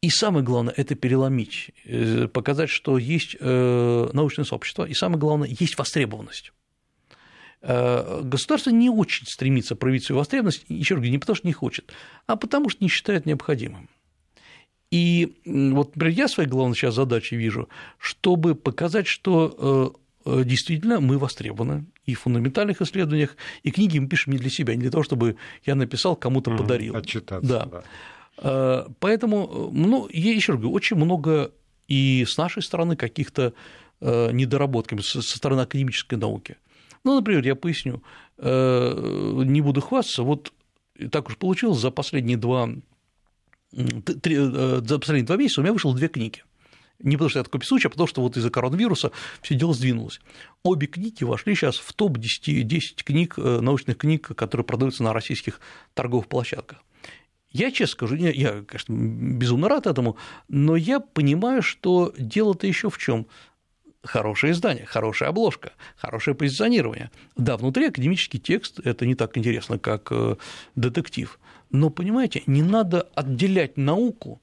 И 0.03 0.11
самое 0.11 0.45
главное– 0.45 0.75
это 0.77 0.97
переломить, 0.97 1.71
э, 1.85 2.27
показать, 2.27 2.71
что 2.71 2.99
есть 2.99 3.37
э, 3.39 4.09
научное 4.13 4.45
сообщество, 4.45 4.85
и 4.85 4.95
самое 4.95 5.21
главное– 5.21 5.49
есть 5.61 5.79
востребованность. 5.79 6.53
Э, 7.63 8.23
государство 8.23 8.71
не 8.71 8.89
очень 8.89 9.27
стремится 9.27 9.77
проявить 9.77 10.05
свою 10.05 10.19
востребованность, 10.19 10.65
еще 10.69 10.95
раз 10.95 11.01
говорю, 11.01 11.13
не 11.13 11.19
потому 11.19 11.37
что 11.37 11.47
не 11.47 11.53
хочет, 11.53 11.93
а 12.27 12.37
потому 12.37 12.71
что 12.71 12.83
не 12.83 12.89
считает 12.89 13.27
необходимым. 13.27 13.89
И 14.91 15.37
вот, 15.45 15.95
например, 15.95 16.17
я 16.17 16.29
своей 16.29 16.49
главной 16.49 16.75
сейчас 16.75 16.95
задачей 16.95 17.37
вижу, 17.37 17.69
чтобы 17.99 18.55
показать, 18.55 19.07
что 19.07 19.95
э, 20.25 20.41
э, 20.41 20.45
действительно 20.45 21.01
мы 21.01 21.19
востребованы 21.19 21.85
и 22.07 22.15
в 22.15 22.21
фундаментальных 22.21 22.81
исследованиях, 22.81 23.37
и 23.63 23.71
книги 23.71 23.99
мы 23.99 24.09
пишем 24.09 24.33
не 24.33 24.39
для 24.39 24.51
себя, 24.51 24.75
не 24.75 24.81
для 24.81 24.91
того, 24.91 25.05
чтобы 25.05 25.37
я 25.65 25.75
написал, 25.75 26.17
кому-то 26.17 26.57
подарил. 26.57 26.97
Отчитаться. 26.97 27.47
Да. 27.47 27.67
да. 27.67 28.87
Поэтому, 29.01 29.71
ну, 29.71 30.09
я 30.11 30.33
еще 30.33 30.53
раз 30.53 30.61
говорю, 30.61 30.75
очень 30.75 30.97
много 30.97 31.53
и 31.89 32.25
с 32.27 32.39
нашей 32.39 32.63
стороны 32.63 32.97
каких-то 32.97 33.53
недоработками, 34.01 35.03
со 35.03 35.21
стороны 35.21 35.61
академической 35.61 36.15
науки. 36.15 36.57
Ну, 37.05 37.17
например, 37.17 37.45
я 37.45 37.55
поясню, 37.55 38.03
э, 38.39 39.43
не 39.45 39.61
буду 39.61 39.81
хвастаться, 39.81 40.23
вот 40.23 40.53
так 41.11 41.29
уж 41.29 41.37
получилось, 41.37 41.79
за 41.79 41.91
последние 41.91 42.37
два, 42.37 42.69
три, 43.71 44.37
э, 44.37 44.81
за 44.85 44.99
последние 44.99 45.27
два 45.27 45.37
месяца 45.37 45.61
у 45.61 45.65
меня 45.65 45.73
вышло 45.73 45.95
две 45.95 46.09
книги. 46.09 46.43
Не 47.03 47.17
потому 47.17 47.31
что 47.31 47.39
я 47.39 47.45
такой 47.45 47.61
писучий, 47.61 47.87
а 47.87 47.91
потому 47.91 48.07
что 48.07 48.21
вот 48.21 48.37
из-за 48.37 48.51
коронавируса 48.51 49.11
все 49.41 49.55
дело 49.55 49.73
сдвинулось. 49.73 50.21
Обе 50.63 50.87
книги 50.87 51.25
вошли 51.25 51.55
сейчас 51.55 51.77
в 51.77 51.93
топ-10 51.95 52.63
10 52.63 53.05
книг, 53.05 53.35
э, 53.39 53.61
научных 53.61 53.97
книг, 53.97 54.31
которые 54.37 54.67
продаются 54.67 55.03
на 55.03 55.15
российских 55.15 55.61
торговых 55.95 56.29
площадках. 56.29 56.83
Я 57.51 57.73
честно 57.73 57.93
скажу, 57.93 58.15
я, 58.15 58.63
конечно, 58.63 58.93
безумно 58.93 59.69
рад 59.69 59.87
этому, 59.87 60.17
но 60.49 60.77
я 60.77 61.01
понимаю, 61.01 61.63
что 61.63 62.15
дело-то 62.17 62.67
еще 62.67 62.91
в 62.91 62.99
чем 62.99 63.27
хорошее 64.03 64.53
издание, 64.53 64.87
хорошая 64.87 65.29
обложка, 65.29 65.73
хорошее 65.97 66.35
позиционирование. 66.35 67.11
Да, 67.37 67.57
внутри 67.57 67.87
академический 67.87 68.39
текст– 68.39 68.81
это 68.85 69.07
не 69.07 69.15
так 69.15 69.37
интересно, 69.37 69.79
как 69.79 70.11
э, 70.11 70.37
детектив. 70.75 71.39
Но, 71.71 71.91
понимаете, 71.91 72.43
не 72.47 72.63
надо 72.63 73.09
отделять 73.15 73.77
науку 73.77 74.41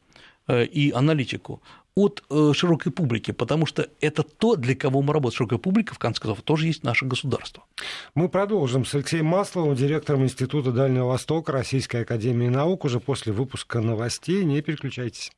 э, 0.47 0.65
и 0.65 0.91
аналитику 0.91 1.61
от 1.95 2.23
э, 2.29 2.51
широкой 2.53 2.91
публики, 2.91 3.31
потому 3.31 3.65
что 3.65 3.89
это 3.99 4.21
то, 4.21 4.55
для 4.55 4.75
кого 4.75 5.01
мы 5.01 5.13
работаем. 5.13 5.37
Широкая 5.37 5.57
публика, 5.57 5.95
в 5.95 5.99
конце 5.99 6.21
концов, 6.21 6.43
тоже 6.43 6.67
есть 6.67 6.83
наше 6.83 7.05
государство. 7.05 7.63
Мы 8.13 8.29
продолжим 8.29 8.85
с 8.85 8.93
Алексеем 8.93 9.25
Масловым, 9.25 9.75
директором 9.75 10.23
Института 10.23 10.71
Дальнего 10.71 11.07
Востока 11.07 11.51
Российской 11.51 12.03
Академии 12.03 12.49
Наук, 12.49 12.85
уже 12.85 12.99
после 12.99 13.33
выпуска 13.33 13.81
новостей. 13.81 14.45
Не 14.45 14.61
переключайтесь. 14.61 15.31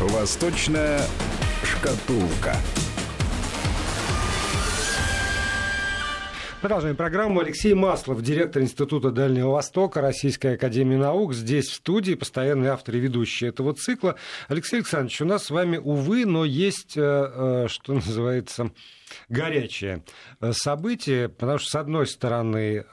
Восточная 0.00 1.00
шкатулка. 1.64 2.54
Продолжаем 6.60 6.94
программу. 6.94 7.40
Алексей 7.40 7.74
Маслов, 7.74 8.22
директор 8.22 8.62
Института 8.62 9.10
Дальнего 9.10 9.50
Востока 9.50 10.00
Российской 10.00 10.54
Академии 10.54 10.96
Наук, 10.96 11.34
здесь 11.34 11.68
в 11.68 11.74
студии, 11.74 12.14
постоянный 12.14 12.68
автор 12.68 12.94
и 12.94 13.00
ведущий 13.00 13.46
этого 13.46 13.74
цикла. 13.74 14.14
Алексей 14.46 14.76
Александрович, 14.76 15.20
у 15.20 15.24
нас 15.24 15.44
с 15.44 15.50
вами, 15.50 15.78
увы, 15.78 16.26
но 16.26 16.44
есть, 16.44 16.96
э, 16.96 17.00
э, 17.02 17.66
что 17.68 17.92
называется, 17.94 18.70
горячее 19.28 20.04
э, 20.40 20.52
событие, 20.52 21.28
потому 21.28 21.58
что, 21.58 21.70
с 21.70 21.74
одной 21.74 22.06
стороны, 22.06 22.84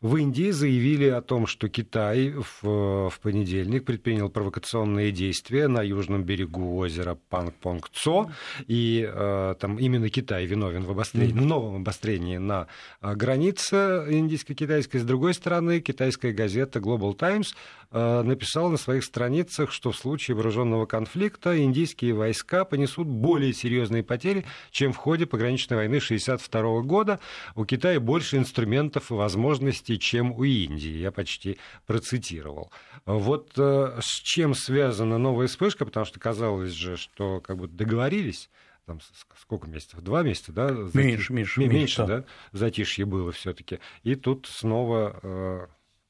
в 0.00 0.16
Индии 0.16 0.50
заявили 0.50 1.06
о 1.08 1.20
том, 1.20 1.46
что 1.46 1.68
Китай 1.68 2.30
в, 2.30 3.10
в 3.10 3.20
понедельник 3.20 3.84
предпринял 3.84 4.28
провокационные 4.28 5.10
действия 5.10 5.66
на 5.66 5.82
южном 5.82 6.22
берегу 6.22 6.76
озера 6.76 7.18
Пангпонг-Цо, 7.30 8.30
и 8.68 9.08
э, 9.12 9.54
там 9.58 9.76
именно 9.78 10.08
Китай 10.08 10.46
виновен 10.46 10.84
в 10.84 10.90
обострении, 10.92 11.34
mm-hmm. 11.34 11.44
новом 11.44 11.76
обострении 11.76 12.36
на 12.36 12.68
э, 13.02 13.14
границе 13.14 14.06
индийско-китайской. 14.08 14.98
С 14.98 15.04
другой 15.04 15.34
стороны, 15.34 15.80
китайская 15.80 16.32
газета 16.32 16.78
Global 16.78 17.14
Times 17.14 17.54
Э, 17.90 18.22
написал 18.22 18.68
на 18.68 18.76
своих 18.76 19.02
страницах, 19.02 19.72
что 19.72 19.92
в 19.92 19.96
случае 19.96 20.34
вооруженного 20.34 20.84
конфликта 20.84 21.58
индийские 21.58 22.12
войска 22.12 22.66
понесут 22.66 23.08
более 23.08 23.54
серьезные 23.54 24.02
потери, 24.02 24.44
чем 24.70 24.92
в 24.92 24.98
ходе 24.98 25.24
пограничной 25.24 25.78
войны 25.78 25.96
1962 25.96 26.82
года. 26.82 27.18
У 27.54 27.64
Китая 27.64 27.98
больше 27.98 28.36
инструментов 28.36 29.10
и 29.10 29.14
возможностей, 29.14 29.87
чем 29.96 30.32
у 30.32 30.44
Индии. 30.44 30.98
Я 30.98 31.10
почти 31.12 31.58
процитировал. 31.86 32.70
Вот 33.06 33.52
э, 33.56 33.98
с 34.00 34.20
чем 34.22 34.54
связана 34.54 35.18
новая 35.18 35.46
вспышка, 35.46 35.86
потому 35.86 36.04
что 36.04 36.20
казалось 36.20 36.72
же, 36.72 36.96
что 36.96 37.40
как 37.40 37.56
бы 37.56 37.68
договорились 37.68 38.50
там 38.86 39.00
сколько 39.38 39.68
месяцев? 39.68 40.00
Два 40.00 40.22
месяца, 40.22 40.52
да? 40.52 40.74
Зати... 40.74 40.96
Меньше, 40.96 41.32
меньше, 41.32 41.60
меньше, 41.60 41.76
меньше, 41.76 42.06
да? 42.06 42.24
Затишье 42.52 43.04
было 43.04 43.32
все-таки. 43.32 43.80
И 44.02 44.14
тут 44.14 44.46
снова 44.50 45.20
э, 45.22 45.66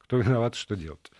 кто 0.09 0.17
виноват, 0.17 0.55
что 0.55 0.75
делать? 0.75 1.11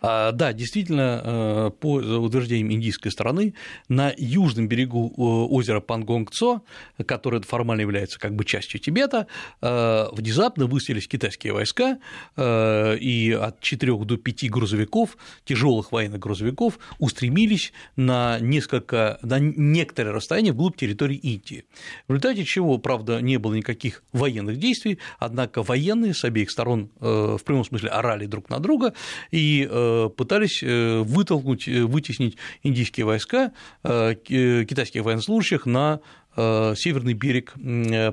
А, 0.00 0.32
да, 0.32 0.52
действительно, 0.52 1.20
э, 1.24 1.70
по 1.80 1.94
утверждениям 1.94 2.72
индийской 2.72 3.10
стороны, 3.10 3.54
на 3.88 4.12
южном 4.16 4.68
берегу 4.68 5.12
э, 5.16 5.20
озера 5.20 5.80
Пангонг-Цо, 5.80 6.62
которое 7.06 7.40
формально 7.42 7.80
является 7.80 8.18
как 8.18 8.34
бы 8.34 8.44
частью 8.44 8.80
Тибета, 8.80 9.26
э, 9.62 10.06
внезапно 10.12 10.66
высадились 10.66 11.08
китайские 11.08 11.52
войска, 11.52 11.98
и 12.36 13.38
от 13.40 13.60
4 13.60 14.04
до 14.04 14.16
5 14.16 14.50
грузовиков, 14.50 15.16
тяжелых 15.44 15.92
военных 15.92 16.20
грузовиков, 16.20 16.78
устремились 16.98 17.72
на 17.96 18.38
несколько, 18.40 19.18
на 19.22 19.38
некоторое 19.38 20.12
расстояние 20.12 20.52
вглубь 20.52 20.76
территории 20.76 21.16
Индии. 21.16 21.64
В 22.08 22.12
результате 22.12 22.44
чего, 22.44 22.78
правда, 22.78 23.20
не 23.20 23.38
было 23.38 23.54
никаких 23.54 24.02
военных 24.12 24.58
действий, 24.58 24.98
однако 25.18 25.62
военные 25.62 26.14
с 26.14 26.24
обеих 26.24 26.50
сторон 26.50 26.90
в 27.00 27.40
прямом 27.44 27.64
смысле 27.64 27.90
орали 27.90 28.26
друг 28.26 28.50
на 28.50 28.58
друга, 28.58 28.94
и 29.30 29.68
пытались 30.16 30.62
э, 30.62 31.00
вытолкнуть, 31.00 31.68
э, 31.68 31.84
вытеснить 31.84 32.36
индийские 32.62 33.06
войска, 33.06 33.52
китайских 33.82 35.04
военнослужащих 35.04 35.66
на 35.66 36.00
северный 36.36 37.14
берег 37.14 37.54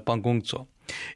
Пангонгцо. 0.05 0.67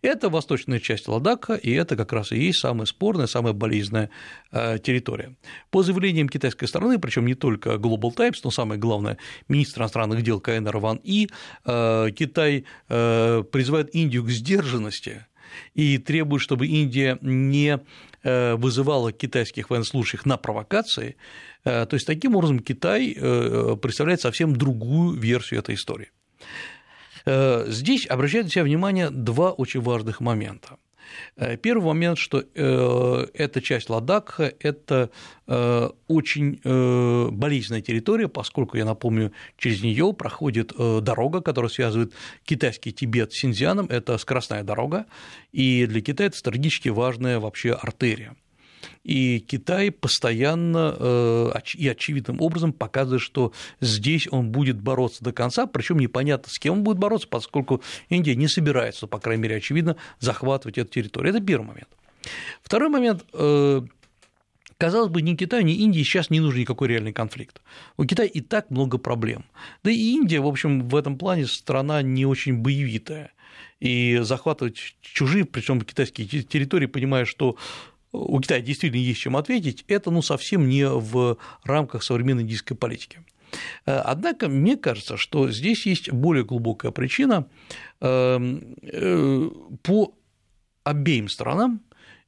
Это 0.02 0.30
восточная 0.30 0.80
часть 0.80 1.08
Ладака, 1.08 1.56
и 1.56 1.72
это 1.72 1.96
как 1.96 2.14
раз 2.14 2.32
и 2.32 2.38
есть 2.38 2.60
самая 2.60 2.86
спорная, 2.86 3.28
самая 3.28 3.54
болезненная 3.54 4.10
территория. 4.52 5.36
По 5.70 5.84
заявлениям 5.84 6.30
китайской 6.30 6.68
стороны, 6.68 7.00
причем 7.00 7.26
не 7.26 7.36
только 7.36 7.76
Global 7.76 8.14
Times, 8.14 8.44
но 8.44 8.52
самое 8.52 8.80
главное, 8.80 9.18
министр 9.48 9.82
иностранных 9.82 10.22
дел 10.22 10.40
КНР 10.40 10.78
Ван 10.78 11.00
И, 11.04 11.30
Китай 11.66 12.66
призывает 12.88 13.94
Индию 13.94 14.24
к 14.24 14.30
сдержанности 14.30 15.26
и 15.74 15.98
требует, 15.98 16.42
чтобы 16.42 16.68
Индия 16.68 17.18
не 17.22 17.80
Э, 18.24 18.56
вызывало 18.56 19.12
китайских 19.12 19.70
военнослужащих 19.70 20.26
на 20.26 20.38
провокации, 20.38 21.18
э, 21.64 21.86
то 21.86 21.94
есть 21.94 22.08
таким 22.08 22.36
образом 22.36 22.60
Китай 22.60 23.16
э, 23.16 23.76
представляет 23.80 24.22
совсем 24.22 24.56
другую 24.56 25.20
версию 25.20 25.60
этой 25.60 25.76
истории. 25.76 26.10
Здесь 27.68 28.08
обращают 28.08 28.48
на 28.48 28.52
себя 28.52 28.64
внимание 28.64 29.10
два 29.10 29.52
очень 29.52 29.82
важных 29.82 30.22
момента. 30.22 30.78
Э, 31.36 31.58
первый 31.58 31.86
момент, 31.86 32.18
что 32.18 32.44
э, 32.54 33.28
эта 33.34 33.62
часть 33.62 33.90
Ладакха– 33.90 34.54
это 34.60 35.10
э, 35.48 35.90
очень 36.08 36.60
болезненная 37.32 37.82
территория, 37.82 38.28
поскольку, 38.28 38.78
я 38.78 38.86
напомню, 38.86 39.32
через 39.58 39.82
нее 39.82 40.14
проходит 40.14 40.74
дорога, 40.78 41.42
которая 41.42 41.70
связывает 41.70 42.14
китайский 42.44 42.92
Тибет 42.92 43.34
с 43.34 43.38
Синьцзяном, 43.38 43.88
это 43.88 44.18
скоростная 44.18 44.64
дорога, 44.64 45.06
и 45.52 45.86
для 45.86 46.02
Китая 46.02 46.28
это 46.28 46.38
стратегически 46.38 46.90
важная 46.90 47.40
вообще 47.40 47.74
артерия 47.74 48.36
и 49.04 49.40
Китай 49.40 49.92
постоянно 49.92 50.96
э, 50.98 51.52
и 51.76 51.88
очевидным 51.88 52.42
образом 52.42 52.74
показывает, 52.74 53.22
что 53.22 53.54
здесь 53.82 54.28
он 54.32 54.52
будет 54.52 54.80
бороться 54.80 55.24
до 55.24 55.32
конца, 55.32 55.66
причем 55.66 56.00
непонятно, 56.00 56.52
с 56.52 56.60
кем 56.60 56.76
он 56.76 56.84
будет 56.84 56.98
бороться, 56.98 57.28
поскольку 57.28 57.82
Индия 58.10 58.36
не 58.36 58.48
собирается, 58.48 59.08
по 59.08 59.20
крайней 59.20 59.44
мере, 59.44 59.58
очевидно, 59.58 59.98
захватывать 60.20 60.78
эту 60.78 60.92
территорию. 60.92 61.34
Это 61.34 61.44
первый 61.44 61.68
момент. 61.68 61.90
Второй 62.62 62.90
момент 62.90 63.26
э, 63.34 63.82
Казалось 64.78 65.10
бы, 65.10 65.24
ни 65.24 65.36
Китаю, 65.36 65.64
ни 65.64 65.74
Индии 65.74 66.04
сейчас 66.04 66.30
не 66.30 66.40
нужен 66.40 66.60
никакой 66.60 66.88
реальный 66.90 67.12
конфликт. 67.12 67.62
У 67.98 68.06
Китая 68.06 68.30
и 68.30 68.42
так 68.42 68.70
много 68.70 69.00
проблем. 69.00 69.46
Да 69.84 69.90
и 69.90 70.14
Индия, 70.14 70.40
в 70.40 70.46
общем, 70.46 70.88
в 70.88 70.96
этом 70.96 71.18
плане 71.18 71.48
страна 71.48 72.04
не 72.04 72.28
очень 72.28 72.58
боевитая. 72.58 73.32
И 73.80 74.20
захватывать 74.22 74.96
чужие, 75.02 75.46
причем 75.46 75.82
китайские 75.82 76.28
территории, 76.28 76.86
понимая, 76.86 77.26
что 77.26 77.58
у 78.18 78.40
Китая 78.40 78.62
действительно 78.62 79.02
есть 79.02 79.20
чем 79.20 79.36
ответить, 79.38 79.86
это 79.88 80.12
ну, 80.12 80.22
совсем 80.22 80.68
не 80.68 80.88
в 80.88 81.38
рамках 81.64 82.04
современной 82.04 82.44
индийской 82.44 82.76
политики. 82.76 83.20
Э, 83.86 84.00
однако 84.00 84.50
мне 84.50 84.78
кажется, 84.78 85.18
что 85.18 85.50
здесь 85.52 85.86
есть 85.86 86.12
более 86.12 86.44
глубокая 86.44 86.92
причина. 86.92 87.48
Эм, 88.02 88.76
э, 88.82 89.50
по 89.84 90.14
обеим 90.84 91.30
сторонам 91.30 91.82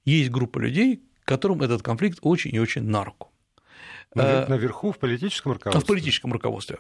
есть 0.06 0.30
группа 0.30 0.60
людей, 0.60 1.02
которым 1.26 1.62
этот 1.62 1.82
конфликт 1.82 2.20
очень 2.22 2.54
и 2.54 2.60
очень 2.60 2.84
на 2.84 3.04
руку. 3.04 3.32
Э, 4.16 4.48
наверху 4.48 4.92
в 4.92 4.98
политическом 4.98 5.54
руководстве? 5.54 5.84
В 5.84 5.88
политическом 5.88 6.34
руководстве. 6.34 6.80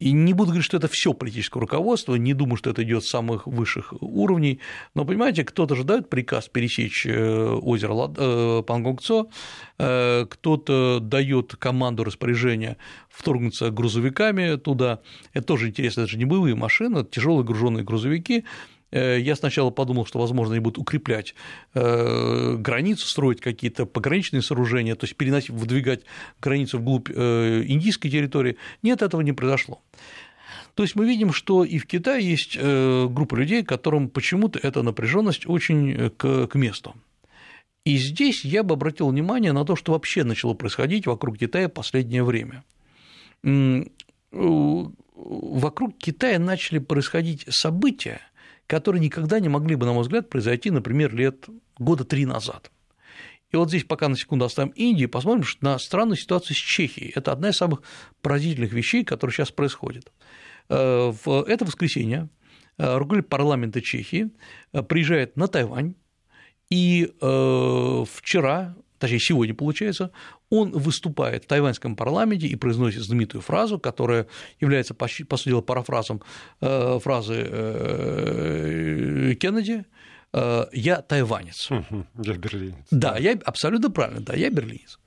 И 0.00 0.12
не 0.12 0.32
буду 0.32 0.48
говорить, 0.48 0.64
что 0.64 0.78
это 0.78 0.88
все 0.88 1.12
политическое 1.12 1.60
руководство, 1.60 2.14
не 2.14 2.32
думаю, 2.32 2.56
что 2.56 2.70
это 2.70 2.82
идет 2.82 3.04
с 3.04 3.10
самых 3.10 3.46
высших 3.46 3.92
уровней, 4.00 4.60
но, 4.94 5.04
понимаете, 5.04 5.44
кто-то 5.44 5.76
же 5.76 5.84
дает 5.84 6.08
приказ 6.08 6.48
пересечь 6.48 7.04
э, 7.06 7.58
озеро 7.62 8.10
э, 8.16 8.62
Пангонгцо, 8.66 9.28
э, 9.78 10.26
кто-то 10.28 11.00
дает 11.00 11.54
команду 11.56 12.04
распоряжения 12.04 12.78
вторгнуться 13.10 13.70
грузовиками 13.70 14.56
туда. 14.56 15.00
Это 15.34 15.46
тоже 15.46 15.68
интересно, 15.68 16.00
это 16.00 16.10
же 16.10 16.16
не 16.16 16.24
боевые 16.24 16.54
машины, 16.54 17.00
это 17.00 17.10
тяжелые 17.10 17.44
груженные 17.44 17.84
грузовики, 17.84 18.44
я 18.92 19.36
сначала 19.36 19.70
подумал, 19.70 20.06
что, 20.06 20.18
возможно, 20.18 20.54
они 20.54 20.60
будут 20.60 20.78
укреплять 20.78 21.34
э, 21.74 22.56
границу, 22.56 23.06
строить 23.06 23.40
какие-то 23.40 23.86
пограничные 23.86 24.42
сооружения, 24.42 24.94
то 24.94 25.04
есть 25.04 25.16
переносить, 25.16 25.50
выдвигать 25.50 26.02
границу 26.40 26.78
вглубь 26.78 27.08
э, 27.08 27.64
индийской 27.66 28.10
территории. 28.10 28.56
Нет, 28.82 29.02
этого 29.02 29.20
не 29.20 29.32
произошло. 29.32 29.80
То 30.74 30.82
есть 30.82 30.96
мы 30.96 31.06
видим, 31.06 31.32
что 31.32 31.64
и 31.64 31.78
в 31.78 31.86
Китае 31.86 32.28
есть 32.28 32.56
группа 32.56 33.34
людей, 33.34 33.64
которым 33.64 34.08
почему-то 34.08 34.58
эта 34.58 34.82
напряженность 34.82 35.46
очень 35.46 36.10
к, 36.10 36.46
к 36.46 36.54
месту. 36.54 36.94
И 37.84 37.96
здесь 37.96 38.44
я 38.44 38.62
бы 38.62 38.74
обратил 38.74 39.08
внимание 39.08 39.52
на 39.52 39.64
то, 39.64 39.74
что 39.74 39.92
вообще 39.92 40.22
начало 40.22 40.54
происходить 40.54 41.06
вокруг 41.06 41.38
Китая 41.38 41.68
в 41.68 41.72
последнее 41.72 42.22
время. 42.22 42.62
Вокруг 44.32 45.98
Китая 45.98 46.38
начали 46.38 46.78
происходить 46.78 47.46
события, 47.48 48.20
которые 48.70 49.00
никогда 49.00 49.40
не 49.40 49.48
могли 49.48 49.74
бы, 49.74 49.84
на 49.84 49.92
мой 49.92 50.02
взгляд, 50.02 50.30
произойти, 50.30 50.70
например, 50.70 51.12
лет 51.12 51.48
года 51.78 52.04
три 52.04 52.24
назад. 52.24 52.70
И 53.50 53.56
вот 53.56 53.68
здесь 53.68 53.82
пока 53.82 54.08
на 54.08 54.16
секунду 54.16 54.44
оставим 54.44 54.70
Индию, 54.70 55.08
посмотрим 55.08 55.44
на 55.60 55.76
странную 55.80 56.16
ситуацию 56.16 56.54
с 56.56 56.60
Чехией. 56.60 57.10
Это 57.16 57.32
одна 57.32 57.48
из 57.48 57.56
самых 57.56 57.82
поразительных 58.22 58.72
вещей, 58.72 59.04
которые 59.04 59.34
сейчас 59.34 59.50
происходят. 59.50 60.12
Э, 60.68 61.12
в 61.24 61.42
это 61.48 61.64
воскресенье 61.64 62.28
э, 62.78 62.96
руководитель 62.96 63.28
парламента 63.28 63.82
Чехии 63.82 64.30
э, 64.72 64.82
приезжает 64.82 65.36
на 65.36 65.48
Тайвань, 65.48 65.94
и 66.70 67.12
вчера 67.18 68.76
точнее, 69.00 69.18
сегодня 69.18 69.54
получается, 69.54 70.12
он 70.50 70.70
выступает 70.70 71.44
в 71.44 71.46
тайваньском 71.46 71.96
парламенте 71.96 72.46
и 72.46 72.54
произносит 72.54 73.02
знаменитую 73.02 73.40
фразу, 73.40 73.78
которая 73.78 74.26
является, 74.60 74.94
по 74.94 75.08
сути 75.08 75.48
дела, 75.48 75.62
парафразом 75.62 76.22
э, 76.60 76.98
фразы 77.02 77.34
э, 77.34 79.34
Кеннеди 79.40 79.84
э, 80.32 80.66
«Я 80.72 81.02
тайванец». 81.02 81.70
Я 81.70 82.34
берлинец. 82.34 82.86
Да, 82.90 83.16
я, 83.16 83.32
абсолютно 83.44 83.90
правильно, 83.90 84.20
да, 84.20 84.34
я 84.34 84.50
берлинец. 84.50 85.00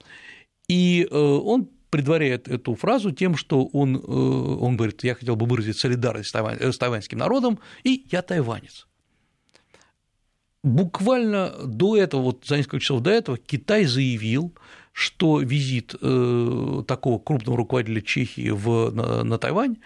И 0.67 1.07
он 1.11 1.69
предваряет 1.89 2.47
эту 2.47 2.73
фразу 2.73 3.11
тем, 3.11 3.37
что 3.37 3.65
он, 3.65 3.95
он 3.95 4.77
говорит, 4.77 5.03
я 5.03 5.13
хотел 5.13 5.35
бы 5.35 5.45
выразить 5.45 5.77
солидарность 5.77 6.33
с 6.33 6.77
тайваньским 6.77 7.19
народом, 7.19 7.59
и 7.83 8.07
я 8.11 8.23
тайванец 8.23 8.87
буквально 10.63 11.53
до 11.65 11.97
этого, 11.97 12.21
вот 12.21 12.45
за 12.45 12.57
несколько 12.57 12.79
часов 12.79 13.01
до 13.01 13.11
этого, 13.11 13.37
Китай 13.37 13.85
заявил, 13.85 14.53
что 14.93 15.39
визит 15.39 15.95
э, 15.99 16.83
такого 16.87 17.19
крупного 17.19 17.57
руководителя 17.57 18.01
Чехии 18.01 18.49
в, 18.49 18.91
на, 18.91 19.23
на 19.23 19.37
Тайвань, 19.37 19.77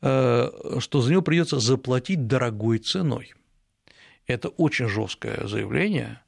э, 0.00 0.50
что 0.78 1.00
за 1.02 1.10
него 1.10 1.22
придется 1.22 1.58
заплатить 1.58 2.26
дорогой 2.26 2.78
ценой. 2.78 3.34
Это 4.26 4.48
очень 4.48 4.88
жесткое 4.88 5.46
заявление. 5.46 6.22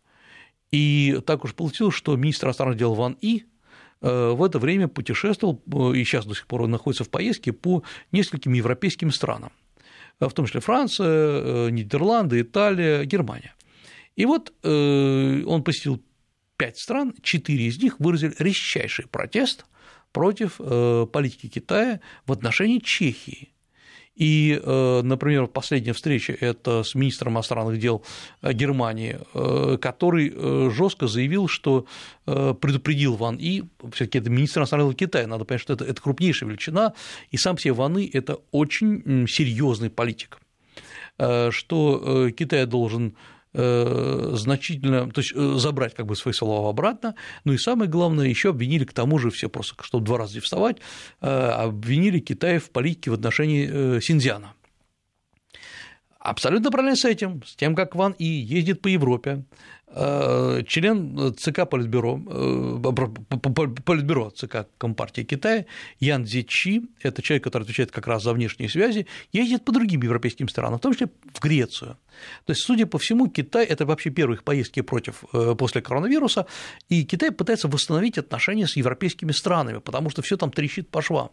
И 0.72 1.20
так 1.24 1.44
уж 1.44 1.54
получилось, 1.54 1.94
что 1.94 2.16
министр 2.16 2.48
иностранных 2.48 2.76
дел 2.76 2.94
Ван 2.94 3.16
И 3.20 3.44
э, 4.00 4.30
в 4.32 4.42
это 4.42 4.58
время 4.58 4.88
путешествовал, 4.88 5.62
и 5.92 6.04
сейчас 6.04 6.26
до 6.26 6.34
сих 6.34 6.48
пор 6.48 6.66
находится 6.66 7.04
в 7.04 7.10
поездке 7.10 7.52
по 7.52 7.84
нескольким 8.10 8.52
европейским 8.52 9.12
странам, 9.12 9.52
в 10.18 10.30
том 10.32 10.46
числе 10.46 10.60
Франция, 10.60 11.70
Нидерланды, 11.70 12.40
Италия, 12.40 13.04
Германия. 13.04 13.54
И 14.16 14.26
вот 14.26 14.52
э, 14.62 15.42
он 15.44 15.64
посетил 15.64 16.02
пять 16.56 16.78
стран, 16.78 17.14
четыре 17.22 17.66
из 17.66 17.82
них 17.82 17.98
выразили 17.98 18.34
резчайший 18.38 19.06
протест 19.08 19.66
против 20.12 20.60
э, 20.60 21.06
политики 21.12 21.48
Китая 21.48 22.00
в 22.26 22.32
отношении 22.32 22.78
Чехии. 22.78 23.50
И, 24.14 24.60
э, 24.62 25.00
например, 25.02 25.48
последняя 25.48 25.92
встреча– 25.92 26.32
это 26.40 26.84
с 26.84 26.94
министром 26.94 27.32
иностранных 27.32 27.80
дел 27.80 28.04
Германии, 28.40 29.18
который 29.78 30.70
жестко 30.70 31.08
заявил, 31.08 31.48
что 31.48 31.86
предупредил 32.24 33.16
Ван 33.16 33.38
И, 33.40 33.64
все 33.92 34.04
таки 34.04 34.18
это 34.18 34.30
министр 34.30 34.60
иностранных 34.60 34.90
дел 34.90 35.08
Китая, 35.08 35.26
надо 35.26 35.44
понять, 35.44 35.62
что 35.62 35.72
это, 35.72 35.84
это 35.84 36.00
крупнейшая 36.00 36.48
величина, 36.48 36.94
и 37.32 37.36
сам 37.36 37.58
себе 37.58 37.72
Ван 37.72 37.98
И– 37.98 38.08
это 38.12 38.38
очень 38.52 39.26
серьезный 39.26 39.90
политик, 39.90 40.38
что 41.16 42.30
Китай 42.36 42.66
должен 42.66 43.16
значительно, 43.54 45.10
то 45.10 45.20
есть 45.20 45.32
э, 45.34 45.54
забрать 45.56 45.94
как 45.94 46.06
бы 46.06 46.16
свои 46.16 46.34
слова 46.34 46.68
обратно, 46.68 47.14
ну 47.44 47.52
и 47.52 47.58
самое 47.58 47.90
главное, 47.90 48.26
еще 48.26 48.50
обвинили 48.50 48.84
к 48.84 48.92
тому 48.92 49.18
же 49.18 49.30
все 49.30 49.48
просто, 49.48 49.74
чтобы 49.82 50.04
два 50.04 50.18
раза 50.18 50.34
не 50.34 50.40
вставать, 50.40 50.78
э, 51.20 51.26
обвинили 51.28 52.18
Китай 52.18 52.58
в 52.58 52.70
политике 52.70 53.10
в 53.10 53.14
отношении 53.14 54.00
Синьцзяна. 54.00 54.54
Абсолютно 56.18 56.70
правильно 56.70 56.96
с 56.96 57.04
этим, 57.04 57.42
с 57.44 57.54
тем, 57.54 57.74
как 57.74 57.94
Ван 57.94 58.12
И 58.12 58.24
ездит 58.24 58.80
по 58.80 58.88
Европе, 58.88 59.44
Э, 59.83 59.83
член 59.94 61.34
ЦК 61.36 61.68
Политбюро, 61.68 62.20
э, 62.26 62.78
Политбюро 63.84 64.30
ЦК 64.30 64.66
Компартии 64.78 65.22
Китая 65.22 65.66
Ян 66.00 66.26
Зичи, 66.26 66.82
это 67.00 67.22
человек, 67.22 67.44
который 67.44 67.62
отвечает 67.62 67.92
как 67.92 68.06
раз 68.06 68.22
за 68.24 68.32
внешние 68.32 68.68
связи, 68.68 69.06
ездит 69.32 69.64
по 69.64 69.72
другим 69.72 70.02
европейским 70.02 70.48
странам, 70.48 70.78
в 70.78 70.82
том 70.82 70.92
числе 70.94 71.08
в 71.32 71.40
Грецию. 71.40 71.96
То 72.44 72.52
есть, 72.52 72.62
судя 72.62 72.86
по 72.86 72.98
всему, 72.98 73.28
Китай– 73.28 73.64
это 73.68 73.86
вообще 73.86 74.10
первые 74.10 74.36
их 74.36 74.44
поездки 74.44 74.82
против, 74.82 75.24
э, 75.32 75.54
после 75.56 75.80
коронавируса, 75.80 76.46
и 76.88 77.04
Китай 77.04 77.30
пытается 77.30 77.68
восстановить 77.68 78.18
отношения 78.18 78.66
с 78.66 78.76
европейскими 78.76 79.32
странами, 79.32 79.78
потому 79.78 80.10
что 80.10 80.22
все 80.22 80.36
там 80.36 80.50
трещит 80.50 80.88
по 80.88 81.02
швам. 81.02 81.30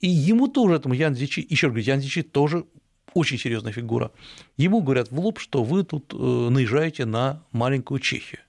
И 0.00 0.08
ему 0.08 0.48
тоже, 0.48 0.76
этому 0.76 0.94
Ян 0.94 1.14
Зичи, 1.14 1.46
еще 1.50 1.66
раз 1.66 1.72
говорю, 1.72 1.86
Ян 1.86 2.00
Зичи 2.00 2.22
тоже 2.22 2.64
очень 3.14 3.38
серьезная 3.38 3.72
фигура, 3.72 4.10
ему 4.56 4.80
говорят 4.82 5.10
в 5.10 5.18
лоб, 5.18 5.38
что 5.38 5.62
вы 5.62 5.84
тут 5.84 6.12
э, 6.12 6.16
наезжаете 6.16 7.04
на 7.04 7.42
маленькую 7.52 8.00
Чехию. 8.00 8.40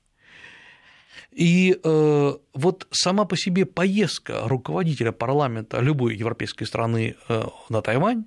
И 1.31 1.79
э, 1.81 2.33
вот 2.53 2.87
сама 2.91 3.25
по 3.25 3.37
себе 3.37 3.65
поездка 3.65 4.41
руководителя 4.45 5.11
парламента 5.11 5.79
любой 5.79 6.15
европейской 6.15 6.65
страны 6.65 7.15
э, 7.29 7.43
на 7.69 7.81
Тайвань 7.81 8.25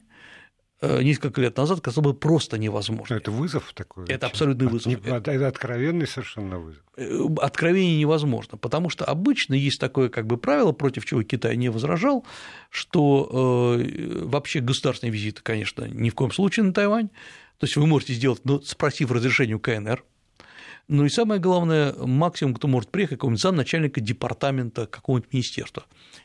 несколько 0.82 1.40
лет 1.40 1.56
назад 1.56 1.80
казалось 1.80 2.12
бы 2.12 2.14
просто 2.14 2.58
невозможно. 2.58 3.14
Это 3.14 3.30
вызов 3.30 3.72
такой? 3.74 4.06
Это 4.06 4.26
абсолютный 4.26 4.66
вызов. 4.66 4.92
Это 5.06 5.46
откровенный 5.46 6.06
совершенно 6.06 6.58
вызов. 6.58 6.82
Э, 6.96 7.26
откровение 7.40 7.98
невозможно, 7.98 8.58
потому 8.58 8.88
что 8.88 9.04
обычно 9.04 9.54
есть 9.54 9.80
такое 9.80 10.08
как 10.08 10.26
бы 10.26 10.36
правило, 10.36 10.72
против 10.72 11.04
чего 11.04 11.22
Китай 11.22 11.56
не 11.56 11.68
возражал, 11.68 12.24
что 12.70 13.78
э, 13.78 14.24
вообще 14.24 14.60
государственные 14.60 15.12
визиты, 15.12 15.42
конечно, 15.42 15.84
ни 15.84 16.10
в 16.10 16.14
коем 16.14 16.30
случае 16.30 16.64
на 16.64 16.72
Тайвань, 16.72 17.08
то 17.58 17.66
есть 17.66 17.76
вы 17.76 17.86
можете 17.86 18.14
сделать, 18.14 18.40
но 18.44 18.60
спросив 18.60 19.10
разрешение 19.10 19.56
у 19.56 19.60
КНР, 19.60 20.04
Ну 20.86 21.04
и 21.04 21.08
самое 21.08 21.40
главное, 21.40 21.94
максимум, 21.94 22.54
кто 22.54 22.68
может 22.68 22.90
приехать, 22.90 23.18
какого-нибудь 23.18 23.40
замначальника 23.40 24.00
департамента 24.00 24.86
какого-нибудь 24.86 25.32
министерства. 25.32 25.84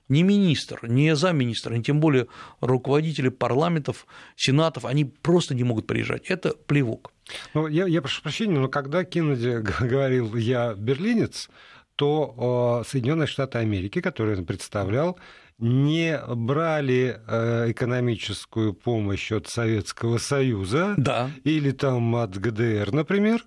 Не 0.10 0.24
министр, 0.24 0.80
не 0.84 1.16
замминистра, 1.16 1.74
не 1.74 1.84
тем 1.84 2.00
более 2.00 2.28
руководители 2.60 3.30
парламентов, 3.30 4.06
сенатов, 4.36 4.86
они 4.86 5.06
просто 5.06 5.56
не 5.56 5.64
могут 5.64 5.88
приезжать. 5.88 6.26
Это 6.26 6.54
плевок. 6.68 7.14
Ну, 7.54 7.68
я, 7.68 7.88
я 7.88 8.02
прошу 8.02 8.22
прощения, 8.22 8.60
но 8.60 8.68
когда 8.68 9.04
Кеннеди 9.06 9.62
говорил 9.84 10.36
«я 10.36 10.74
берлинец», 10.74 11.50
то 11.96 12.82
Соединенные 12.88 13.28
Штаты 13.28 13.58
Америки, 13.58 14.00
которые 14.00 14.38
он 14.38 14.46
представлял, 14.46 15.20
не 15.58 16.18
брали 16.28 17.20
э, 17.28 17.72
экономическую 17.72 18.74
помощь 18.74 19.34
от 19.34 19.48
Советского 19.48 20.18
Союза 20.18 20.94
да. 20.96 21.30
или 21.44 21.72
там 21.72 22.16
от 22.16 22.38
ГДР, 22.38 22.94
например, 22.94 23.44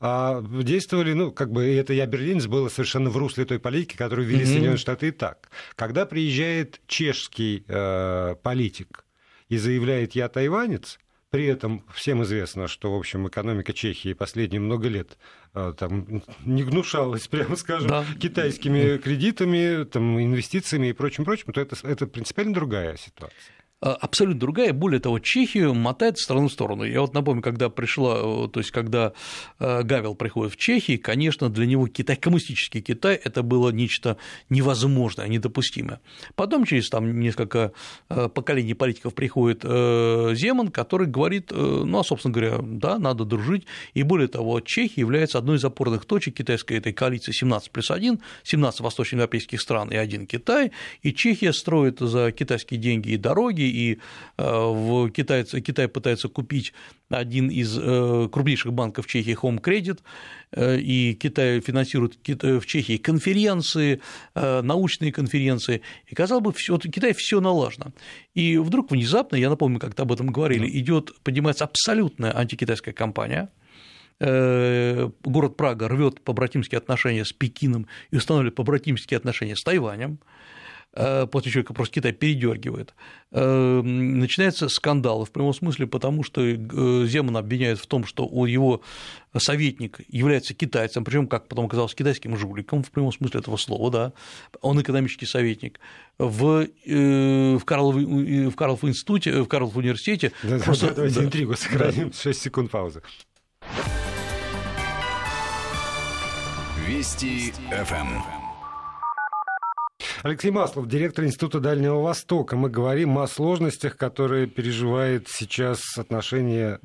а 0.00 0.42
действовали, 0.42 1.12
ну, 1.12 1.30
как 1.30 1.52
бы 1.52 1.64
это 1.64 1.92
я 1.92 2.06
берлинец 2.06 2.46
было 2.46 2.68
совершенно 2.68 3.10
в 3.10 3.16
русле 3.18 3.44
той 3.44 3.58
политики, 3.58 3.96
которую 3.96 4.26
вели 4.26 4.42
mm-hmm. 4.42 4.46
Соединенные 4.46 4.76
Штаты 4.78 5.08
и 5.08 5.10
так. 5.10 5.50
Когда 5.76 6.06
приезжает 6.06 6.80
чешский 6.86 7.64
э, 7.68 8.34
политик 8.42 9.04
и 9.48 9.58
заявляет 9.58 10.14
«я 10.14 10.28
тайванец», 10.28 10.98
при 11.30 11.46
этом 11.46 11.84
всем 11.94 12.22
известно, 12.24 12.66
что, 12.66 12.92
в 12.92 12.98
общем, 12.98 13.28
экономика 13.28 13.72
Чехии 13.72 14.14
последние 14.14 14.60
много 14.60 14.88
лет 14.88 15.16
а, 15.54 15.72
там, 15.72 16.24
не 16.44 16.64
гнушалась, 16.64 17.28
прямо 17.28 17.54
скажем, 17.54 17.88
да. 17.88 18.04
китайскими 18.20 18.98
кредитами, 18.98 19.84
там, 19.84 20.20
инвестициями 20.20 20.88
и 20.88 20.92
прочим-прочим, 20.92 21.52
то 21.52 21.60
это, 21.60 21.76
это 21.84 22.08
принципиально 22.08 22.52
другая 22.52 22.96
ситуация. 22.96 23.54
А, 23.82 23.94
абсолютно 23.94 24.38
другая. 24.40 24.74
Более 24.74 25.00
того, 25.00 25.18
Чехию 25.20 25.72
мотает 25.74 26.18
страну 26.18 26.48
в 26.48 26.52
сторону. 26.52 26.84
Я 26.84 27.00
вот 27.00 27.14
напомню, 27.14 27.42
когда 27.42 27.70
пришла, 27.70 28.48
то 28.48 28.60
есть 28.60 28.72
когда 28.72 29.14
э, 29.58 29.82
Гавел 29.82 30.14
приходит 30.14 30.52
в 30.52 30.56
Чехию, 30.56 31.00
конечно, 31.02 31.48
для 31.48 31.64
него 31.64 31.86
Китай, 31.86 32.16
коммунистический 32.16 32.82
Китай, 32.82 33.14
это 33.14 33.42
было 33.42 33.70
нечто 33.70 34.18
невозможное, 34.50 35.28
недопустимое. 35.28 36.00
Потом 36.34 36.66
через 36.66 36.90
там 36.90 37.20
несколько 37.20 37.72
э, 38.10 38.28
поколений 38.28 38.74
политиков 38.74 39.14
приходит 39.14 39.60
э, 39.64 40.34
Земан, 40.34 40.68
который 40.68 41.06
говорит, 41.06 41.50
ну, 41.50 41.98
а, 41.98 42.04
собственно 42.04 42.34
говоря, 42.34 42.58
да, 42.62 42.98
надо 42.98 43.24
дружить. 43.24 43.64
И 43.94 44.02
более 44.02 44.28
того, 44.28 44.60
Чехия 44.60 45.00
является 45.00 45.38
одной 45.38 45.56
из 45.56 45.64
опорных 45.64 46.04
точек 46.04 46.34
китайской 46.34 46.74
этой 46.74 46.92
коалиции 46.92 47.32
17 47.32 47.70
плюс 47.70 47.90
1, 47.90 48.20
17 48.42 48.80
восточноевропейских 48.80 49.58
стран 49.58 49.88
и 49.90 49.96
один 49.96 50.26
Китай, 50.26 50.72
и 51.00 51.14
Чехия 51.14 51.54
строит 51.54 52.00
за 52.00 52.30
китайские 52.30 52.78
деньги 52.78 53.12
и 53.12 53.16
дороги, 53.16 53.69
и 53.70 53.94
э, 53.94 54.42
в 54.42 55.10
Китай, 55.10 55.44
Китай 55.44 55.88
пытается 55.88 56.28
купить 56.28 56.72
один 57.08 57.48
из 57.48 57.78
э, 57.78 58.28
крупнейших 58.30 58.72
банков 58.72 59.06
Чехии 59.06 59.36
Home 59.42 59.60
Credit, 59.60 60.00
э, 60.52 60.78
и 60.78 61.14
Китай 61.14 61.60
финансирует 61.60 62.18
в 62.26 62.66
Чехии 62.66 62.96
конференции, 62.96 64.00
научные 64.34 65.12
конференции, 65.12 65.82
и, 66.06 66.14
казалось 66.14 66.44
бы, 66.44 66.52
всё, 66.52 66.78
Китай 66.78 67.14
все 67.14 67.40
налажено. 67.40 67.92
И 68.34 68.58
вдруг 68.58 68.90
внезапно, 68.90 69.36
я 69.36 69.48
напомню, 69.48 69.78
как-то 69.78 70.02
об 70.02 70.12
этом 70.12 70.28
говорили, 70.28 70.68
идет, 70.78 71.12
поднимается 71.22 71.64
абсолютная 71.64 72.36
антикитайская 72.36 72.92
кампания, 72.92 73.48
город 74.20 75.56
Прага 75.56 75.88
рвет 75.88 76.20
побратимские 76.20 76.78
отношения 76.78 77.24
с 77.24 77.32
Пекином 77.32 77.86
и 78.10 78.16
устанавливает 78.16 78.54
побратимские 78.54 79.16
отношения 79.16 79.56
с 79.56 79.62
Тайванем, 79.62 80.18
после 80.92 81.52
чего 81.52 81.62
просто 81.62 81.94
Китай 81.94 82.12
передергивает, 82.12 82.94
э, 83.30 83.80
начинается 83.82 84.68
скандал 84.68 85.24
в 85.24 85.30
прямом 85.30 85.54
смысле, 85.54 85.86
потому 85.86 86.24
что 86.24 86.40
э, 86.42 86.56
Земан 87.06 87.36
обвиняет 87.36 87.78
в 87.78 87.86
том, 87.86 88.04
что 88.04 88.24
его 88.46 88.82
советник 89.36 90.00
является 90.08 90.52
китайцем, 90.52 91.04
причем, 91.04 91.28
как 91.28 91.46
потом 91.46 91.66
оказалось, 91.66 91.94
китайским 91.94 92.36
жуликом 92.36 92.82
в 92.82 92.90
прямом 92.90 93.12
смысле 93.12 93.40
этого 93.40 93.56
слова, 93.56 93.90
да, 93.90 94.12
он 94.60 94.80
экономический 94.80 95.26
советник. 95.26 95.78
В, 96.18 96.66
в, 96.84 97.64
Карлов, 97.64 97.96
в 97.96 98.54
Карлов 98.56 98.84
институте, 98.84 99.42
в 99.42 99.46
Карлов 99.46 99.76
университете... 99.76 100.32
Да, 100.42 100.58
просто... 100.58 100.88
да, 100.88 100.94
давайте 100.94 101.20
да, 101.20 101.26
интригу 101.26 101.54
сохраним, 101.54 102.10
да. 102.10 102.16
6 102.16 102.42
секунд 102.42 102.70
паузы. 102.70 103.02
Вести 106.88 107.52
ФМ. 107.70 108.39
Алексей 110.22 110.50
Маслов, 110.50 110.86
директор 110.86 111.24
Института 111.24 111.60
Дальнего 111.60 112.00
Востока. 112.00 112.54
Мы 112.56 112.68
говорим 112.68 113.18
о 113.18 113.26
сложностях, 113.26 113.96
которые 113.96 114.46
переживает 114.46 115.28
сейчас 115.28 115.80
отношения 115.96 116.80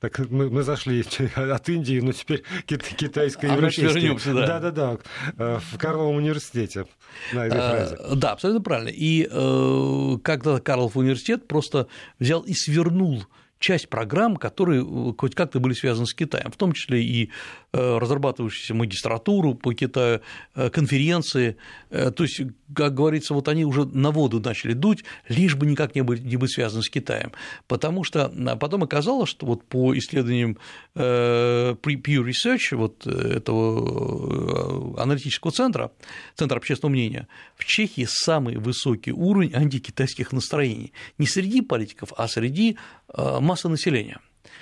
так 0.00 0.18
мы, 0.18 0.50
мы 0.50 0.62
зашли 0.64 1.04
от 1.36 1.68
Индии, 1.68 2.00
но 2.00 2.10
теперь 2.10 2.42
китайское 2.66 3.52
а 3.52 3.54
европейское. 3.54 4.34
да. 4.34 4.46
Да, 4.58 4.70
да, 4.70 4.98
да, 5.36 5.60
в 5.60 5.78
Карловом 5.78 6.16
университете 6.16 6.86
на 7.32 7.46
этой 7.46 7.60
а, 7.60 7.70
фразе. 7.70 7.98
Да, 8.16 8.32
абсолютно 8.32 8.62
правильно. 8.62 8.88
И 8.88 9.28
э, 9.30 10.18
когда 10.24 10.58
Карлов 10.58 10.96
университет 10.96 11.46
просто 11.46 11.86
взял 12.18 12.40
и 12.40 12.52
свернул 12.52 13.24
часть 13.62 13.88
программ, 13.88 14.36
которые 14.36 14.82
э, 14.82 15.12
хоть 15.16 15.34
как-то 15.34 15.60
были 15.60 15.72
связаны 15.72 16.06
с 16.06 16.14
Китаем, 16.14 16.50
в 16.50 16.56
том 16.56 16.72
числе 16.72 17.02
и 17.02 17.26
э, 17.26 17.28
разрабатывающуюся 17.72 18.74
магистратуру 18.74 19.54
по 19.54 19.72
Китаю, 19.72 20.20
э, 20.54 20.68
конференции. 20.68 21.56
То 21.90 22.22
есть, 22.22 22.42
как 22.74 22.94
говорится, 22.94 23.34
вот 23.34 23.48
они 23.48 23.64
уже 23.64 23.86
на 23.86 24.10
воду 24.10 24.40
начали 24.40 24.74
дуть, 24.74 25.04
лишь 25.28 25.56
бы 25.56 25.66
никак 25.66 25.94
не 25.94 26.02
быть, 26.02 26.22
не 26.22 26.36
быть 26.36 26.52
связаны 26.52 26.82
с 26.82 26.90
Китаем. 26.90 27.32
Потому 27.66 28.04
что 28.04 28.26
а 28.46 28.56
потом 28.56 28.82
оказалось, 28.82 29.30
что 29.30 29.46
вот 29.46 29.64
по 29.64 29.96
исследованиям 29.96 30.58
Pew 30.94 31.76
Research, 31.82 32.76
вот 32.76 33.06
этого 33.06 35.00
аналитического 35.02 35.52
центра, 35.52 35.92
Центра 36.34 36.58
общественного 36.58 36.92
мнения, 36.92 37.28
в 37.56 37.64
Чехии 37.64 38.06
самый 38.08 38.56
высокий 38.56 39.12
уровень 39.12 39.54
антикитайских 39.54 40.32
настроений. 40.32 40.92
Не 41.18 41.26
среди 41.26 41.62
политиков, 41.62 42.12
а 42.16 42.28
среди 42.28 42.76
масса 43.16 43.68
населения. 43.68 44.18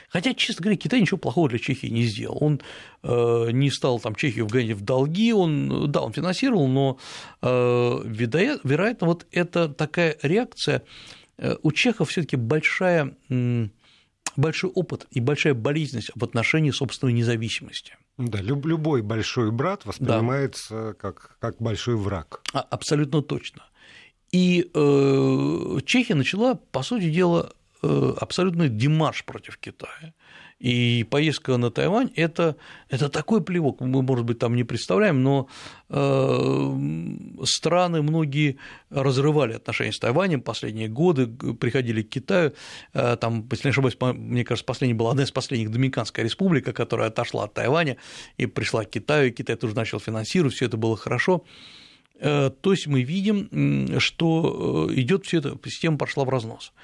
Хотя, 0.08 0.34
честно 0.34 0.64
говоря, 0.64 0.76
Китай 0.76 1.00
ничего 1.00 1.18
плохого 1.18 1.48
для 1.48 1.58
Чехии 1.58 1.86
не 1.86 2.02
сделал. 2.04 2.38
Он 2.40 2.60
э, 3.02 3.50
не 3.52 3.70
стал 3.70 4.00
там 4.00 4.14
Чехию 4.14 4.46
вгонять 4.46 4.76
в 4.76 4.82
долги, 4.82 5.32
он, 5.32 5.90
да, 5.90 6.00
он 6.00 6.12
финансировал, 6.12 6.68
но, 6.68 6.98
э, 7.42 8.00
вероятно, 8.04 9.06
вот 9.06 9.26
это 9.32 9.68
такая 9.68 10.16
реакция. 10.22 10.82
Э, 11.38 11.56
у 11.62 11.72
чехов 11.72 12.10
все 12.10 12.22
таки 12.22 12.36
большая 12.36 13.14
большой 14.36 14.70
опыт 14.70 15.06
и 15.10 15.20
большая 15.20 15.54
болезненность 15.54 16.10
в 16.14 16.24
отношении 16.24 16.70
собственной 16.70 17.12
независимости. 17.12 17.96
Да, 18.16 18.40
любой 18.40 19.02
большой 19.02 19.50
брат 19.50 19.86
воспринимается 19.86 20.88
да. 20.88 20.92
как, 20.94 21.36
как 21.40 21.56
большой 21.58 21.96
враг. 21.96 22.42
А, 22.52 22.60
абсолютно 22.60 23.22
точно. 23.22 23.64
И 24.30 24.70
э, 24.72 25.78
Чехия 25.86 26.14
начала, 26.14 26.54
по 26.54 26.82
сути 26.82 27.10
дела, 27.10 27.52
абсолютный 27.82 28.68
демарш 28.68 29.24
против 29.24 29.58
Китая. 29.58 30.12
И 30.58 31.06
поездка 31.08 31.56
на 31.56 31.70
Тайвань 31.70 32.10
это, 32.16 32.54
это 32.90 33.08
такой 33.08 33.42
плевок, 33.42 33.80
мы, 33.80 34.02
может 34.02 34.26
быть, 34.26 34.38
там 34.38 34.54
не 34.54 34.62
представляем, 34.62 35.22
но 35.22 35.48
э, 35.88 37.44
страны 37.46 38.02
многие 38.02 38.58
разрывали 38.90 39.54
отношения 39.54 39.92
с 39.92 39.98
Тайванем 39.98 40.42
последние 40.42 40.88
годы, 40.88 41.28
приходили 41.28 42.02
к 42.02 42.10
Китаю. 42.10 42.52
Э, 42.92 43.16
там, 43.16 43.48
если 43.50 43.68
не 43.68 43.70
ошибаюсь, 43.70 43.96
мне 43.98 44.44
кажется, 44.44 44.66
последняя 44.66 44.94
была 44.94 45.12
одна 45.12 45.22
из 45.22 45.30
последних 45.30 45.70
Доминиканская 45.70 46.26
республика, 46.26 46.74
которая 46.74 47.08
отошла 47.08 47.44
от 47.44 47.54
Тайваня 47.54 47.96
и 48.36 48.44
пришла 48.44 48.84
к 48.84 48.90
Китаю, 48.90 49.28
и 49.28 49.32
Китай 49.32 49.56
тоже 49.56 49.74
начал 49.74 49.98
финансировать, 49.98 50.54
все 50.54 50.66
это 50.66 50.76
было 50.76 50.94
хорошо. 50.94 51.42
То 52.20 52.52
есть 52.64 52.86
мы 52.86 53.00
видим, 53.00 53.98
что 53.98 54.90
идет 54.92 55.24
все 55.24 55.38
это, 55.38 55.58
система 55.64 55.96
пошла 55.96 56.26
в 56.26 56.28
разнос. 56.28 56.74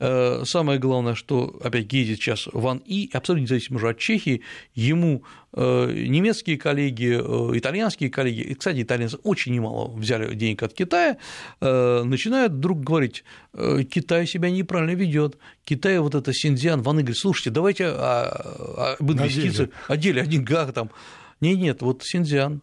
Э, 0.00 0.44
самое 0.44 0.78
главное, 0.78 1.14
что, 1.14 1.58
опять 1.62 1.92
ездит 1.92 2.18
сейчас 2.18 2.48
Ван 2.52 2.78
И, 2.84 3.10
абсолютно 3.12 3.42
независимо 3.42 3.78
уже 3.78 3.88
от 3.88 3.98
Чехии, 3.98 4.42
ему 4.74 5.24
э, 5.52 5.92
немецкие 6.06 6.56
коллеги, 6.56 7.18
э, 7.20 7.58
итальянские 7.58 8.08
коллеги, 8.08 8.40
и, 8.40 8.54
кстати, 8.54 8.82
итальянцы 8.82 9.16
очень 9.24 9.54
немало 9.54 9.90
взяли 9.90 10.32
денег 10.34 10.62
от 10.62 10.72
Китая, 10.72 11.16
начинают 11.60 12.52
вдруг 12.52 12.80
говорить, 12.80 13.24
Китай 13.52 14.26
себя 14.26 14.50
неправильно 14.50 14.94
ведет, 14.94 15.38
Китай 15.64 15.98
вот 15.98 16.14
это 16.14 16.32
Синьцзян, 16.32 16.82
Ван 16.82 17.00
И 17.00 17.02
говорит, 17.02 17.18
слушайте, 17.18 17.50
давайте 17.50 17.86
об 17.88 19.10
инвестициях, 19.12 19.70
о 19.88 19.96
деле, 19.96 20.22
о 20.22 20.26
деньгах 20.26 20.72
там. 20.72 20.90
Нет, 21.40 21.58
нет, 21.58 21.82
вот 21.82 22.02
Синьцзян, 22.04 22.62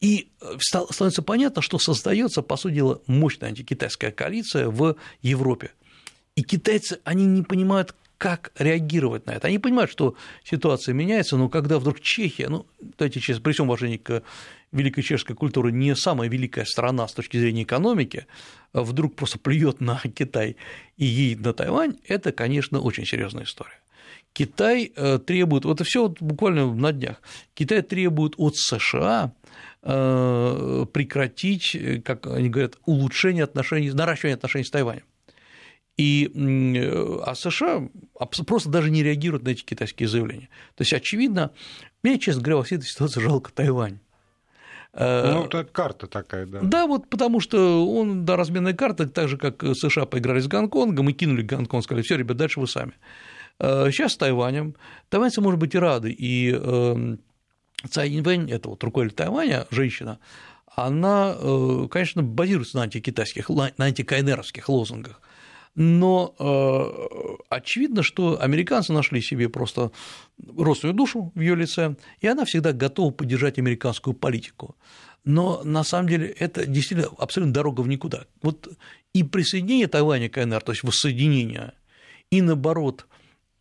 и 0.00 0.32
становится 0.58 1.22
понятно, 1.22 1.62
что 1.62 1.78
создается, 1.78 2.42
по 2.42 2.56
сути 2.56 2.74
дела, 2.74 3.00
мощная 3.06 3.50
антикитайская 3.50 4.10
коалиция 4.10 4.68
в 4.68 4.96
Европе. 5.20 5.70
И 6.36 6.42
китайцы, 6.42 7.00
они 7.04 7.26
не 7.26 7.42
понимают, 7.42 7.94
как 8.16 8.52
реагировать 8.56 9.26
на 9.26 9.32
это. 9.32 9.48
Они 9.48 9.58
понимают, 9.58 9.90
что 9.90 10.14
ситуация 10.44 10.94
меняется, 10.94 11.36
но 11.36 11.48
когда 11.48 11.78
вдруг 11.80 12.00
Чехия, 12.00 12.48
ну, 12.48 12.66
давайте 12.96 13.18
честно, 13.18 13.42
при 13.42 13.52
всем 13.52 13.66
уважении 13.66 13.96
к 13.96 14.22
великой 14.70 15.02
чешской 15.02 15.34
культуре, 15.34 15.72
не 15.72 15.96
самая 15.96 16.28
великая 16.28 16.64
страна 16.64 17.08
с 17.08 17.14
точки 17.14 17.36
зрения 17.36 17.64
экономики, 17.64 18.26
а 18.72 18.82
вдруг 18.82 19.16
просто 19.16 19.40
плюет 19.40 19.80
на 19.80 20.00
Китай 20.14 20.56
и 20.96 21.04
едет 21.04 21.44
на 21.44 21.52
Тайвань, 21.52 21.96
это, 22.06 22.30
конечно, 22.30 22.80
очень 22.80 23.04
серьезная 23.04 23.42
история. 23.42 23.80
Китай 24.32 24.92
требует, 25.26 25.64
вот 25.64 25.74
это 25.74 25.84
все 25.84 26.02
вот 26.06 26.22
буквально 26.22 26.72
на 26.72 26.92
днях, 26.92 27.20
Китай 27.54 27.82
требует 27.82 28.34
от 28.38 28.56
США 28.56 29.32
прекратить, 29.82 31.76
как 32.04 32.28
они 32.28 32.48
говорят, 32.48 32.78
улучшение 32.86 33.42
отношений, 33.42 33.90
наращивание 33.90 34.36
отношений 34.36 34.64
с 34.64 34.70
Тайванем. 34.70 35.02
И, 35.96 36.30
а 37.24 37.34
США 37.34 37.88
просто 38.46 38.70
даже 38.70 38.90
не 38.90 39.02
реагируют 39.02 39.44
на 39.44 39.50
эти 39.50 39.62
китайские 39.62 40.08
заявления. 40.08 40.48
То 40.74 40.82
есть, 40.82 40.92
очевидно, 40.92 41.52
мне, 42.02 42.18
честно 42.18 42.42
говоря, 42.42 42.56
во 42.56 42.62
всей 42.62 42.78
этой 42.78 42.86
ситуации 42.86 43.20
жалко 43.20 43.52
Тайвань. 43.52 43.98
Э, 44.94 45.32
ну, 45.32 45.44
это 45.44 45.64
карта 45.64 46.06
такая, 46.06 46.46
да. 46.46 46.60
Да, 46.62 46.86
вот 46.86 47.08
потому 47.08 47.40
что 47.40 47.86
он, 47.86 48.24
да, 48.24 48.36
разменная 48.36 48.74
карта, 48.74 49.06
так 49.06 49.28
же, 49.28 49.36
как 49.36 49.62
США 49.62 50.06
поиграли 50.06 50.40
с 50.40 50.48
Гонконгом 50.48 51.08
и 51.10 51.12
кинули 51.12 51.42
Гонконг, 51.42 51.84
сказали, 51.84 52.02
все, 52.02 52.16
ребят, 52.16 52.36
дальше 52.36 52.60
вы 52.60 52.66
сами. 52.66 52.92
Сейчас 53.58 54.12
э, 54.12 54.14
с 54.14 54.16
Тайванем. 54.16 54.74
Тайваньцы, 55.08 55.40
может 55.40 55.60
быть, 55.60 55.74
и 55.74 55.78
рады. 55.78 56.10
И 56.10 56.50
эм, 56.52 57.20
Цай 57.88 58.18
Инвэнь, 58.18 58.50
это 58.50 58.68
вот 58.68 58.82
руководитель 58.82 59.16
Тайваня, 59.16 59.66
женщина, 59.70 60.18
она, 60.74 61.36
э, 61.38 61.88
конечно, 61.90 62.22
базируется 62.22 62.76
на 62.78 62.84
антикитайских, 62.84 63.48
на 63.50 63.72
антикайнеровских 63.78 64.68
лозунгах 64.68 65.20
но 65.74 66.34
э, 66.38 67.44
очевидно, 67.48 68.02
что 68.02 68.40
американцы 68.40 68.92
нашли 68.92 69.22
себе 69.22 69.48
просто 69.48 69.90
родственную 70.56 70.94
душу 70.94 71.32
в 71.34 71.40
ее 71.40 71.54
лице, 71.54 71.96
и 72.20 72.26
она 72.26 72.44
всегда 72.44 72.72
готова 72.72 73.10
поддержать 73.10 73.58
американскую 73.58 74.14
политику. 74.14 74.76
Но 75.24 75.62
на 75.62 75.84
самом 75.84 76.08
деле 76.08 76.28
это 76.28 76.66
действительно 76.66 77.10
абсолютно 77.16 77.54
дорога 77.54 77.80
в 77.80 77.88
никуда. 77.88 78.26
Вот 78.42 78.68
и 79.14 79.22
присоединение 79.22 79.86
Тайваня 79.86 80.28
к 80.28 80.34
КНР, 80.34 80.62
то 80.62 80.72
есть 80.72 80.82
воссоединение, 80.82 81.72
и 82.30 82.42
наоборот, 82.42 83.06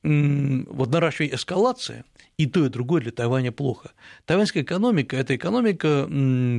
вот 0.03 0.91
наращивание 0.91 1.35
эскалации, 1.35 2.03
и 2.41 2.47
то, 2.47 2.65
и 2.65 2.69
другое 2.69 3.01
для 3.01 3.11
Тайваня 3.11 3.51
плохо. 3.51 3.91
Тайваньская 4.25 4.63
экономика– 4.63 5.15
это 5.17 5.35
экономика 5.35 6.07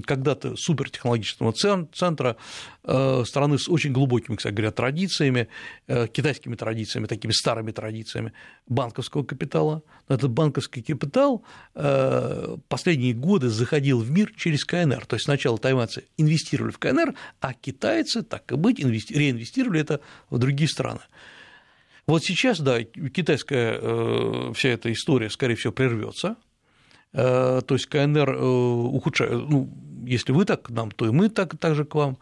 когда-то 0.07 0.55
супертехнологического 0.57 1.53
центра, 1.53 2.36
э, 2.84 3.24
страны 3.26 3.59
с 3.59 3.68
очень 3.68 3.93
глубокими, 3.93 4.36
кстати 4.36 4.55
говоря, 4.55 4.70
традициями, 4.70 5.49
э, 5.88 6.07
китайскими 6.07 6.55
традициями, 6.55 7.07
такими 7.07 7.32
старыми 7.32 7.72
традициями 7.72 8.32
банковского 8.68 9.24
капитала. 9.24 9.82
Но 10.09 10.14
этот 10.14 10.30
банковский 10.30 10.82
капитал 10.82 11.43
э, 11.74 12.57
последние 12.68 13.14
годы 13.14 13.49
заходил 13.49 13.99
в 14.01 14.11
мир 14.11 14.32
через 14.36 14.64
КНР. 14.64 15.07
То 15.07 15.16
есть 15.16 15.24
сначала 15.24 15.59
тайваньцы 15.59 16.05
инвестировали 16.16 16.70
в 16.70 16.78
КНР, 16.78 17.14
а 17.40 17.55
китайцы, 17.55 18.22
так 18.22 18.53
и 18.53 18.55
быть, 18.55 18.78
реинвестировали 18.78 19.80
это 19.80 20.01
в 20.30 20.38
другие 20.38 20.68
страны. 20.68 21.01
Вот 22.07 22.24
сейчас, 22.24 22.61
да, 22.61 22.82
китайская 22.82 23.78
э, 23.80 24.53
вся 24.55 24.70
эта 24.70 24.92
история, 24.92 25.30
скорее 25.30 25.55
всего, 25.55 25.72
прервется. 25.72 26.36
Э, 27.12 27.61
то 27.66 27.74
есть 27.74 27.86
КНР 27.86 28.30
э, 28.30 28.44
ухудшает, 28.44 29.48
ну, 29.48 29.72
если 30.05 30.32
вы 30.32 30.44
так 30.44 30.62
к 30.62 30.70
нам, 30.70 30.90
то 30.90 31.07
и 31.07 31.11
мы 31.11 31.28
так, 31.28 31.57
так 31.59 31.74
же 31.74 31.84
к 31.84 31.94
вам. 31.94 32.18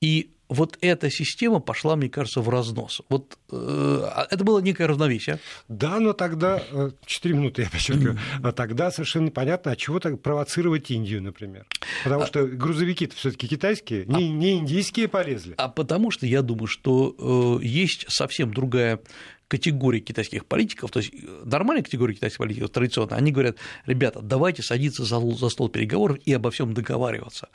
И 0.00 0.35
вот 0.48 0.78
эта 0.80 1.10
система 1.10 1.60
пошла, 1.60 1.96
мне 1.96 2.08
кажется, 2.08 2.40
в 2.40 2.48
разнос. 2.48 3.02
Вот 3.08 3.38
э, 3.50 3.56
а 3.56 4.26
это 4.30 4.44
было 4.44 4.60
некое 4.60 4.86
равновесие. 4.86 5.38
Да, 5.68 5.98
но 6.00 6.12
тогда, 6.12 6.62
4 7.06 7.34
э, 7.34 7.38
минуты 7.38 7.62
я 7.62 7.70
подчеркиваю, 7.70 8.18
а 8.42 8.52
тогда 8.52 8.90
совершенно 8.90 9.26
непонятно, 9.26 9.72
от 9.72 9.78
чего 9.78 10.00
так 10.00 10.20
провоцировать 10.20 10.90
Индию, 10.90 11.22
например. 11.22 11.66
Потому 12.04 12.22
а... 12.22 12.26
что 12.26 12.46
грузовики-то 12.46 13.16
все 13.16 13.30
таки 13.30 13.48
китайские, 13.48 14.04
а... 14.08 14.12
не, 14.12 14.28
не 14.30 14.58
индийские 14.58 15.08
полезли. 15.08 15.54
А 15.58 15.68
потому 15.68 16.10
что 16.10 16.26
я 16.26 16.42
думаю, 16.42 16.66
что 16.66 17.58
э, 17.60 17.64
есть 17.64 18.06
совсем 18.08 18.52
другая 18.52 19.00
категории 19.48 20.00
китайских 20.00 20.44
политиков, 20.46 20.90
то 20.90 20.98
есть 20.98 21.12
нормальная 21.44 21.84
категория 21.84 22.14
китайских 22.14 22.38
политиков, 22.38 22.70
традиционно, 22.70 23.16
они 23.16 23.30
говорят, 23.30 23.56
ребята, 23.86 24.20
давайте 24.20 24.62
садиться 24.62 25.04
за, 25.04 25.20
за 25.20 25.48
стол 25.48 25.68
переговоров 25.68 26.18
и 26.24 26.32
обо 26.32 26.50
всем 26.50 26.74
договариваться. 26.74 27.48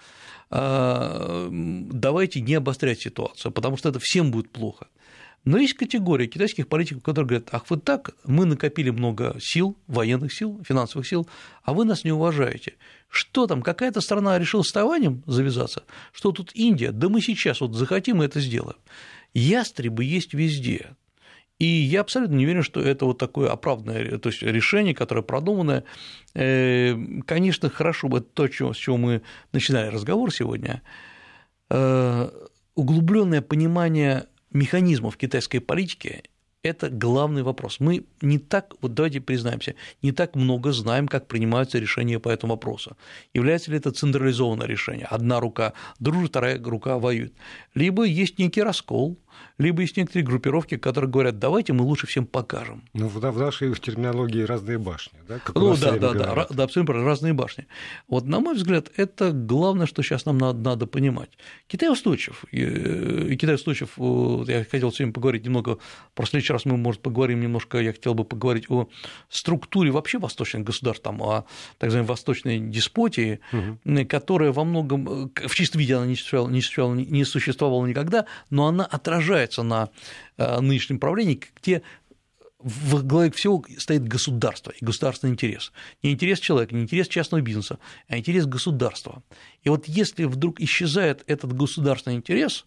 А, 0.52 1.48
давайте 1.50 2.42
не 2.42 2.56
обострять 2.56 3.00
ситуацию, 3.00 3.52
потому 3.52 3.78
что 3.78 3.90
это 3.90 4.00
всем 4.00 4.32
будет 4.32 4.50
плохо. 4.50 4.88
Но 5.44 5.58
есть 5.58 5.74
категория 5.74 6.28
китайских 6.28 6.68
политиков, 6.68 7.02
которые 7.02 7.28
говорят, 7.28 7.50
ах, 7.52 7.66
вот 7.70 7.84
так, 7.84 8.12
мы 8.26 8.46
накопили 8.46 8.92
много 8.92 9.38
сил, 9.40 9.76
военных 9.88 10.34
сил, 10.34 10.62
финансовых 10.68 11.08
сил, 11.08 11.28
а 11.64 11.74
вы 11.74 11.86
нас 11.86 12.04
не 12.04 12.12
уважаете. 12.12 12.76
Что 13.10 13.48
там, 13.48 13.64
какая-то 13.64 14.02
страна 14.02 14.38
решила 14.38 14.62
с 14.62 14.72
Тайванем 14.72 15.24
завязаться? 15.26 15.84
Что 16.12 16.32
тут 16.32 16.52
Индия? 16.54 16.92
Да 16.92 17.10
мы 17.10 17.22
сейчас 17.22 17.62
вот 17.62 17.74
захотим 17.74 18.22
и 18.22 18.26
это 18.26 18.40
сделаем. 18.40 18.78
Ястребы 19.34 20.04
есть 20.04 20.34
везде. 20.34 20.92
И 21.62 21.66
я 21.66 22.02
абсолютно 22.02 22.34
не 22.34 22.46
уверен, 22.46 22.64
что 22.64 22.82
это 22.82 23.06
вот 23.06 23.20
такое 23.20 23.52
оправданное 23.52 24.18
то 24.18 24.30
есть 24.30 24.42
решение, 24.42 24.96
которое 24.96 25.22
продуманное. 25.22 25.84
Э, 26.34 26.96
конечно, 27.28 27.70
хорошо 27.70 28.08
бы 28.08 28.22
то, 28.22 28.48
с 28.48 28.78
чего 28.78 28.98
мы 28.98 29.22
начинали 29.52 29.90
разговор 29.90 30.34
сегодня, 30.34 30.82
э, 31.70 32.30
углубленное 32.74 33.44
понимание 33.44 34.26
механизмов 34.50 35.18
китайской 35.18 35.60
политики 35.60 36.24
это 36.64 36.90
главный 36.90 37.44
вопрос. 37.44 37.80
Мы 37.80 38.06
не 38.22 38.38
так, 38.38 38.76
вот 38.82 38.94
давайте 38.94 39.20
признаемся, 39.20 39.76
не 40.02 40.12
так 40.12 40.36
много 40.36 40.72
знаем, 40.72 41.08
как 41.08 41.28
принимаются 41.28 41.80
решения 41.80 42.20
по 42.20 42.30
этому 42.30 42.54
вопросу. 42.54 42.98
Является 43.34 43.72
ли 43.72 43.78
это 43.78 43.92
централизованное 43.92 44.68
решение? 44.68 45.08
Одна 45.10 45.40
рука 45.40 45.74
дружит, 46.00 46.30
вторая 46.30 46.62
рука 46.64 47.00
воюет. 47.00 47.34
Либо 47.74 48.04
есть 48.04 48.38
некий 48.38 48.62
раскол, 48.62 49.18
либо 49.58 49.82
есть 49.82 49.98
некоторые 49.98 50.26
группировки, 50.26 50.78
которые 50.78 51.10
говорят, 51.10 51.40
давайте 51.40 51.74
мы 51.74 51.84
лучше 51.84 52.08
всем 52.08 52.26
покажем. 52.26 52.84
Ну, 52.94 53.08
в 53.08 53.38
нашей 53.38 53.74
терминологии 53.76 54.44
разные 54.44 54.78
башни, 54.78 55.20
да? 55.28 55.40
Как 55.40 55.56
ну, 55.56 55.76
да, 55.76 55.98
да, 55.98 56.14
да, 56.14 56.48
да, 56.50 56.64
абсолютно 56.64 57.04
разные 57.04 57.34
башни. 57.34 57.68
Вот, 58.08 58.26
на 58.26 58.40
мой 58.40 58.56
взгляд, 58.56 58.92
это 58.98 59.32
главное, 59.32 59.86
что 59.86 60.02
сейчас 60.02 60.26
нам 60.26 60.38
надо, 60.38 60.60
надо 60.60 60.88
понимать. 60.88 61.30
Китай 61.68 61.92
устойчив, 61.92 62.44
и 62.52 63.36
Китай 63.36 63.56
устойчив, 63.56 63.98
я 64.48 64.66
хотел 64.70 64.92
сегодня 64.92 65.14
поговорить 65.14 65.46
немного, 65.46 65.78
в 66.16 66.26
следующий 66.26 66.54
раз 66.54 66.66
мы, 66.66 66.78
может, 66.78 67.02
поговорим 67.02 67.42
немножко, 67.42 67.80
я 67.80 67.92
хотел 67.92 68.14
бы 68.14 68.24
поговорить 68.24 68.70
о 68.70 68.90
структуре 69.30 69.92
вообще 69.92 70.20
восточных 70.20 70.64
государств, 70.64 71.04
там, 71.04 71.22
о 71.22 71.46
так 71.78 71.88
называемой 71.88 72.10
восточной 72.10 72.60
деспотии, 72.60 73.40
угу. 73.52 74.06
которая 74.08 74.52
во 74.52 74.64
многом, 74.64 75.32
в 75.34 75.56
чистом 75.56 75.80
виде 75.80 75.96
она 75.96 76.06
не 76.06 76.16
существовала, 76.16 76.96
не 76.96 77.24
существовала 77.26 77.86
никогда, 77.86 78.26
но 78.50 78.68
она 78.68 78.86
отражает 78.86 79.21
опирается 79.22 79.64
на 79.64 79.90
э, 80.38 80.60
нынешнем 80.60 81.00
правлении, 81.00 81.42
где 81.62 81.82
в 82.60 83.04
главе 83.04 83.32
всего 83.32 83.64
стоит 83.78 84.08
государство 84.08 84.72
и 84.72 84.86
государственный 84.86 85.34
интерес. 85.34 85.72
Не 86.04 86.12
интерес 86.12 86.40
человека, 86.40 86.76
не 86.76 86.84
интерес 86.84 87.08
частного 87.08 87.42
бизнеса, 87.42 87.80
а 88.08 88.18
интерес 88.18 88.46
государства. 88.46 89.24
И 89.64 89.70
вот 89.70 89.88
если 89.88 90.26
вдруг 90.26 90.60
исчезает 90.60 91.24
этот 91.28 91.54
государственный 91.54 92.18
интерес, 92.18 92.66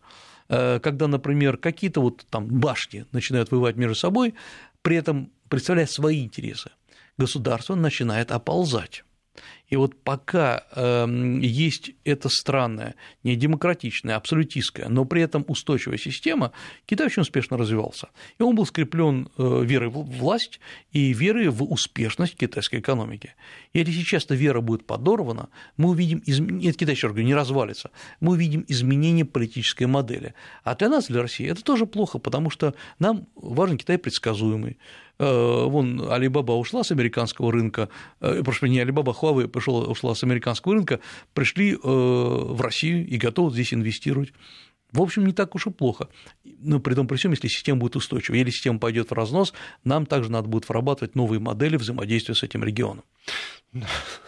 э, 0.49 0.81
когда, 0.81 1.07
например, 1.07 1.57
какие-то 1.57 2.01
вот 2.01 2.27
там 2.31 2.47
башни 2.47 3.07
начинают 3.13 3.51
воевать 3.51 3.77
между 3.77 3.95
собой, 3.95 4.35
при 4.83 4.97
этом 4.97 5.31
представляя 5.49 5.87
свои 5.87 6.25
интересы, 6.25 6.71
государство 7.17 7.75
начинает 7.75 8.33
оползать. 8.33 9.05
И 9.69 9.77
вот 9.77 9.97
пока 10.03 10.65
эм, 10.77 11.41
есть 11.41 11.93
эта 12.05 12.29
странная, 12.29 12.95
не 13.23 13.35
демократичная, 13.35 14.17
абсолютистская, 14.17 14.89
но 14.89 15.05
при 15.05 15.23
этом 15.23 15.45
устойчивая 15.49 15.99
система, 15.99 16.53
Китай 16.87 17.07
очень 17.07 17.23
успешно 17.23 17.57
развивался. 17.57 18.09
И 18.39 18.43
он 18.43 18.55
был 18.55 18.67
скреплен 18.67 19.29
э, 19.37 19.65
верой 19.65 19.89
в 19.89 20.03
власть 20.03 20.61
и 20.93 21.13
верой 21.13 21.49
в 21.49 21.65
успешность 21.65 22.37
китайской 22.37 22.81
экономики. 22.81 23.35
И 23.73 23.79
если 23.79 23.93
сейчас 23.93 24.25
эта 24.27 24.35
вера 24.35 24.61
будет 24.61 24.87
подорвана, 24.87 25.49
мы 25.77 25.91
увидим 25.91 26.23
изменение, 26.27 26.67
нет, 26.67 26.77
Китай, 26.77 26.95
еще 26.95 27.09
говорю, 27.09 27.25
не 27.25 27.35
развалится, 27.35 27.91
мы 28.21 28.33
увидим 28.33 28.65
изменение 28.69 29.25
политической 29.25 29.85
модели. 29.85 30.35
А 30.63 30.77
для 30.77 30.89
нас, 30.89 31.07
для 31.07 31.23
России, 31.23 31.49
это 31.49 31.65
тоже 31.65 31.87
плохо, 31.87 32.19
потому 32.19 32.51
что 32.51 32.75
нам 32.99 33.27
важен 33.35 33.79
Китай 33.79 33.99
предсказуемый, 33.99 34.77
Э, 34.77 35.04
вон 35.19 36.11
Алибаба 36.11 36.53
ушла 36.53 36.85
с 36.85 36.91
американского 36.91 37.53
рынка, 37.53 37.89
э, 38.21 38.43
прошу 38.43 38.67
не 38.67 38.81
Алибаба, 38.81 39.13
Huawei 39.13 39.49
пошла, 39.49 39.85
ушла 39.85 40.15
с 40.15 40.25
американского 40.25 40.75
рынка, 40.75 41.01
пришли 41.35 41.75
э, 41.75 41.77
в 41.83 42.61
Россию 42.61 43.07
и 43.07 43.17
готовы 43.17 43.53
здесь 43.53 43.73
инвестировать. 43.73 44.33
В 44.95 45.03
общем, 45.03 45.27
не 45.27 45.33
так 45.33 45.57
уж 45.57 45.67
и 45.67 45.71
плохо. 45.71 46.09
Но 46.45 46.79
при 46.79 46.95
том 46.95 47.09
при 47.09 47.17
всем, 47.17 47.33
если 47.33 47.49
система 47.49 47.81
будет 47.81 47.97
устойчива, 47.97 48.37
если 48.37 48.51
система 48.53 48.79
пойдет 48.79 49.11
в 49.11 49.13
разнос, 49.13 49.53
нам 49.83 50.07
также 50.07 50.31
надо 50.31 50.49
будет 50.49 50.69
вырабатывать 50.69 51.17
новые 51.17 51.41
модели 51.41 51.77
взаимодействия 51.77 52.37
с 52.37 52.45
этим 52.45 52.63
регионом. 52.63 53.03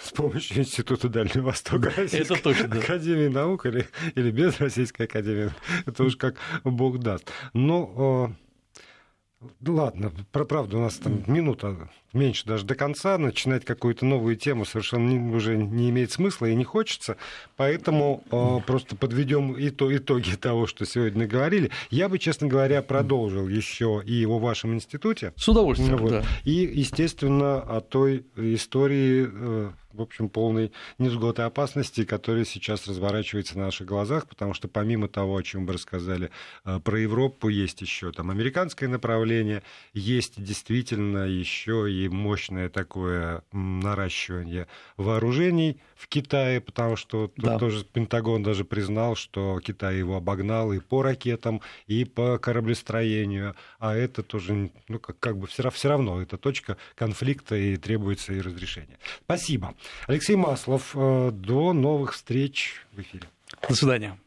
С 0.03 0.11
помощью 0.11 0.59
Института 0.59 1.09
Дальнего 1.09 1.47
Востока 1.47 1.93
Российской 1.97 2.34
Это 2.34 2.43
точно, 2.43 2.66
да. 2.66 2.78
Академии 2.80 3.28
наук 3.28 3.66
или, 3.66 3.87
или 4.16 4.32
без 4.32 4.59
Российской 4.59 5.03
Академии, 5.03 5.51
это 5.87 6.03
уж 6.03 6.16
как 6.16 6.37
Бог 6.64 6.99
даст. 6.99 7.30
Но 7.53 8.34
Ладно, 9.66 10.12
про 10.32 10.45
правду 10.45 10.78
у 10.78 10.80
нас 10.80 10.97
там 10.97 11.22
минута 11.26 11.91
меньше 12.16 12.46
даже 12.46 12.64
до 12.64 12.74
конца. 12.74 13.18
Начинать 13.18 13.64
какую-то 13.64 14.04
новую 14.04 14.36
тему 14.36 14.64
совершенно 14.64 15.08
не, 15.08 15.34
уже 15.34 15.56
не 15.56 15.90
имеет 15.90 16.12
смысла 16.12 16.46
и 16.46 16.54
не 16.54 16.64
хочется. 16.64 17.16
Поэтому 17.56 18.24
э, 18.30 18.58
просто 18.66 18.96
подведем 18.96 19.52
ито, 19.52 19.94
итоги 19.96 20.34
того, 20.36 20.66
что 20.66 20.84
сегодня 20.84 21.26
говорили. 21.26 21.70
Я 21.90 22.08
бы, 22.08 22.18
честно 22.18 22.48
говоря, 22.48 22.82
продолжил 22.82 23.48
еще 23.48 24.02
и 24.04 24.24
о 24.26 24.38
вашем 24.38 24.74
институте. 24.74 25.32
С 25.36 25.48
удовольствием, 25.48 25.96
вот. 25.98 26.10
да. 26.10 26.24
И, 26.44 26.52
естественно, 26.52 27.60
о 27.60 27.80
той 27.80 28.24
истории. 28.36 29.28
Э, 29.30 29.70
в 29.96 30.02
общем, 30.02 30.28
полной 30.28 30.72
невзгоды 30.98 31.42
и 31.42 31.44
опасности, 31.44 32.04
которая 32.04 32.44
сейчас 32.44 32.86
разворачивается 32.86 33.58
на 33.58 33.66
наших 33.66 33.86
глазах, 33.86 34.28
потому 34.28 34.54
что 34.54 34.68
помимо 34.68 35.08
того, 35.08 35.36
о 35.36 35.42
чем 35.42 35.66
вы 35.66 35.74
рассказали 35.74 36.30
э, 36.64 36.80
про 36.80 37.00
Европу, 37.00 37.48
есть 37.48 37.80
еще 37.80 38.12
там 38.12 38.30
американское 38.30 38.88
направление, 38.88 39.62
есть 39.94 40.42
действительно 40.42 41.26
еще 41.26 41.90
и 41.90 42.05
мощное 42.09 42.68
такое 42.68 43.42
наращивание 43.52 44.66
вооружений 44.96 45.80
в 45.94 46.09
Китае, 46.09 46.61
потому 46.61 46.96
что 46.96 47.32
да. 47.36 47.59
тоже 47.59 47.84
Пентагон 47.84 48.42
даже 48.42 48.64
признал, 48.64 49.16
что 49.16 49.61
Китай 49.61 49.98
его 49.98 50.16
обогнал 50.16 50.72
и 50.72 50.78
по 50.78 51.02
ракетам, 51.02 51.61
и 51.86 52.04
по 52.04 52.38
кораблестроению, 52.38 53.54
а 53.78 53.94
это 53.94 54.22
тоже, 54.22 54.70
ну, 54.88 54.98
как, 54.98 55.18
как 55.18 55.38
бы 55.38 55.46
все, 55.46 55.68
все 55.70 55.88
равно, 55.88 56.20
это 56.20 56.36
точка 56.36 56.76
конфликта 56.94 57.57
и 57.57 57.76
требуется 57.76 58.32
и 58.32 58.40
разрешение. 58.40 58.98
Спасибо. 59.24 59.74
Алексей 60.07 60.36
Маслов, 60.36 60.92
э, 60.94 61.30
до 61.32 61.72
новых 61.72 62.12
встреч 62.12 62.84
в 62.92 63.00
эфире. 63.00 63.24
До 63.68 63.74
свидания. 63.74 64.18